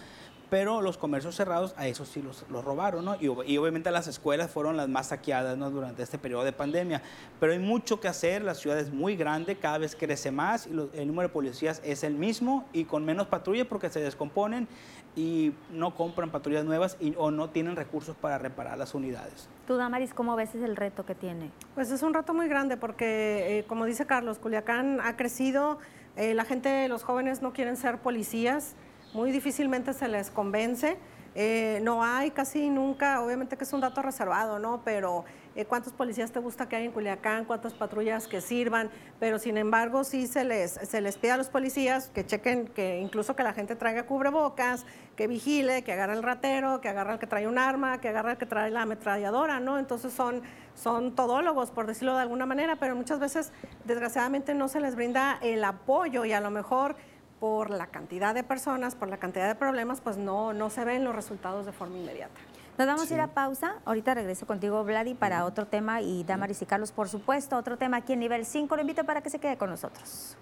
pero 0.50 0.82
los 0.82 0.98
comercios 0.98 1.36
cerrados 1.36 1.74
a 1.78 1.88
eso 1.88 2.06
sí 2.06 2.22
los, 2.22 2.46
los 2.50 2.64
robaron, 2.64 3.06
¿no? 3.06 3.16
Y, 3.16 3.26
y, 3.26 3.58
obviamente 3.58 3.92
las 3.92 4.08
escuelas 4.08 4.50
fueron 4.50 4.78
las 4.78 4.90
más 4.90 5.08
saqueadas, 5.08 5.58
¿no? 5.58 5.70
Durante 5.70 6.04
este 6.04 6.18
periodo 6.18 6.44
de 6.44 6.52
pandemia. 6.52 7.02
Pero 7.40 7.54
hay 7.54 7.60
mucho 7.60 8.00
que 8.00 8.08
hacer, 8.08 8.44
la 8.44 8.56
ciudad 8.56 8.80
es 8.80 8.92
muy 8.92 9.16
grande, 9.16 9.56
cada 9.58 9.78
vez 9.78 9.96
crece 9.96 10.32
más 10.32 10.68
y 10.68 10.72
el 10.72 11.08
número 11.08 11.28
de 11.28 11.34
policías 11.34 11.82
es 11.84 12.04
el 12.04 12.16
mismo 12.16 12.66
y 12.74 12.86
con 12.86 13.06
menos 13.06 13.28
patrullas 13.28 13.68
porque 13.68 13.90
se 13.90 14.00
descomponen 14.00 14.68
y 15.16 15.54
no 15.72 15.96
compran 15.96 16.30
patrullas 16.30 16.66
nuevas 16.66 16.98
y, 17.00 17.14
o 17.18 17.32
no 17.32 17.50
tienen 17.50 17.76
recursos 17.76 18.16
para 18.16 18.38
reparar 18.38 18.78
las 18.78 18.94
unidades. 18.94 19.50
Tú, 19.68 19.76
Damaris, 19.76 20.14
¿cómo 20.14 20.36
ves 20.36 20.56
el 20.56 20.76
reto 20.76 21.06
que 21.06 21.16
tiene? 21.16 21.52
Pues 21.76 21.92
es 21.92 22.04
un 22.04 22.14
reto 22.14 22.34
muy 22.34 22.48
grande 22.48 22.78
porque, 22.78 23.60
eh, 23.60 23.66
como 23.66 23.86
dice 23.86 24.06
Carlos, 24.06 24.40
Culiacán 24.40 25.00
ha 25.02 25.16
crecido, 25.16 25.80
eh, 26.16 26.34
la 26.34 26.46
gente, 26.46 26.88
los 26.88 27.04
jóvenes 27.04 27.42
no 27.42 27.54
quieren 27.54 27.76
ser 27.76 28.00
policías, 28.00 28.76
muy 29.14 29.32
difícilmente 29.32 29.94
se 29.94 30.08
les 30.08 30.30
convence. 30.30 30.98
Eh, 31.36 31.80
no 31.84 32.04
hay 32.04 32.32
casi 32.32 32.70
nunca, 32.70 33.22
obviamente 33.22 33.56
que 33.56 33.64
es 33.64 33.72
un 33.72 33.82
dato 33.82 34.02
reservado, 34.02 34.58
¿no? 34.58 34.82
Pero 34.84 35.26
eh, 35.56 35.66
cuántos 35.66 35.94
policías 35.94 36.32
te 36.32 36.40
gusta 36.40 36.68
que 36.68 36.76
hay 36.76 36.86
en 36.86 36.92
Culiacán, 36.92 37.46
cuántas 37.46 37.74
patrullas 37.74 38.28
que 38.28 38.42
sirvan, 38.42 38.90
pero 39.20 39.38
sin 39.38 39.58
embargo 39.58 40.04
sí 40.04 40.26
se 40.26 40.44
les, 40.44 40.72
se 40.72 41.02
les 41.02 41.18
pide 41.18 41.32
a 41.32 41.38
los 41.38 41.50
policías 41.50 42.10
que 42.10 42.26
chequen, 42.26 42.68
que 42.68 43.00
incluso 43.00 43.36
que 43.36 43.44
la 43.44 43.54
gente 43.54 43.76
traiga 43.76 44.08
cubrebocas, 44.08 44.86
que 45.16 45.28
vigile, 45.28 45.84
que 45.84 45.94
agarre 45.94 46.14
el 46.14 46.24
ratero, 46.24 46.82
que 46.82 46.90
agarre 46.90 47.14
el 47.14 47.20
que 47.20 47.28
trae 47.28 47.48
un 47.48 47.60
arma, 47.60 48.02
que 48.02 48.10
agarre 48.10 48.32
el 48.32 48.38
que 48.38 48.46
trae 48.46 48.72
la 48.72 48.82
ametralladora, 48.82 49.60
¿no? 49.60 49.78
Entonces 49.78 50.12
son, 50.12 50.42
son 50.74 51.16
todólogos, 51.16 51.72
por 51.72 51.86
decirlo 51.86 52.16
de 52.16 52.24
alguna 52.24 52.48
manera, 52.48 52.78
pero 52.78 52.96
muchas 52.96 53.20
veces 53.20 53.52
desgraciadamente 53.86 54.56
no 54.56 54.68
se 54.68 54.80
les 54.80 54.96
brinda 54.96 55.38
el 55.42 55.64
apoyo 55.64 56.26
y 56.26 56.34
a 56.34 56.42
lo 56.42 56.50
mejor 56.50 56.96
por 57.40 57.70
la 57.70 57.88
cantidad 57.88 58.34
de 58.34 58.44
personas, 58.44 58.96
por 58.96 59.10
la 59.10 59.18
cantidad 59.18 59.48
de 59.48 59.56
problemas, 59.56 60.02
pues 60.02 60.18
no, 60.18 60.54
no 60.54 60.70
se 60.70 60.84
ven 60.86 61.04
los 61.04 61.16
resultados 61.16 61.66
de 61.66 61.72
forma 61.72 61.98
inmediata. 61.98 62.40
Nos 62.78 62.88
vamos 62.88 63.12
a 63.12 63.14
ir 63.14 63.20
a 63.20 63.28
pausa. 63.28 63.76
Ahorita 63.84 64.14
regreso 64.14 64.46
contigo, 64.48 64.84
Vladi, 64.84 65.14
para 65.14 65.44
otro 65.46 65.68
tema 65.68 66.02
y 66.02 66.24
Damaris 66.24 66.62
y 66.62 66.66
Carlos, 66.66 66.92
por 66.92 67.10
supuesto, 67.10 67.58
otro 67.58 67.78
tema 67.78 67.98
aquí 67.98 68.14
en 68.14 68.20
nivel 68.20 68.46
5. 68.46 68.74
Lo 68.76 68.82
invito 68.82 69.04
para 69.04 69.22
que 69.22 69.30
se 69.30 69.40
quede 69.40 69.58
con 69.58 69.70
nosotros. 69.70 70.38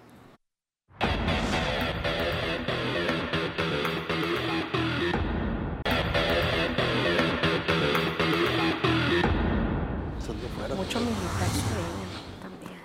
Mucho 10.76 11.00
militar. 11.00 11.97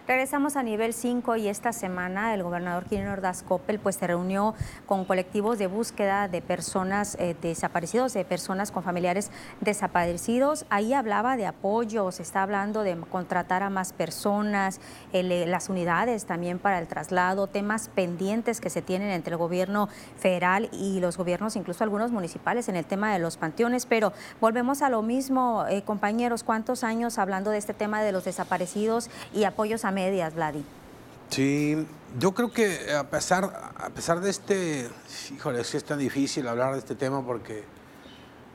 Regresamos 0.06 0.58
a 0.58 0.64
nivel 0.64 0.94
5 0.94 1.38
y 1.38 1.48
esta 1.48 1.72
semana 1.72 2.34
el 2.34 2.44
gobernador 2.44 2.84
Quirino 2.84 3.14
Ordaz 3.14 3.42
Coppel 3.42 3.80
pues 3.80 3.96
se 3.96 4.06
reunió 4.06 4.54
con 4.86 5.06
colectivos 5.06 5.58
de 5.60 5.68
búsqueda 5.68 6.28
de 6.28 6.42
personas 6.42 7.16
eh, 7.22 7.38
desaparecidos, 7.42 8.14
de 8.14 8.26
personas 8.26 8.74
con 8.74 8.84
familiares 8.84 9.32
desaparecidos. 9.62 10.66
Ahí 10.70 10.94
hablaba 10.94 11.38
de 11.38 11.46
apoyo, 11.46 12.12
se 12.12 12.22
está 12.22 12.44
hablando 12.44 12.84
de 12.84 12.98
contratar 13.10 13.64
a 13.64 13.70
más 13.70 13.94
personas, 13.94 14.82
eh, 15.14 15.46
las 15.48 15.70
unidades 15.70 16.26
también 16.26 16.60
para 16.60 16.80
el 16.80 16.88
traslado, 16.88 17.48
temas 17.48 17.88
pendientes 17.88 18.60
que 18.60 18.70
se 18.70 18.82
tienen 18.82 19.10
entre 19.10 19.32
el 19.32 19.38
gobierno 19.38 19.88
federal 20.18 20.68
y 20.74 21.00
los 21.00 21.16
gobiernos, 21.16 21.56
incluso 21.56 21.82
algunos 21.82 22.12
municipales 22.12 22.68
en 22.68 22.76
el 22.76 22.84
tema 22.84 23.14
de 23.14 23.20
los 23.20 23.38
panteones. 23.38 23.86
Pero 23.86 24.12
volvemos 24.42 24.82
a 24.82 24.90
lo 24.90 25.02
mismo, 25.02 25.64
eh, 25.70 25.82
compañeros, 25.84 26.44
¿cuántos 26.44 26.84
años 26.84 27.18
hablando 27.18 27.52
de 27.52 27.58
este 27.58 27.74
tema 27.74 28.04
de 28.04 28.12
los 28.12 28.26
desaparecidos 28.26 29.10
y 29.34 29.46
apoyos 29.46 29.86
a 29.86 29.93
medias, 29.94 30.36
Vladi. 30.36 30.64
Sí, 31.30 31.88
yo 32.20 32.34
creo 32.34 32.52
que 32.52 32.94
a 32.94 33.10
pesar, 33.10 33.74
a 33.76 33.90
pesar 33.90 34.22
de 34.22 34.30
este, 34.30 34.88
híjole, 35.34 35.62
es 35.62 35.72
que 35.72 35.78
es 35.78 35.84
tan 35.84 35.98
difícil 35.98 36.48
hablar 36.48 36.74
de 36.74 36.80
este 36.80 36.96
tema 36.96 37.26
porque, 37.26 37.64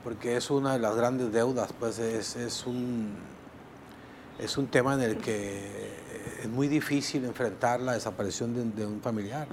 porque 0.05 0.37
es 0.37 0.51
una 0.51 0.75
de 0.75 0.79
las 0.79 0.95
grandes 0.95 1.33
deudas, 1.33 1.73
pues 1.79 1.99
es, 1.99 2.37
es 2.37 2.67
un, 2.67 3.17
es 4.39 4.57
un 4.57 4.69
tema 4.69 4.95
en 4.95 5.01
el 5.01 5.17
que 5.19 5.89
es 6.41 6.49
muy 6.49 6.69
difícil 6.69 7.25
enfrentar 7.25 7.81
la 7.81 7.95
desaparición 7.95 8.75
de, 8.75 8.87
un 8.87 9.01
familiar, 9.01 9.49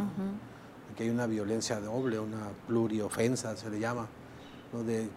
que 0.96 1.04
hay 1.04 1.10
una 1.10 1.26
violencia 1.26 1.80
doble, 1.80 2.20
una 2.20 2.50
pluriofensa 2.68 3.58
se 3.58 3.70
le 3.72 3.80
llama, 3.80 4.08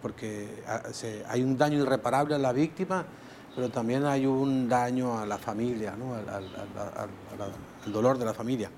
porque 0.01 0.63
ah, 0.67 0.81
hay 1.27 1.43
un 1.43 1.57
daño 1.57 1.77
irreparable 1.77 2.35
a 2.35 2.39
la 2.39 2.53
víctima 2.53 3.05
pero 3.59 3.69
también 3.69 4.05
hay 4.05 4.25
un 4.25 4.69
daño 4.69 5.19
a 5.19 5.25
la 5.25 5.37
familia, 5.37 5.93
¿no? 5.97 6.15
al, 6.15 7.91
dolor 7.91 8.17
de 8.17 8.23
la 8.23 8.33
familia, 8.33 8.71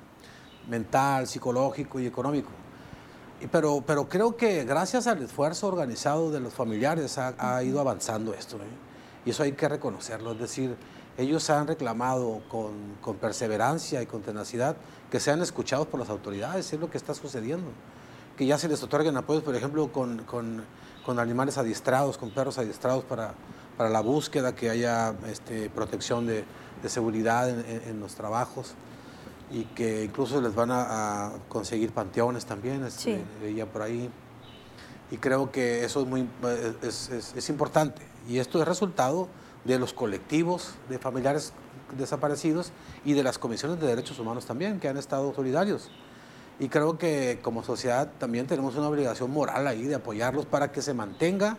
mental, 0.67 1.27
psicológico 1.27 1.99
y 1.99 2.07
económico. 2.07 2.49
pero, 3.51 3.83
pero 3.85 4.09
creo 4.09 4.35
que 4.35 4.63
gracias 4.63 5.05
al 5.05 5.21
esfuerzo 5.21 5.67
organizado 5.67 6.31
de 6.31 6.39
los 6.39 6.51
familiares 6.51 7.19
ha, 7.19 7.63
ido 7.63 7.79
avanzando 7.79 8.33
esto. 8.33 8.55
¿eh? 8.55 8.61
Y 9.23 9.29
eso 9.29 9.43
hay 9.43 9.51
que 9.51 9.69
reconocerlo. 9.69 10.31
Es 10.31 10.39
decir, 10.39 10.75
ellos 11.15 11.47
han 11.51 11.67
reclamado 11.67 12.41
con, 12.49 12.95
con, 13.01 13.17
perseverancia 13.17 14.01
y 14.01 14.07
con 14.07 14.23
tenacidad 14.23 14.77
que 15.11 15.19
sean 15.19 15.43
escuchados 15.43 15.85
por 15.85 15.99
las 15.99 16.09
autoridades. 16.09 16.73
Es 16.73 16.79
lo 16.79 16.89
que 16.89 16.97
está 16.97 17.13
sucediendo. 17.13 17.69
Que 18.35 18.47
ya 18.47 18.57
se 18.57 18.67
les 18.67 18.81
otorguen 18.81 19.15
apoyos, 19.15 19.43
por 19.43 19.55
ejemplo, 19.55 19.91
con, 19.91 20.23
con, 20.23 20.63
con 21.05 21.19
animales 21.19 21.59
adiestrados, 21.59 22.17
con 22.17 22.31
perros 22.31 22.57
adiestrados 22.57 23.03
para 23.03 23.35
para 23.81 23.89
la 23.89 24.01
búsqueda, 24.01 24.53
que 24.53 24.69
haya 24.69 25.15
este, 25.27 25.67
protección 25.71 26.27
de, 26.27 26.45
seguridad 26.85 27.49
en, 27.49 27.99
los 27.99 28.13
trabajos 28.13 28.75
y 29.51 29.63
que 29.63 30.03
incluso 30.03 30.39
les 30.39 30.53
van 30.53 30.69
a, 30.71 31.31
conseguir 31.49 31.91
panteones 31.91 32.45
también, 32.45 32.83
este, 32.83 33.23
por 33.73 33.81
ahí. 33.81 34.11
Y 35.09 35.17
creo 35.17 35.51
que 35.51 35.83
eso 35.83 36.01
es, 36.01 36.07
muy, 36.07 36.29
es, 36.83 37.09
es 37.09 37.49
importante. 37.49 38.03
Y 38.29 38.37
esto 38.37 38.61
es 38.61 38.67
resultado 38.67 39.27
de 39.65 39.79
los 39.79 39.93
colectivos 39.93 40.75
de 40.87 40.99
familiares 40.99 41.51
desaparecidos 41.97 42.73
y 43.03 43.13
de 43.13 43.23
las 43.23 43.39
comisiones 43.39 43.79
de 43.79 43.87
derechos 43.87 44.19
humanos 44.19 44.45
también, 44.45 44.79
que 44.79 44.89
han 44.89 44.97
estado 44.97 45.33
solidarios. 45.33 45.89
Y 46.59 46.69
creo 46.69 46.99
que 46.99 47.39
como 47.41 47.63
sociedad 47.63 48.11
también 48.19 48.45
tenemos 48.45 48.75
una 48.75 48.89
obligación 48.89 49.31
moral 49.31 49.65
ahí 49.65 49.87
de 49.87 49.95
apoyarlos 49.95 50.45
para 50.45 50.71
que 50.71 50.83
se 50.83 50.93
mantenga 50.93 51.57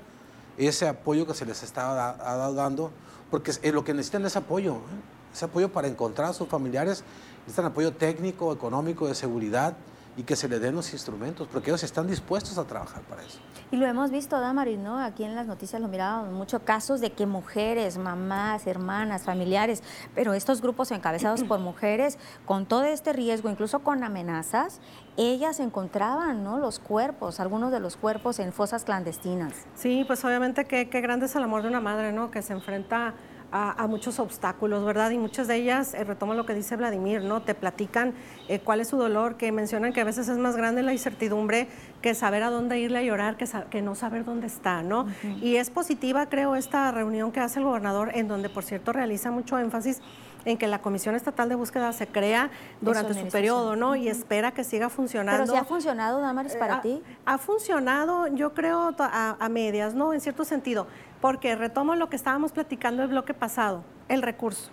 ese 0.59 0.89
apoyo 0.89 1.27
que 1.27 1.35
se 1.35 1.47
les 1.47 1.63
está 1.63 2.17
dando, 2.55 2.91
porque 3.31 3.53
lo 3.73 3.85
que 3.85 3.95
necesitan 3.95 4.25
es 4.27 4.37
apoyo, 4.37 4.75
¿eh? 4.75 5.33
ese 5.33 5.47
apoyo 5.47 5.73
para 5.73 5.89
encontrar 5.89 6.31
a 6.31 6.33
sus 6.33 6.49
familiares, 6.49 7.05
necesitan 7.41 7.67
apoyo 7.67 7.93
técnico, 7.93 8.53
económico, 8.53 9.09
de 9.09 9.15
seguridad 9.15 9.75
y 10.17 10.25
que 10.25 10.37
se 10.37 10.49
les 10.49 10.61
den 10.61 10.75
los 10.75 10.93
instrumentos, 10.93 11.49
porque 11.51 11.71
ellos 11.71 11.83
están 11.83 12.07
dispuestos 12.07 12.59
a 12.59 12.65
trabajar 12.65 13.03
para 13.03 13.23
eso. 13.23 13.39
Y 13.71 13.77
lo 13.77 13.87
hemos 13.87 14.11
visto, 14.11 14.39
Damaris, 14.39 14.79
¿no? 14.79 14.99
Aquí 14.99 15.25
en 15.25 15.35
las 15.35 15.47
noticias 15.47 15.81
lo 15.81 15.89
mirábamos, 15.89 16.31
muchos 16.33 16.61
casos 16.63 17.01
de 17.01 17.13
que 17.13 17.25
mujeres, 17.25 17.97
mamás, 17.97 18.67
hermanas, 18.67 19.23
familiares, 19.23 19.83
pero 20.15 20.35
estos 20.35 20.61
grupos 20.61 20.91
encabezados 20.91 21.43
por 21.45 21.61
mujeres, 21.61 22.19
con 22.45 22.67
todo 22.67 22.85
este 22.85 23.15
riesgo, 23.15 23.49
incluso 23.49 23.79
con 23.79 24.05
amenazas, 24.05 24.81
ellas 25.17 25.61
encontraban 25.61 26.45
¿no? 26.45 26.59
los 26.59 26.79
cuerpos, 26.79 27.41
algunos 27.41 27.73
de 27.73 27.81
los 27.81 27.97
cuerpos 27.97 28.39
en 28.39 28.53
fosas 28.53 28.85
clandestinas. 28.85 29.55
Sí, 29.75 30.05
pues 30.07 30.23
obviamente 30.25 30.67
qué, 30.67 30.91
qué 30.91 31.01
grande 31.01 31.27
es 31.27 31.37
el 31.37 31.43
amor 31.43 31.63
de 31.63 31.69
una 31.69 31.81
madre, 31.81 32.13
¿no? 32.13 32.31
Que 32.31 32.43
se 32.43 32.53
enfrenta 32.53 33.15
a, 33.53 33.87
muchos 33.87 34.19
obstáculos, 34.19 34.85
¿verdad? 34.85 35.11
Y 35.11 35.19
muchas 35.19 35.47
de 35.47 35.57
ellas, 35.57 35.93
eh, 35.95 36.05
retomo 36.05 36.35
lo 36.35 36.47
que 36.47 36.55
dice 36.55 36.77
Vladimir, 36.77 37.23
¿no? 37.23 37.43
Te 37.43 37.55
platican 37.55 38.15
eh, 38.49 38.61
cuál 38.61 38.81
es 38.81 38.89
su 38.89 38.97
dolor, 38.97 39.37
que 39.37 39.53
mencionan 39.53 39.93
que 39.93 40.01
a 40.01 40.05
veces 40.05 40.29
es 40.29 40.39
más 40.39 40.57
grande 40.57 40.83
la 40.83 40.93
incertidumbre 40.93 41.69
que 42.01 42.15
saber 42.15 42.43
a 42.43 42.51
dónde 42.51 42.79
irle 42.79 42.99
a 42.99 43.03
llorar, 43.03 43.37
que, 43.37 43.47
que 43.71 43.83
no 43.83 43.95
saber 43.95 44.25
dónde 44.25 44.47
está, 44.47 44.83
¿no? 44.83 45.07
Y 45.41 45.57
es 45.57 45.71
positiva, 45.71 46.27
creo, 46.27 46.57
esta 46.57 46.91
reunión 46.91 47.31
que 47.31 47.41
hace 47.41 47.59
el 47.61 47.67
gobernador, 47.67 48.11
en 48.15 48.27
donde, 48.27 48.49
por 48.49 48.65
cierto, 48.65 48.93
realiza 48.93 49.31
mucho 49.31 49.59
énfasis 49.59 50.01
en 50.45 50.59
que 50.59 50.67
la 50.67 50.81
Comisión 50.81 51.15
Estatal 51.15 51.49
de 51.49 51.55
Búsqueda 51.55 51.93
se 51.93 52.07
crea 52.07 52.51
durante 52.81 53.15
su 53.15 53.29
periodo, 53.29 53.77
¿no? 53.77 53.97
Y 53.97 54.09
espera 54.09 54.53
que 54.53 54.65
siga 54.65 54.89
funcionando. 54.89 55.43
Pero 55.43 55.53
si 55.53 55.59
ha 55.59 55.65
funcionado, 55.65 56.21
Damaris, 56.21 56.57
para 56.57 56.77
eh, 56.77 56.81
ti. 56.83 57.03
Ha 57.25 57.39
funcionado, 57.39 58.27
yo 58.29 58.55
creo, 58.55 58.95
a, 58.99 59.37
a, 59.39 59.49
medias, 59.49 59.95
¿no? 59.95 60.13
En 60.13 60.21
cierto 60.21 60.45
sentido 60.45 60.87
porque 61.23 61.55
retomo 61.55 61.95
lo 61.95 62.11
que 62.11 62.17
estábamos 62.17 62.51
platicando 62.51 63.05
el 63.05 63.09
bloque 63.09 63.33
pasado, 63.33 63.85
el 64.09 64.21
recurso. 64.21 64.71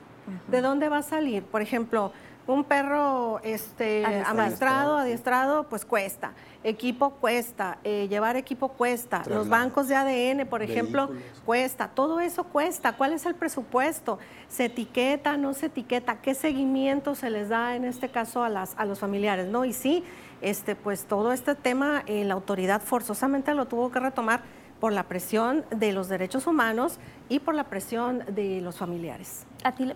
¿De 0.47 0.61
dónde 0.61 0.89
va 0.89 0.97
a 0.97 1.03
salir? 1.03 1.43
Por 1.43 1.61
ejemplo, 1.61 2.11
un 2.49 2.63
perro 2.63 3.39
este, 3.43 4.03
adiestrado, 4.03 4.97
adiestrado, 4.97 5.69
pues 5.69 5.85
cuesta. 5.85 6.33
Equipo 6.63 7.11
cuesta, 7.11 7.77
eh, 7.83 8.07
llevar 8.09 8.37
equipo 8.37 8.69
cuesta. 8.69 9.21
Los 9.27 9.47
bancos 9.47 9.87
de 9.87 9.95
ADN, 9.95 10.47
por 10.47 10.63
ejemplo, 10.63 11.11
cuesta. 11.45 11.89
Todo 11.89 12.19
eso 12.19 12.43
cuesta. 12.45 12.93
¿Cuál 12.93 13.13
es 13.13 13.27
el 13.27 13.35
presupuesto? 13.35 14.17
¿Se 14.47 14.65
etiqueta, 14.65 15.37
no 15.37 15.53
se 15.53 15.67
etiqueta? 15.67 16.21
¿Qué 16.21 16.33
seguimiento 16.33 17.13
se 17.13 17.29
les 17.29 17.49
da 17.49 17.75
en 17.75 17.85
este 17.85 18.09
caso 18.09 18.43
a, 18.43 18.49
las, 18.49 18.73
a 18.77 18.85
los 18.85 18.97
familiares? 18.97 19.47
¿no? 19.47 19.63
Y 19.63 19.71
sí, 19.71 20.03
este, 20.41 20.75
pues 20.75 21.05
todo 21.05 21.31
este 21.31 21.53
tema, 21.53 22.01
eh, 22.07 22.25
la 22.25 22.33
autoridad 22.33 22.81
forzosamente 22.81 23.53
lo 23.53 23.67
tuvo 23.67 23.91
que 23.91 23.99
retomar 23.99 24.41
por 24.80 24.93
la 24.93 25.03
presión 25.03 25.65
de 25.71 25.91
los 25.91 26.07
derechos 26.07 26.47
humanos 26.47 26.99
y 27.27 27.39
por 27.39 27.53
la 27.53 27.65
presión 27.65 28.23
de 28.30 28.61
los 28.61 28.77
familiares. 28.77 29.45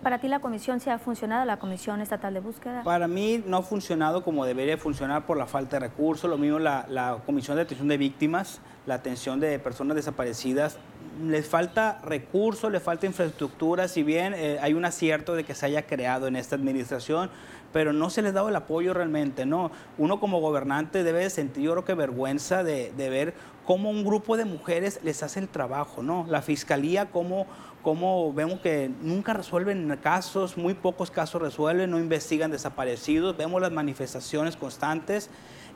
¿Para 0.02 0.18
ti 0.18 0.28
la 0.28 0.40
comisión 0.40 0.78
se 0.80 0.90
ha 0.90 0.98
funcionado, 0.98 1.44
la 1.46 1.58
Comisión 1.58 2.02
Estatal 2.02 2.34
de 2.34 2.40
Búsqueda? 2.40 2.82
Para 2.84 3.08
mí 3.08 3.42
no 3.46 3.58
ha 3.58 3.62
funcionado 3.62 4.22
como 4.22 4.44
debería 4.44 4.76
funcionar 4.76 5.24
por 5.24 5.38
la 5.38 5.46
falta 5.46 5.76
de 5.76 5.86
recursos. 5.86 6.28
Lo 6.28 6.36
mismo 6.36 6.58
la, 6.58 7.18
Comisión 7.24 7.56
de 7.56 7.62
Atención 7.62 7.88
de 7.88 7.96
Víctimas, 7.96 8.60
la 8.86 8.94
atención 8.94 9.40
de 9.40 9.58
personas 9.58 9.96
desaparecidas. 9.96 10.78
Les 11.22 11.48
falta 11.48 12.00
recursos, 12.04 12.70
les 12.70 12.82
falta 12.82 13.06
infraestructura, 13.06 13.88
si 13.88 14.02
bien 14.02 14.34
eh, 14.34 14.58
hay 14.60 14.74
un 14.74 14.84
acierto 14.84 15.34
de 15.34 15.44
que 15.44 15.54
se 15.54 15.66
haya 15.66 15.86
creado 15.86 16.26
en 16.26 16.36
esta 16.36 16.56
administración, 16.56 17.30
pero 17.74 17.92
no 17.92 18.08
se 18.08 18.22
les 18.22 18.30
ha 18.30 18.34
dado 18.34 18.48
el 18.50 18.56
apoyo 18.56 18.94
realmente, 18.94 19.46
¿no? 19.46 19.72
Uno 19.98 20.20
como 20.20 20.40
gobernante 20.40 21.02
debe 21.02 21.28
sentir, 21.28 21.64
yo 21.64 21.72
creo 21.72 21.84
que 21.84 21.94
vergüenza 21.94 22.62
de, 22.62 22.92
ver 22.96 23.34
cómo 23.64 23.90
un 23.90 24.04
grupo 24.04 24.36
de 24.36 24.44
mujeres 24.44 25.00
les 25.02 25.22
hace 25.22 25.40
el 25.40 25.48
trabajo, 25.48 26.02
¿no? 26.02 26.26
La 26.28 26.42
fiscalía, 26.42 27.10
cómo, 27.10 27.46
cómo 27.82 28.32
vemos 28.32 28.60
que 28.60 28.90
nunca 29.02 29.32
resuelven 29.32 29.98
casos, 30.02 30.56
muy 30.56 30.74
pocos 30.74 31.10
casos 31.10 31.40
resuelven, 31.40 31.90
no 31.90 31.98
investigan 31.98 32.50
desaparecidos, 32.50 33.36
vemos 33.36 33.60
las 33.60 33.72
manifestaciones 33.72 34.56
constantes. 34.56 35.30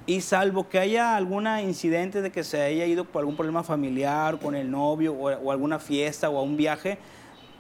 Y 0.07 0.23
salvo 0.23 0.69
que 0.69 0.79
haya 0.79 1.17
algún 1.17 1.47
incidente 1.47 2.23
de 2.23 2.33
que 2.33 2.43
se 2.43 2.63
haya 2.63 2.87
ido 2.87 3.05
por 3.05 3.21
algún 3.21 3.37
problema 3.37 3.63
familiar 3.63 4.39
con 4.39 4.55
el 4.55 4.71
novio 4.71 5.13
o, 5.13 5.51
alguna 5.51 5.79
fiesta 5.79 6.31
o 6.31 6.43
un 6.43 6.57
viaje, 6.57 6.99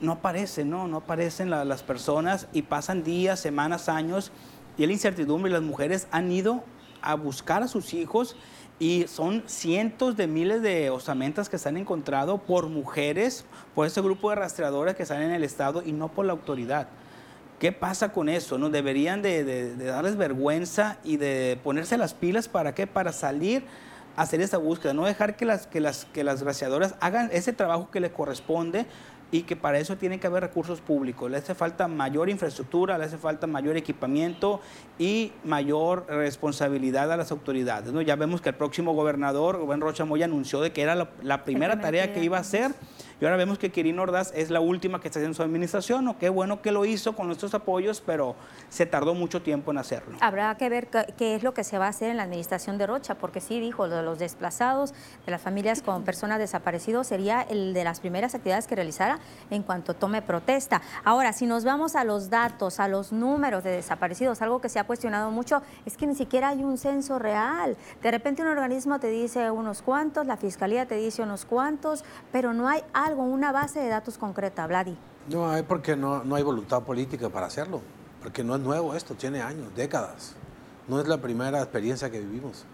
no 0.01 0.13
aparecen, 0.13 0.71
¿no? 0.71 0.89
No 0.89 0.99
aparecen 0.99 1.51
las 1.51 1.83
personas 1.83 2.49
y 2.53 2.63
pasan 2.63 3.03
días, 3.03 3.41
semanas, 3.41 3.89
años 3.89 4.33
y 4.79 4.87
la 4.87 4.93
incertidumbre 4.93 5.51
las 5.51 5.63
mujeres 5.63 6.07
han 6.13 6.31
ido 6.31 6.63
a 7.03 7.15
buscar 7.17 7.63
a 7.63 7.69
sus 7.69 7.93
hijos 7.95 8.37
y 8.79 9.07
son 9.09 9.43
cientos 9.47 10.17
de 10.17 10.27
miles 10.27 10.63
de 10.63 10.91
osamentas 10.91 11.49
que 11.49 11.59
se 11.59 11.69
han 11.69 11.77
encontrado 11.77 12.39
por 12.39 12.69
mujeres, 12.69 13.45
por 13.75 13.87
ese 13.87 14.01
grupo 14.01 14.31
de 14.31 14.37
rastreadoras 14.37 14.95
que 14.95 15.03
están 15.03 15.23
en 15.23 15.33
el 15.33 15.43
Estado 15.43 15.83
y 15.85 15.93
no 15.93 16.09
por 16.09 16.27
la 16.27 16.33
autoridad. 16.33 16.89
¿Qué 17.59 17.73
pasa 17.73 18.13
con 18.13 18.29
eso? 18.29 18.57
¿No? 18.57 18.71
Deberían 18.71 19.21
de, 19.21 19.75
darles 19.77 20.17
vergüenza 20.17 20.99
y 21.03 21.17
de 21.17 21.59
ponerse 21.65 21.99
las 21.99 22.15
pilas 22.15 22.47
para 22.47 22.73
qué? 22.73 22.87
Para 22.87 23.13
salir 23.13 23.65
a 24.17 24.23
hacer 24.23 24.41
esa 24.41 24.59
búsqueda, 24.59 24.95
no 24.95 25.05
dejar 25.05 25.37
que 25.37 25.45
las, 25.45 25.67
que 25.67 25.81
las, 25.81 26.05
que 26.05 26.23
las 26.23 26.43
rastreadoras 26.43 26.95
hagan 27.01 27.31
ese 27.33 27.53
trabajo 27.53 27.91
que 27.91 27.99
les 27.99 28.13
corresponde, 28.13 28.87
y 29.31 29.43
que 29.43 29.57
para 29.57 29.79
eso 29.79 29.97
tiene 29.97 30.19
que 30.19 30.27
haber 30.27 30.43
recursos 30.43 30.81
públicos. 30.81 31.31
Le 31.31 31.37
hace 31.37 31.55
falta 31.55 31.87
mayor 31.87 32.31
infraestructura, 32.31 32.97
le 32.97 33.05
hace 33.05 33.19
falta 33.19 33.47
mayor 33.47 33.77
equipamiento 33.77 34.61
y 34.99 35.33
mayor 35.45 36.07
responsabilidad 36.09 37.13
a 37.13 37.17
las 37.17 37.31
autoridades. 37.31 37.93
¿no? 37.93 38.01
Ya 38.01 38.17
vemos 38.17 38.41
que 38.41 38.49
el 38.49 38.55
próximo 38.55 38.95
gobernador, 38.95 39.57
Rubén 39.57 39.81
Rocha 39.81 40.05
Moya, 40.05 40.25
anunció 40.25 40.61
de 40.61 40.73
que 40.73 40.83
era 40.83 40.95
la, 40.95 41.45
primera 41.45 41.81
tarea 41.81 42.13
que 42.13 42.25
iba 42.25 42.39
a 42.39 42.41
hacer 42.41 42.75
y 43.21 43.25
ahora 43.25 43.37
vemos 43.37 43.59
que 43.59 43.71
Quirino 43.71 44.03
Ordaz 44.03 44.33
es 44.35 44.51
la 44.51 44.61
última 44.61 45.01
que 45.01 45.09
está 45.09 45.19
haciendo 45.19 45.35
su 45.35 45.43
administración, 45.43 46.05
¿no? 46.05 46.19
Qué 46.19 46.29
bueno 46.29 46.63
que 46.63 46.73
lo 46.73 46.85
hizo 46.85 47.17
con 47.17 47.27
nuestros 47.27 47.55
apoyos, 47.55 48.01
pero 48.05 48.37
se 48.69 48.87
tardó 48.87 49.15
mucho 49.15 49.43
tiempo 49.43 49.71
en 49.71 49.79
hacerlo. 49.79 50.17
Habrá 50.21 50.55
que 50.57 50.69
ver 50.69 50.89
qué 50.89 51.35
es 51.35 51.43
lo 51.43 51.55
que 51.55 51.65
se 51.65 51.79
va 51.79 51.87
a 51.87 51.89
hacer 51.89 52.11
en 52.11 52.17
la 52.17 52.25
administración 52.25 52.79
de 52.79 52.87
Rocha, 52.87 53.17
porque 53.17 53.41
sí 53.41 53.59
dijo, 53.59 53.89
de 53.89 54.03
los 54.03 54.19
desplazados, 54.19 54.95
de 55.25 55.33
las 55.33 55.43
familias 55.43 55.83
con 55.83 56.05
personas 56.05 56.39
desaparecidas, 56.39 57.07
sería 57.07 57.43
el 57.43 57.75
de 57.75 57.85
las 57.85 58.01
primeras 58.01 58.35
actividades 58.35 58.67
que 58.67 58.77
realizara 58.77 59.19
en 59.51 59.63
cuanto 59.63 59.95
tome 59.95 60.23
protesta. 60.23 60.81
Ahora, 61.05 61.33
si 61.33 61.47
nos 61.47 61.65
vamos 61.65 61.97
a 61.97 62.05
los 62.05 62.31
datos, 62.31 62.79
a 62.81 62.89
los 62.89 63.13
números 63.13 63.65
de 63.65 63.71
desaparecidos, 63.71 64.43
algo 64.43 64.61
que 64.61 64.69
se 64.69 64.79
ha 64.79 64.85
cuestionado 64.85 65.31
mucho 65.31 65.63
es 65.87 65.97
que 65.97 66.07
ni 66.07 66.15
siquiera 66.15 66.51
hay 66.51 66.63
un 66.63 66.79
censo 66.79 67.19
real. 67.19 67.77
De 68.03 68.11
repente 68.11 68.43
un 68.43 68.49
organismo 68.49 69.01
te 69.01 69.09
dice 69.09 69.51
unos 69.51 69.83
cuantos, 69.83 70.27
la 70.27 70.37
fiscalía 70.37 70.87
te 70.87 70.97
dice 70.97 71.23
unos 71.23 71.45
cuantos, 71.45 72.05
pero 72.33 72.53
no 72.55 72.69
hay 72.69 72.83
algo, 72.93 73.08
una 73.17 73.53
base 73.53 73.81
de 73.81 73.89
datos 73.89 74.19
concreta, 74.19 74.67
Vladi. 74.67 74.97
No 75.29 75.51
hay 75.51 75.63
porque 75.63 75.97
no, 75.97 76.25
no 76.25 76.35
hay 76.35 76.43
voluntad 76.43 76.83
política 76.83 77.29
para 77.29 77.47
hacerlo, 77.47 77.81
porque 78.23 78.43
no 78.45 78.55
es 78.55 78.61
nuevo 78.61 78.95
esto, 78.95 79.15
tiene 79.15 79.43
años, 79.43 79.75
décadas. 79.75 80.35
No 80.87 81.01
es 81.01 81.07
la 81.07 81.19
primera 81.19 81.61
experiencia 81.61 82.11
que 82.11 82.21
vivimos. 82.21 82.65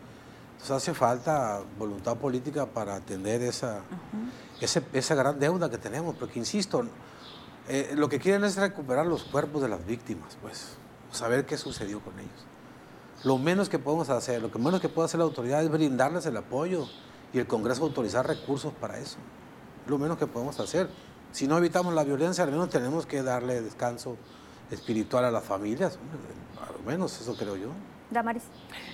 Entonces 0.52 0.76
hace 0.76 0.94
falta 0.94 1.60
voluntad 1.78 2.16
política 2.16 2.66
para 2.66 2.94
atender 2.94 3.42
esa, 3.42 3.80
esa 4.60 5.14
gran 5.14 5.38
deuda 5.38 5.68
que 5.68 5.78
tenemos, 5.78 6.14
porque 6.16 6.38
insisto, 6.38 6.84
eh, 7.68 7.92
lo 7.96 8.08
que 8.08 8.18
quieren 8.18 8.44
es 8.44 8.56
recuperar 8.56 9.06
los 9.06 9.24
cuerpos 9.24 9.62
de 9.62 9.68
las 9.68 9.84
víctimas, 9.84 10.38
pues, 10.40 10.76
saber 11.10 11.44
qué 11.44 11.58
sucedió 11.58 12.00
con 12.00 12.18
ellos. 12.18 12.46
Lo 13.24 13.38
menos 13.38 13.68
que 13.68 13.78
podemos 13.78 14.10
hacer, 14.10 14.40
lo 14.40 14.50
que 14.50 14.58
menos 14.58 14.80
que 14.80 14.88
puede 14.88 15.06
hacer 15.06 15.18
la 15.18 15.24
autoridad 15.24 15.62
es 15.62 15.70
brindarles 15.70 16.26
el 16.26 16.36
apoyo 16.36 16.86
y 17.32 17.38
el 17.38 17.46
Congreso 17.46 17.82
autorizar 17.82 18.26
recursos 18.26 18.72
para 18.72 18.98
eso 18.98 19.18
lo 19.86 19.98
menos 19.98 20.18
que 20.18 20.26
podemos 20.26 20.58
hacer. 20.60 20.88
Si 21.32 21.46
no 21.46 21.58
evitamos 21.58 21.94
la 21.94 22.04
violencia, 22.04 22.44
al 22.44 22.50
menos 22.50 22.70
tenemos 22.70 23.06
que 23.06 23.22
darle 23.22 23.60
descanso 23.60 24.16
espiritual 24.70 25.24
a 25.24 25.30
las 25.30 25.44
familias. 25.44 25.98
Al 26.60 26.84
menos 26.84 27.20
eso 27.20 27.36
creo 27.36 27.56
yo. 27.56 27.68
Damaris. 28.14 28.44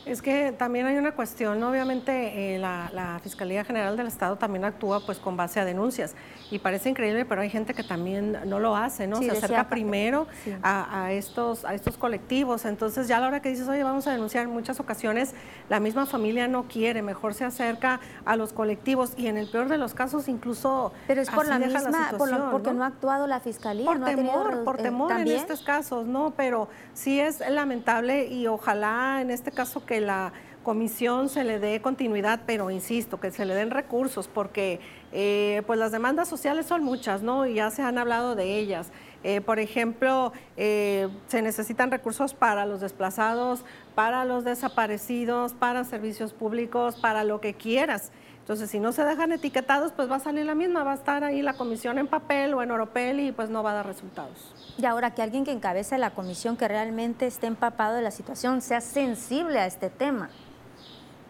Es 0.05 0.21
que 0.23 0.53
también 0.53 0.87
hay 0.87 0.97
una 0.97 1.13
cuestión, 1.13 1.63
obviamente 1.63 2.55
eh, 2.55 2.59
la, 2.59 3.21
Fiscalía 3.23 3.65
General 3.65 3.97
del 3.97 4.07
Estado 4.07 4.37
también 4.37 4.65
actúa 4.65 5.01
pues 5.05 5.19
con 5.19 5.37
base 5.37 5.61
a 5.61 5.65
denuncias 5.65 6.15
y 6.51 6.59
parece 6.59 6.89
increíble, 6.89 7.25
pero 7.25 7.43
hay 7.43 7.51
gente 7.51 7.75
que 7.75 7.83
también 7.83 8.39
no 8.47 8.59
lo 8.59 8.77
hace, 8.77 9.07
¿no? 9.07 9.17
Se 9.17 9.31
acerca 9.31 9.69
primero 9.69 10.27
a, 10.63 11.13
estos, 11.13 11.65
a 11.65 11.75
estos 11.75 11.97
colectivos, 11.97 12.65
entonces 12.65 13.09
ya 13.09 13.19
a 13.19 13.21
la 13.21 13.29
hora 13.29 13.43
que 13.43 13.51
dices, 13.51 13.69
oye, 13.69 13.83
vamos 13.85 14.07
a 14.07 14.13
denunciar, 14.13 14.45
en 14.45 14.51
muchas 14.51 14.81
ocasiones 14.81 15.35
la 15.69 15.81
misma 15.81 16.07
familia 16.07 16.49
no 16.49 16.65
quiere, 16.65 17.03
mejor 17.03 17.35
se 17.35 17.45
acerca 17.45 18.01
a 18.25 18.37
los 18.37 18.53
colectivos 18.53 19.13
y 19.17 19.27
en 19.27 19.37
el 19.37 19.49
peor 19.51 19.69
de 19.69 19.79
los 19.79 19.95
casos 19.95 20.29
incluso... 20.29 20.93
Pero 21.07 21.21
es 21.21 21.31
por 21.31 21.47
la 21.47 21.59
misma, 21.59 22.13
porque 22.51 22.73
¿no? 22.73 22.85
ha 22.85 22.87
actuado 22.87 23.27
la 23.27 23.41
Fiscalía, 23.41 23.87
por 23.87 24.05
temor, 24.05 24.65
por 24.65 24.81
eh, 24.81 24.83
temor 24.83 25.13
en 25.13 25.29
estos 25.29 25.63
casos, 25.63 26.07
¿no? 26.07 26.33
Pero 26.37 26.69
sí 26.95 27.21
es 27.21 27.41
lamentable 27.41 28.27
y 28.27 28.47
ojalá 28.47 29.10
en 29.19 29.31
este 29.31 29.51
caso 29.51 29.85
que 29.85 30.01
la 30.01 30.33
comisión 30.63 31.29
se 31.29 31.45
le 31.45 31.59
dé 31.59 31.81
continuidad, 31.81 32.41
pero 32.47 32.71
insisto, 32.71 33.19
que 33.19 33.31
se 33.31 33.45
le 33.45 33.55
den 33.55 33.71
recursos, 33.71 34.29
porque 34.29 34.81
eh, 35.13 35.63
pues 35.67 35.79
las 35.79 35.91
demandas 35.91 36.29
sociales 36.29 36.67
son 36.67 36.85
muchas, 36.85 37.23
¿no? 37.23 37.47
Y 37.47 37.55
ya 37.55 37.71
se 37.71 37.83
han 37.83 37.99
hablado 37.99 38.35
de 38.35 38.59
ellas. 38.59 38.91
Eh, 39.23 39.41
por 39.41 39.59
ejemplo, 39.59 40.33
eh, 40.57 41.09
se 41.27 41.43
necesitan 41.43 41.91
recursos 41.91 42.35
para 42.35 42.67
los 42.67 42.81
desplazados, 42.81 43.65
para 43.95 44.25
los 44.25 44.45
desaparecidos, 44.45 45.55
para 45.55 45.85
servicios 45.85 46.33
públicos, 46.33 46.97
para 46.97 47.25
lo 47.25 47.41
que 47.41 47.55
quieras. 47.55 48.13
Entonces, 48.51 48.69
si 48.69 48.81
no 48.81 48.91
se 48.91 49.05
dejan 49.05 49.31
etiquetados, 49.31 49.93
pues 49.93 50.11
va 50.11 50.17
a 50.17 50.19
salir 50.19 50.45
la 50.45 50.57
misma, 50.57 50.83
va 50.83 50.91
a 50.91 50.97
estar 50.97 51.23
ahí 51.23 51.41
la 51.41 51.55
comisión 51.55 51.99
en 51.99 52.09
papel 52.09 52.53
o 52.53 52.65
en 52.65 52.73
oropel 52.73 53.21
y 53.21 53.31
pues 53.31 53.49
no 53.49 53.63
va 53.63 53.71
a 53.71 53.75
dar 53.75 53.87
resultados. 53.87 54.53
Y 54.77 54.85
ahora 54.87 55.15
que 55.15 55.23
alguien 55.23 55.45
que 55.45 55.53
encabece 55.53 55.97
la 55.99 56.11
comisión 56.11 56.57
que 56.57 56.67
realmente 56.67 57.29
esté 57.29 57.47
empapado 57.47 57.95
de 57.95 58.03
la 58.03 58.11
situación 58.11 58.61
sea 58.61 58.81
sensible 58.81 59.61
a 59.61 59.67
este 59.67 59.89
tema. 59.89 60.31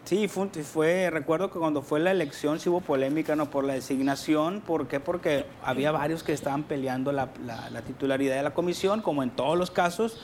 Sí, 0.03 0.27
fue, 0.27 1.11
recuerdo 1.11 1.51
que 1.51 1.59
cuando 1.59 1.83
fue 1.83 1.99
la 1.99 2.09
elección 2.09 2.59
sí 2.59 2.69
hubo 2.69 2.81
polémica 2.81 3.35
¿no? 3.35 3.51
por 3.51 3.65
la 3.65 3.73
designación. 3.73 4.59
¿Por 4.59 4.87
qué? 4.87 4.99
Porque 4.99 5.45
había 5.63 5.91
varios 5.91 6.23
que 6.23 6.33
estaban 6.33 6.63
peleando 6.63 7.11
la, 7.11 7.27
titularidad 7.85 8.37
de 8.37 8.41
la 8.41 8.55
comisión, 8.55 9.03
como 9.03 9.21
en 9.21 9.29
todos 9.29 9.59
los 9.59 9.69
casos, 9.69 10.19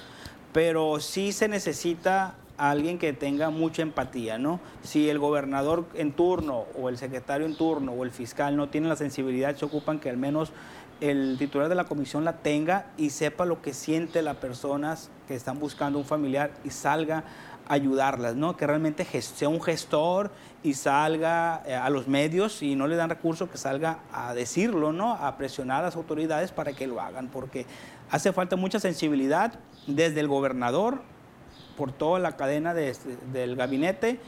pero 0.51 0.99
sí 0.99 1.31
se 1.31 1.47
necesita 1.47 2.33
alguien 2.57 2.97
que 2.97 3.13
tenga 3.13 3.49
mucha 3.49 3.81
empatía, 3.81 4.37
¿no? 4.37 4.59
Si 4.81 5.09
el 5.09 5.19
gobernador 5.19 5.85
en 5.93 6.11
turno 6.11 6.65
o 6.79 6.89
el 6.89 6.97
secretario 6.97 7.45
en 7.45 7.55
turno 7.55 7.91
o 7.91 8.03
el 8.03 8.11
fiscal 8.11 8.55
no 8.55 8.69
tienen 8.69 8.89
la 8.89 8.95
sensibilidad, 8.95 9.55
se 9.55 9.65
ocupan 9.65 9.99
que 9.99 10.09
al 10.09 10.17
menos 10.17 10.51
el 10.99 11.35
titular 11.37 11.69
de 11.69 11.75
la 11.75 11.83
comisión 11.83 12.25
la 12.25 12.37
tenga 12.37 12.87
y 12.97 13.11
sepa 13.11 13.45
lo 13.45 13.61
que 13.61 13.73
siente 13.73 14.21
las 14.21 14.37
personas 14.37 15.11
que 15.27 15.35
están 15.35 15.59
buscando 15.59 15.99
un 15.99 16.05
familiar 16.05 16.51
y 16.63 16.71
salga 16.71 17.23
ayudarlas, 17.67 18.35
¿no? 18.35 18.55
Que 18.55 18.65
realmente 18.65 19.05
sea 19.21 19.49
un 19.49 19.61
gestor 19.61 20.31
y 20.63 20.73
salga 20.73 21.63
eh, 21.65 21.75
a 21.75 21.89
los 21.89 22.07
medios 22.07 22.63
y 22.63 22.75
no 22.75 22.87
le 22.87 22.95
dan 22.95 23.09
recursos, 23.09 23.49
que 23.49 23.57
salga 23.57 23.99
a 24.11 24.33
decirlo, 24.33 24.93
¿no? 24.93 25.13
A 25.13 25.37
presionar 25.37 25.81
a 25.81 25.87
las 25.87 25.95
autoridades 25.95 26.51
para 26.51 26.73
que 26.73 26.87
lo 26.87 27.01
hagan, 27.01 27.27
porque 27.27 27.65
hace 28.09 28.31
falta 28.31 28.55
mucha 28.55 28.79
sensibilidad 28.79 29.59
desde 29.85 30.19
el 30.21 30.27
gobernador, 30.27 31.01
por 31.77 31.93
toda 31.93 32.19
la 32.19 32.35
cadena 32.35 32.73
del 32.73 33.55
gabinete, 33.55 34.19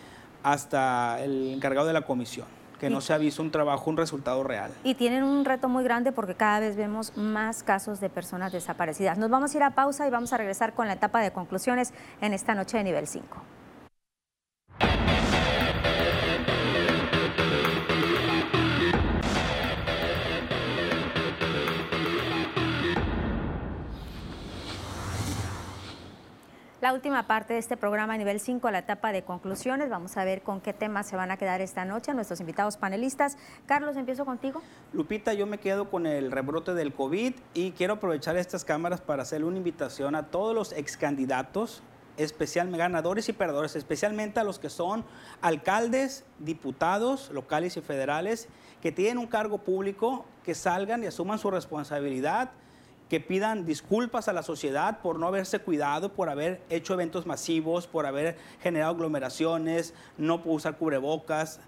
hasta 0.43 1.21
el 1.21 1.53
encargado 1.55 1.87
de 1.87 1.93
la 1.93 2.03
comisión 2.03 2.47
que 2.79 2.89
no 2.89 3.01
se 3.01 3.13
ha 3.13 3.17
visto 3.17 3.41
un 3.41 3.51
trabajo, 3.51 3.89
un 3.89 3.97
resultado 3.97 4.41
real. 4.41 4.71
Y 4.85 4.95
tienen 4.95 5.23
un 5.23 5.43
reto 5.43 5.67
muy 5.67 5.83
grande 5.83 6.13
porque 6.13 6.33
cada 6.33 6.61
vez 6.61 6.77
vemos 6.77 7.15
más 7.17 7.61
casos 7.61 7.99
de 7.99 8.09
personas 8.09 8.53
desaparecidas. 8.53 9.17
Nos 9.17 9.29
vamos 9.29 9.53
a 9.53 9.57
ir 9.57 9.63
a 9.63 9.71
pausa 9.71 10.07
y 10.07 10.09
vamos 10.09 10.31
a 10.31 10.37
regresar 10.37 10.73
con 10.73 10.87
la 10.87 10.93
etapa 10.93 11.19
de 11.19 11.31
conclusiones 11.31 11.93
en 12.21 12.33
esta 12.33 12.55
noche 12.55 12.77
de 12.77 12.85
nivel 12.85 13.05
5. 13.05 13.27
La 26.81 26.93
última 26.93 27.27
parte 27.27 27.51
de 27.51 27.59
este 27.59 27.75
programa, 27.75 28.15
nivel 28.15 28.39
5, 28.39 28.71
la 28.71 28.79
etapa 28.79 29.11
de 29.11 29.23
conclusiones. 29.23 29.89
Vamos 29.89 30.15
a 30.15 30.23
ver 30.23 30.43
con 30.43 30.61
qué 30.61 30.71
temas 30.71 31.07
se 31.07 31.17
van 31.17 31.29
a 31.29 31.35
quedar 31.35 31.59
esta 31.59 31.83
noche 31.83 32.13
nuestros 32.13 32.39
invitados 32.39 32.77
panelistas. 32.77 33.37
Carlos, 33.65 33.97
empiezo 33.97 34.23
contigo. 34.23 34.61
Lupita, 34.93 35.33
yo 35.33 35.45
me 35.45 35.57
quedo 35.57 35.89
con 35.89 36.05
el 36.05 36.31
rebrote 36.31 36.73
del 36.73 36.93
COVID 36.93 37.33
y 37.53 37.71
quiero 37.71 37.95
aprovechar 37.95 38.37
estas 38.37 38.63
cámaras 38.63 39.01
para 39.01 39.23
hacerle 39.23 39.47
una 39.47 39.57
invitación 39.57 40.15
a 40.15 40.27
todos 40.27 40.55
los 40.55 40.71
ex 40.71 40.95
candidatos, 40.95 41.83
especialmente 42.15 42.77
ganadores 42.77 43.27
y 43.27 43.33
perdedores, 43.33 43.75
especialmente 43.75 44.39
a 44.39 44.45
los 44.45 44.57
que 44.57 44.69
son 44.69 45.03
alcaldes, 45.41 46.23
diputados 46.39 47.29
locales 47.31 47.75
y 47.75 47.81
federales, 47.81 48.47
que 48.81 48.93
tienen 48.93 49.17
un 49.17 49.27
cargo 49.27 49.57
público, 49.57 50.25
que 50.45 50.55
salgan 50.55 51.03
y 51.03 51.07
asuman 51.07 51.39
su 51.39 51.51
responsabilidad 51.51 52.51
que 53.09 53.19
pidan 53.19 53.65
disculpas 53.65 54.27
a 54.27 54.33
la 54.33 54.43
sociedad 54.43 54.99
por 55.01 55.17
no 55.19 55.27
haberse 55.27 55.59
cuidado, 55.59 56.13
por 56.13 56.29
haber 56.29 56.61
hecho 56.69 56.93
eventos 56.93 57.25
masivos, 57.25 57.87
por 57.87 58.05
haber 58.05 58.37
generado 58.61 58.91
aglomeraciones, 58.91 59.95
no 60.17 60.41
usar 60.45 60.77
cubrebocas, 60.77 61.59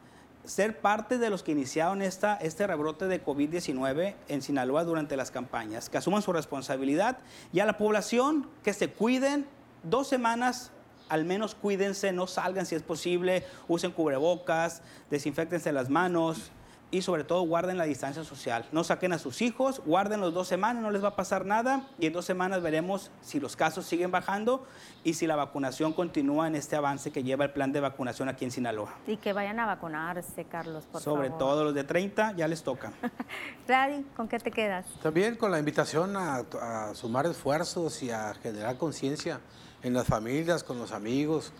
ser 0.43 0.79
parte 0.79 1.17
de 1.17 1.29
los 1.29 1.43
que 1.43 1.51
iniciaron 1.51 2.01
esta, 2.01 2.35
este 2.37 2.65
rebrote 2.67 3.07
de 3.07 3.23
COVID-19 3.23 4.15
en 4.27 4.41
Sinaloa 4.41 4.83
durante 4.83 5.17
las 5.17 5.31
campañas, 5.31 5.89
que 5.89 5.97
asuman 5.97 6.21
su 6.21 6.31
responsabilidad 6.31 7.17
y 7.51 7.59
a 7.59 7.65
la 7.65 7.77
población 7.77 8.47
que 8.63 8.73
se 8.73 8.89
cuiden 8.89 9.47
dos 9.83 10.07
semanas. 10.07 10.71
Al 11.09 11.25
menos 11.25 11.55
cuídense, 11.55 12.13
no 12.13 12.25
salgan 12.27 12.65
si 12.65 12.75
es 12.75 12.83
posible, 12.83 13.43
usen 13.67 13.91
cubrebocas, 13.91 14.81
desinfectense 15.09 15.73
las 15.73 15.89
manos, 15.89 16.51
y 16.91 17.01
sobre 17.01 17.23
todo 17.23 17.41
guarden 17.43 17.77
la 17.77 17.85
distancia 17.85 18.23
social. 18.23 18.65
No 18.71 18.83
saquen 18.83 19.13
a 19.13 19.17
sus 19.17 19.41
hijos, 19.41 19.81
guarden 19.85 20.19
los 20.19 20.33
dos 20.33 20.47
semanas, 20.47 20.83
no 20.83 20.91
les 20.91 21.03
va 21.03 21.09
a 21.09 21.15
pasar 21.15 21.45
nada 21.45 21.87
y 21.97 22.05
en 22.05 22.13
dos 22.13 22.25
semanas 22.25 22.61
veremos 22.61 23.09
si 23.21 23.39
los 23.39 23.55
casos 23.55 23.85
siguen 23.85 24.11
bajando 24.11 24.65
y 25.03 25.13
si 25.13 25.25
la 25.25 25.37
vacunación 25.37 25.93
continúa 25.93 26.47
en 26.47 26.55
este 26.55 26.75
avance 26.75 27.11
que 27.11 27.23
lleva 27.23 27.45
el 27.45 27.51
plan 27.51 27.71
de 27.71 27.79
vacunación 27.79 28.27
aquí 28.29 28.45
en 28.45 28.51
Sinaloa. 28.51 28.93
Y 29.07 29.17
que 29.17 29.31
vayan 29.33 29.59
a 29.59 29.65
vacunarse, 29.65 30.43
Carlos, 30.45 30.85
por 30.85 31.01
sobre 31.01 31.29
favor. 31.29 31.39
Sobre 31.39 31.39
todo 31.39 31.63
los 31.63 31.73
de 31.73 31.85
30 31.85 32.33
ya 32.33 32.47
les 32.47 32.61
toca. 32.61 32.91
Radi, 33.67 34.03
¿con 34.15 34.27
qué 34.27 34.39
te 34.39 34.51
quedas? 34.51 34.85
También 35.01 35.37
con 35.37 35.49
la 35.49 35.59
invitación 35.59 36.17
a, 36.17 36.43
a 36.61 36.93
sumar 36.93 37.25
esfuerzos 37.25 38.03
y 38.03 38.11
a 38.11 38.33
generar 38.33 38.77
conciencia 38.77 39.39
en 39.81 39.93
las 39.93 40.05
familias, 40.05 40.63
con 40.63 40.77
los 40.77 40.91
amigos, 40.91 41.53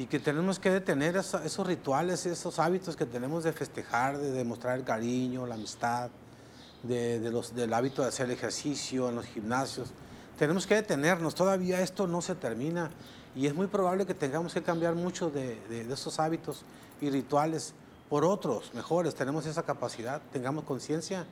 y 0.00 0.06
que 0.06 0.18
tenemos 0.18 0.58
que 0.58 0.70
detener 0.70 1.14
esos 1.16 1.66
rituales, 1.66 2.24
esos 2.24 2.58
hábitos 2.58 2.96
que 2.96 3.04
tenemos 3.04 3.44
de 3.44 3.52
festejar, 3.52 4.16
de 4.16 4.30
demostrar 4.30 4.78
el 4.78 4.84
cariño, 4.84 5.46
la 5.46 5.56
amistad, 5.56 6.08
de, 6.82 7.18
los, 7.30 7.54
del 7.54 7.74
hábito 7.74 8.00
de 8.00 8.08
hacer 8.08 8.30
ejercicio 8.30 9.10
en 9.10 9.16
los 9.16 9.26
gimnasios. 9.26 9.90
Tenemos 10.38 10.66
que 10.66 10.76
detenernos, 10.76 11.34
todavía 11.34 11.82
esto 11.82 12.06
no 12.06 12.22
se 12.22 12.34
termina 12.34 12.90
y 13.36 13.46
es 13.46 13.54
muy 13.54 13.66
probable 13.66 14.06
que 14.06 14.14
tengamos 14.14 14.54
que 14.54 14.62
cambiar 14.62 14.94
muchos 14.94 15.34
de, 15.34 15.60
de 15.68 15.92
esos 15.92 16.18
hábitos 16.18 16.64
y 17.02 17.10
rituales 17.10 17.74
por 18.08 18.24
otros 18.24 18.72
mejores. 18.72 19.14
Tenemos 19.14 19.44
esa 19.44 19.64
capacidad, 19.64 20.22
tengamos 20.32 20.64
conciencia 20.64 21.26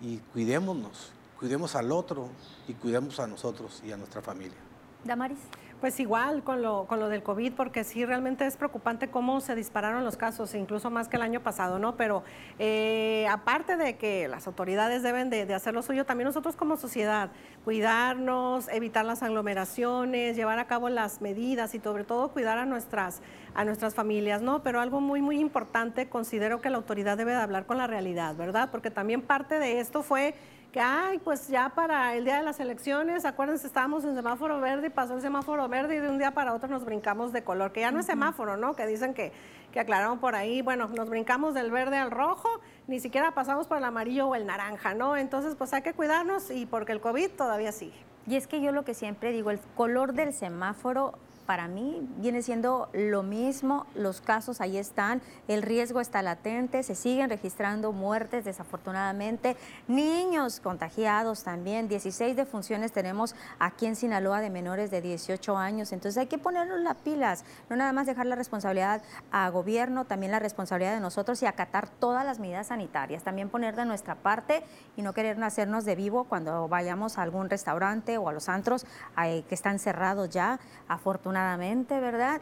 y 0.00 0.18
cuidémonos, 0.32 1.10
cuidemos 1.40 1.74
al 1.74 1.90
otro 1.90 2.28
y 2.68 2.74
cuidemos 2.74 3.18
a 3.18 3.26
nosotros 3.26 3.82
y 3.84 3.90
a 3.90 3.96
nuestra 3.96 4.22
familia. 4.22 4.58
Damaris. 5.02 5.40
Pues 5.82 5.98
igual 5.98 6.44
con 6.44 6.62
lo, 6.62 6.86
con 6.86 7.00
lo 7.00 7.08
del 7.08 7.24
COVID, 7.24 7.54
porque 7.54 7.82
sí 7.82 8.04
realmente 8.04 8.46
es 8.46 8.56
preocupante 8.56 9.10
cómo 9.10 9.40
se 9.40 9.56
dispararon 9.56 10.04
los 10.04 10.16
casos, 10.16 10.54
incluso 10.54 10.92
más 10.92 11.08
que 11.08 11.16
el 11.16 11.22
año 11.22 11.42
pasado, 11.42 11.80
¿no? 11.80 11.96
Pero 11.96 12.22
eh, 12.60 13.26
aparte 13.28 13.76
de 13.76 13.96
que 13.96 14.28
las 14.28 14.46
autoridades 14.46 15.02
deben 15.02 15.28
de, 15.28 15.52
hacer 15.52 15.74
lo 15.74 15.82
suyo, 15.82 16.06
también 16.06 16.26
nosotros 16.26 16.54
como 16.54 16.76
sociedad, 16.76 17.32
cuidarnos, 17.64 18.68
evitar 18.68 19.04
las 19.04 19.24
aglomeraciones, 19.24 20.36
llevar 20.36 20.60
a 20.60 20.68
cabo 20.68 20.88
las 20.88 21.20
medidas 21.20 21.74
y 21.74 21.80
sobre 21.80 22.04
todo 22.04 22.28
cuidar 22.28 22.58
a 22.58 22.64
nuestras, 22.64 23.20
a 23.56 23.64
nuestras 23.64 23.92
familias, 23.96 24.40
¿no? 24.40 24.62
Pero 24.62 24.80
algo 24.80 25.00
muy, 25.00 25.20
muy 25.20 25.40
importante, 25.40 26.08
considero 26.08 26.60
que 26.60 26.70
la 26.70 26.76
autoridad 26.76 27.16
debe 27.16 27.32
de 27.32 27.38
hablar 27.38 27.66
con 27.66 27.78
la 27.78 27.88
realidad, 27.88 28.36
¿verdad? 28.36 28.68
Porque 28.70 28.92
también 28.92 29.20
parte 29.20 29.58
de 29.58 29.80
esto 29.80 30.04
fue 30.04 30.36
que, 30.72 30.80
ay, 30.80 31.18
pues 31.18 31.48
ya 31.48 31.68
para 31.68 32.16
el 32.16 32.24
día 32.24 32.38
de 32.38 32.42
las 32.42 32.58
elecciones, 32.58 33.26
acuérdense, 33.26 33.66
estábamos 33.66 34.04
en 34.04 34.14
semáforo 34.14 34.58
verde 34.58 34.86
y 34.86 34.90
pasó 34.90 35.14
el 35.14 35.20
semáforo 35.20 35.68
verde 35.68 35.96
y 35.96 35.98
de 35.98 36.08
un 36.08 36.16
día 36.16 36.30
para 36.30 36.54
otro 36.54 36.68
nos 36.68 36.86
brincamos 36.86 37.30
de 37.32 37.44
color, 37.44 37.72
que 37.72 37.80
ya 37.80 37.90
no 37.90 38.00
es 38.00 38.06
semáforo, 38.06 38.56
¿no? 38.56 38.74
Que 38.74 38.86
dicen 38.86 39.12
que, 39.12 39.32
que 39.70 39.80
aclararon 39.80 40.18
por 40.18 40.34
ahí, 40.34 40.62
bueno, 40.62 40.88
nos 40.88 41.10
brincamos 41.10 41.52
del 41.52 41.70
verde 41.70 41.98
al 41.98 42.10
rojo, 42.10 42.48
ni 42.86 43.00
siquiera 43.00 43.32
pasamos 43.32 43.66
por 43.66 43.76
el 43.76 43.84
amarillo 43.84 44.28
o 44.28 44.34
el 44.34 44.46
naranja, 44.46 44.94
¿no? 44.94 45.14
Entonces, 45.18 45.56
pues 45.56 45.74
hay 45.74 45.82
que 45.82 45.92
cuidarnos 45.92 46.50
y 46.50 46.64
porque 46.64 46.92
el 46.92 47.02
COVID 47.02 47.32
todavía 47.32 47.70
sigue. 47.70 48.02
Y 48.26 48.36
es 48.36 48.46
que 48.46 48.62
yo 48.62 48.72
lo 48.72 48.84
que 48.84 48.94
siempre 48.94 49.30
digo, 49.30 49.50
el 49.50 49.60
color 49.76 50.14
del 50.14 50.32
semáforo 50.32 51.18
para 51.46 51.68
mí 51.68 52.08
viene 52.18 52.42
siendo 52.42 52.88
lo 52.92 53.22
mismo, 53.22 53.86
los 53.94 54.20
casos 54.20 54.60
ahí 54.60 54.76
están, 54.76 55.20
el 55.48 55.62
riesgo 55.62 56.00
está 56.00 56.22
latente, 56.22 56.82
se 56.82 56.94
siguen 56.94 57.30
registrando 57.30 57.92
muertes 57.92 58.44
desafortunadamente, 58.44 59.56
niños 59.88 60.60
contagiados 60.60 61.42
también, 61.42 61.88
16 61.88 62.36
defunciones 62.36 62.92
tenemos 62.92 63.34
aquí 63.58 63.86
en 63.86 63.96
Sinaloa 63.96 64.40
de 64.40 64.50
menores 64.50 64.90
de 64.90 65.00
18 65.00 65.56
años, 65.56 65.92
entonces 65.92 66.18
hay 66.18 66.26
que 66.26 66.38
ponernos 66.38 66.80
las 66.80 66.96
pilas, 66.96 67.44
no 67.68 67.76
nada 67.76 67.92
más 67.92 68.06
dejar 68.06 68.26
la 68.26 68.36
responsabilidad 68.36 69.02
a 69.32 69.48
gobierno, 69.50 70.04
también 70.04 70.32
la 70.32 70.38
responsabilidad 70.38 70.94
de 70.94 71.00
nosotros 71.00 71.42
y 71.42 71.46
acatar 71.46 71.88
todas 71.88 72.24
las 72.24 72.38
medidas 72.38 72.68
sanitarias, 72.68 73.24
también 73.24 73.48
poner 73.48 73.74
de 73.74 73.84
nuestra 73.84 74.14
parte 74.14 74.62
y 74.96 75.02
no 75.02 75.12
querer 75.12 75.42
hacernos 75.42 75.84
de 75.84 75.96
vivo 75.96 76.24
cuando 76.24 76.68
vayamos 76.68 77.18
a 77.18 77.22
algún 77.22 77.50
restaurante 77.50 78.16
o 78.18 78.28
a 78.28 78.32
los 78.32 78.48
antros 78.48 78.86
eh, 79.24 79.42
que 79.48 79.54
están 79.54 79.78
cerrados 79.78 80.30
ya, 80.30 80.60
afortunadamente 80.88 81.31
afortunadamente, 81.32 81.98
¿verdad? 81.98 82.40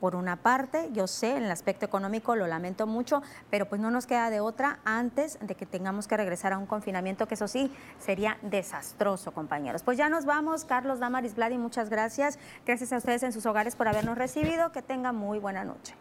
Por 0.00 0.14
una 0.14 0.36
parte, 0.36 0.90
yo 0.92 1.08
sé, 1.08 1.36
en 1.36 1.42
el 1.42 1.50
aspecto 1.50 1.84
económico 1.84 2.36
lo 2.36 2.46
lamento 2.46 2.86
mucho, 2.86 3.20
pero 3.50 3.68
pues 3.68 3.80
no 3.80 3.90
nos 3.90 4.06
queda 4.06 4.30
de 4.30 4.38
otra 4.38 4.78
antes 4.84 5.40
de 5.40 5.56
que 5.56 5.66
tengamos 5.66 6.06
que 6.06 6.16
regresar 6.16 6.52
a 6.52 6.58
un 6.58 6.66
confinamiento, 6.66 7.26
que 7.26 7.34
eso 7.34 7.48
sí, 7.48 7.72
sería 7.98 8.38
desastroso, 8.42 9.32
compañeros. 9.32 9.82
Pues 9.82 9.98
ya 9.98 10.08
nos 10.08 10.24
vamos, 10.24 10.64
Carlos 10.64 11.00
Damaris 11.00 11.34
Vladi, 11.34 11.58
muchas 11.58 11.90
gracias. 11.90 12.38
Gracias 12.64 12.92
a 12.92 12.98
ustedes 12.98 13.24
en 13.24 13.32
sus 13.32 13.44
hogares 13.44 13.74
por 13.74 13.88
habernos 13.88 14.16
recibido. 14.16 14.70
Que 14.70 14.82
tengan 14.82 15.16
muy 15.16 15.40
buena 15.40 15.64
noche. 15.64 15.94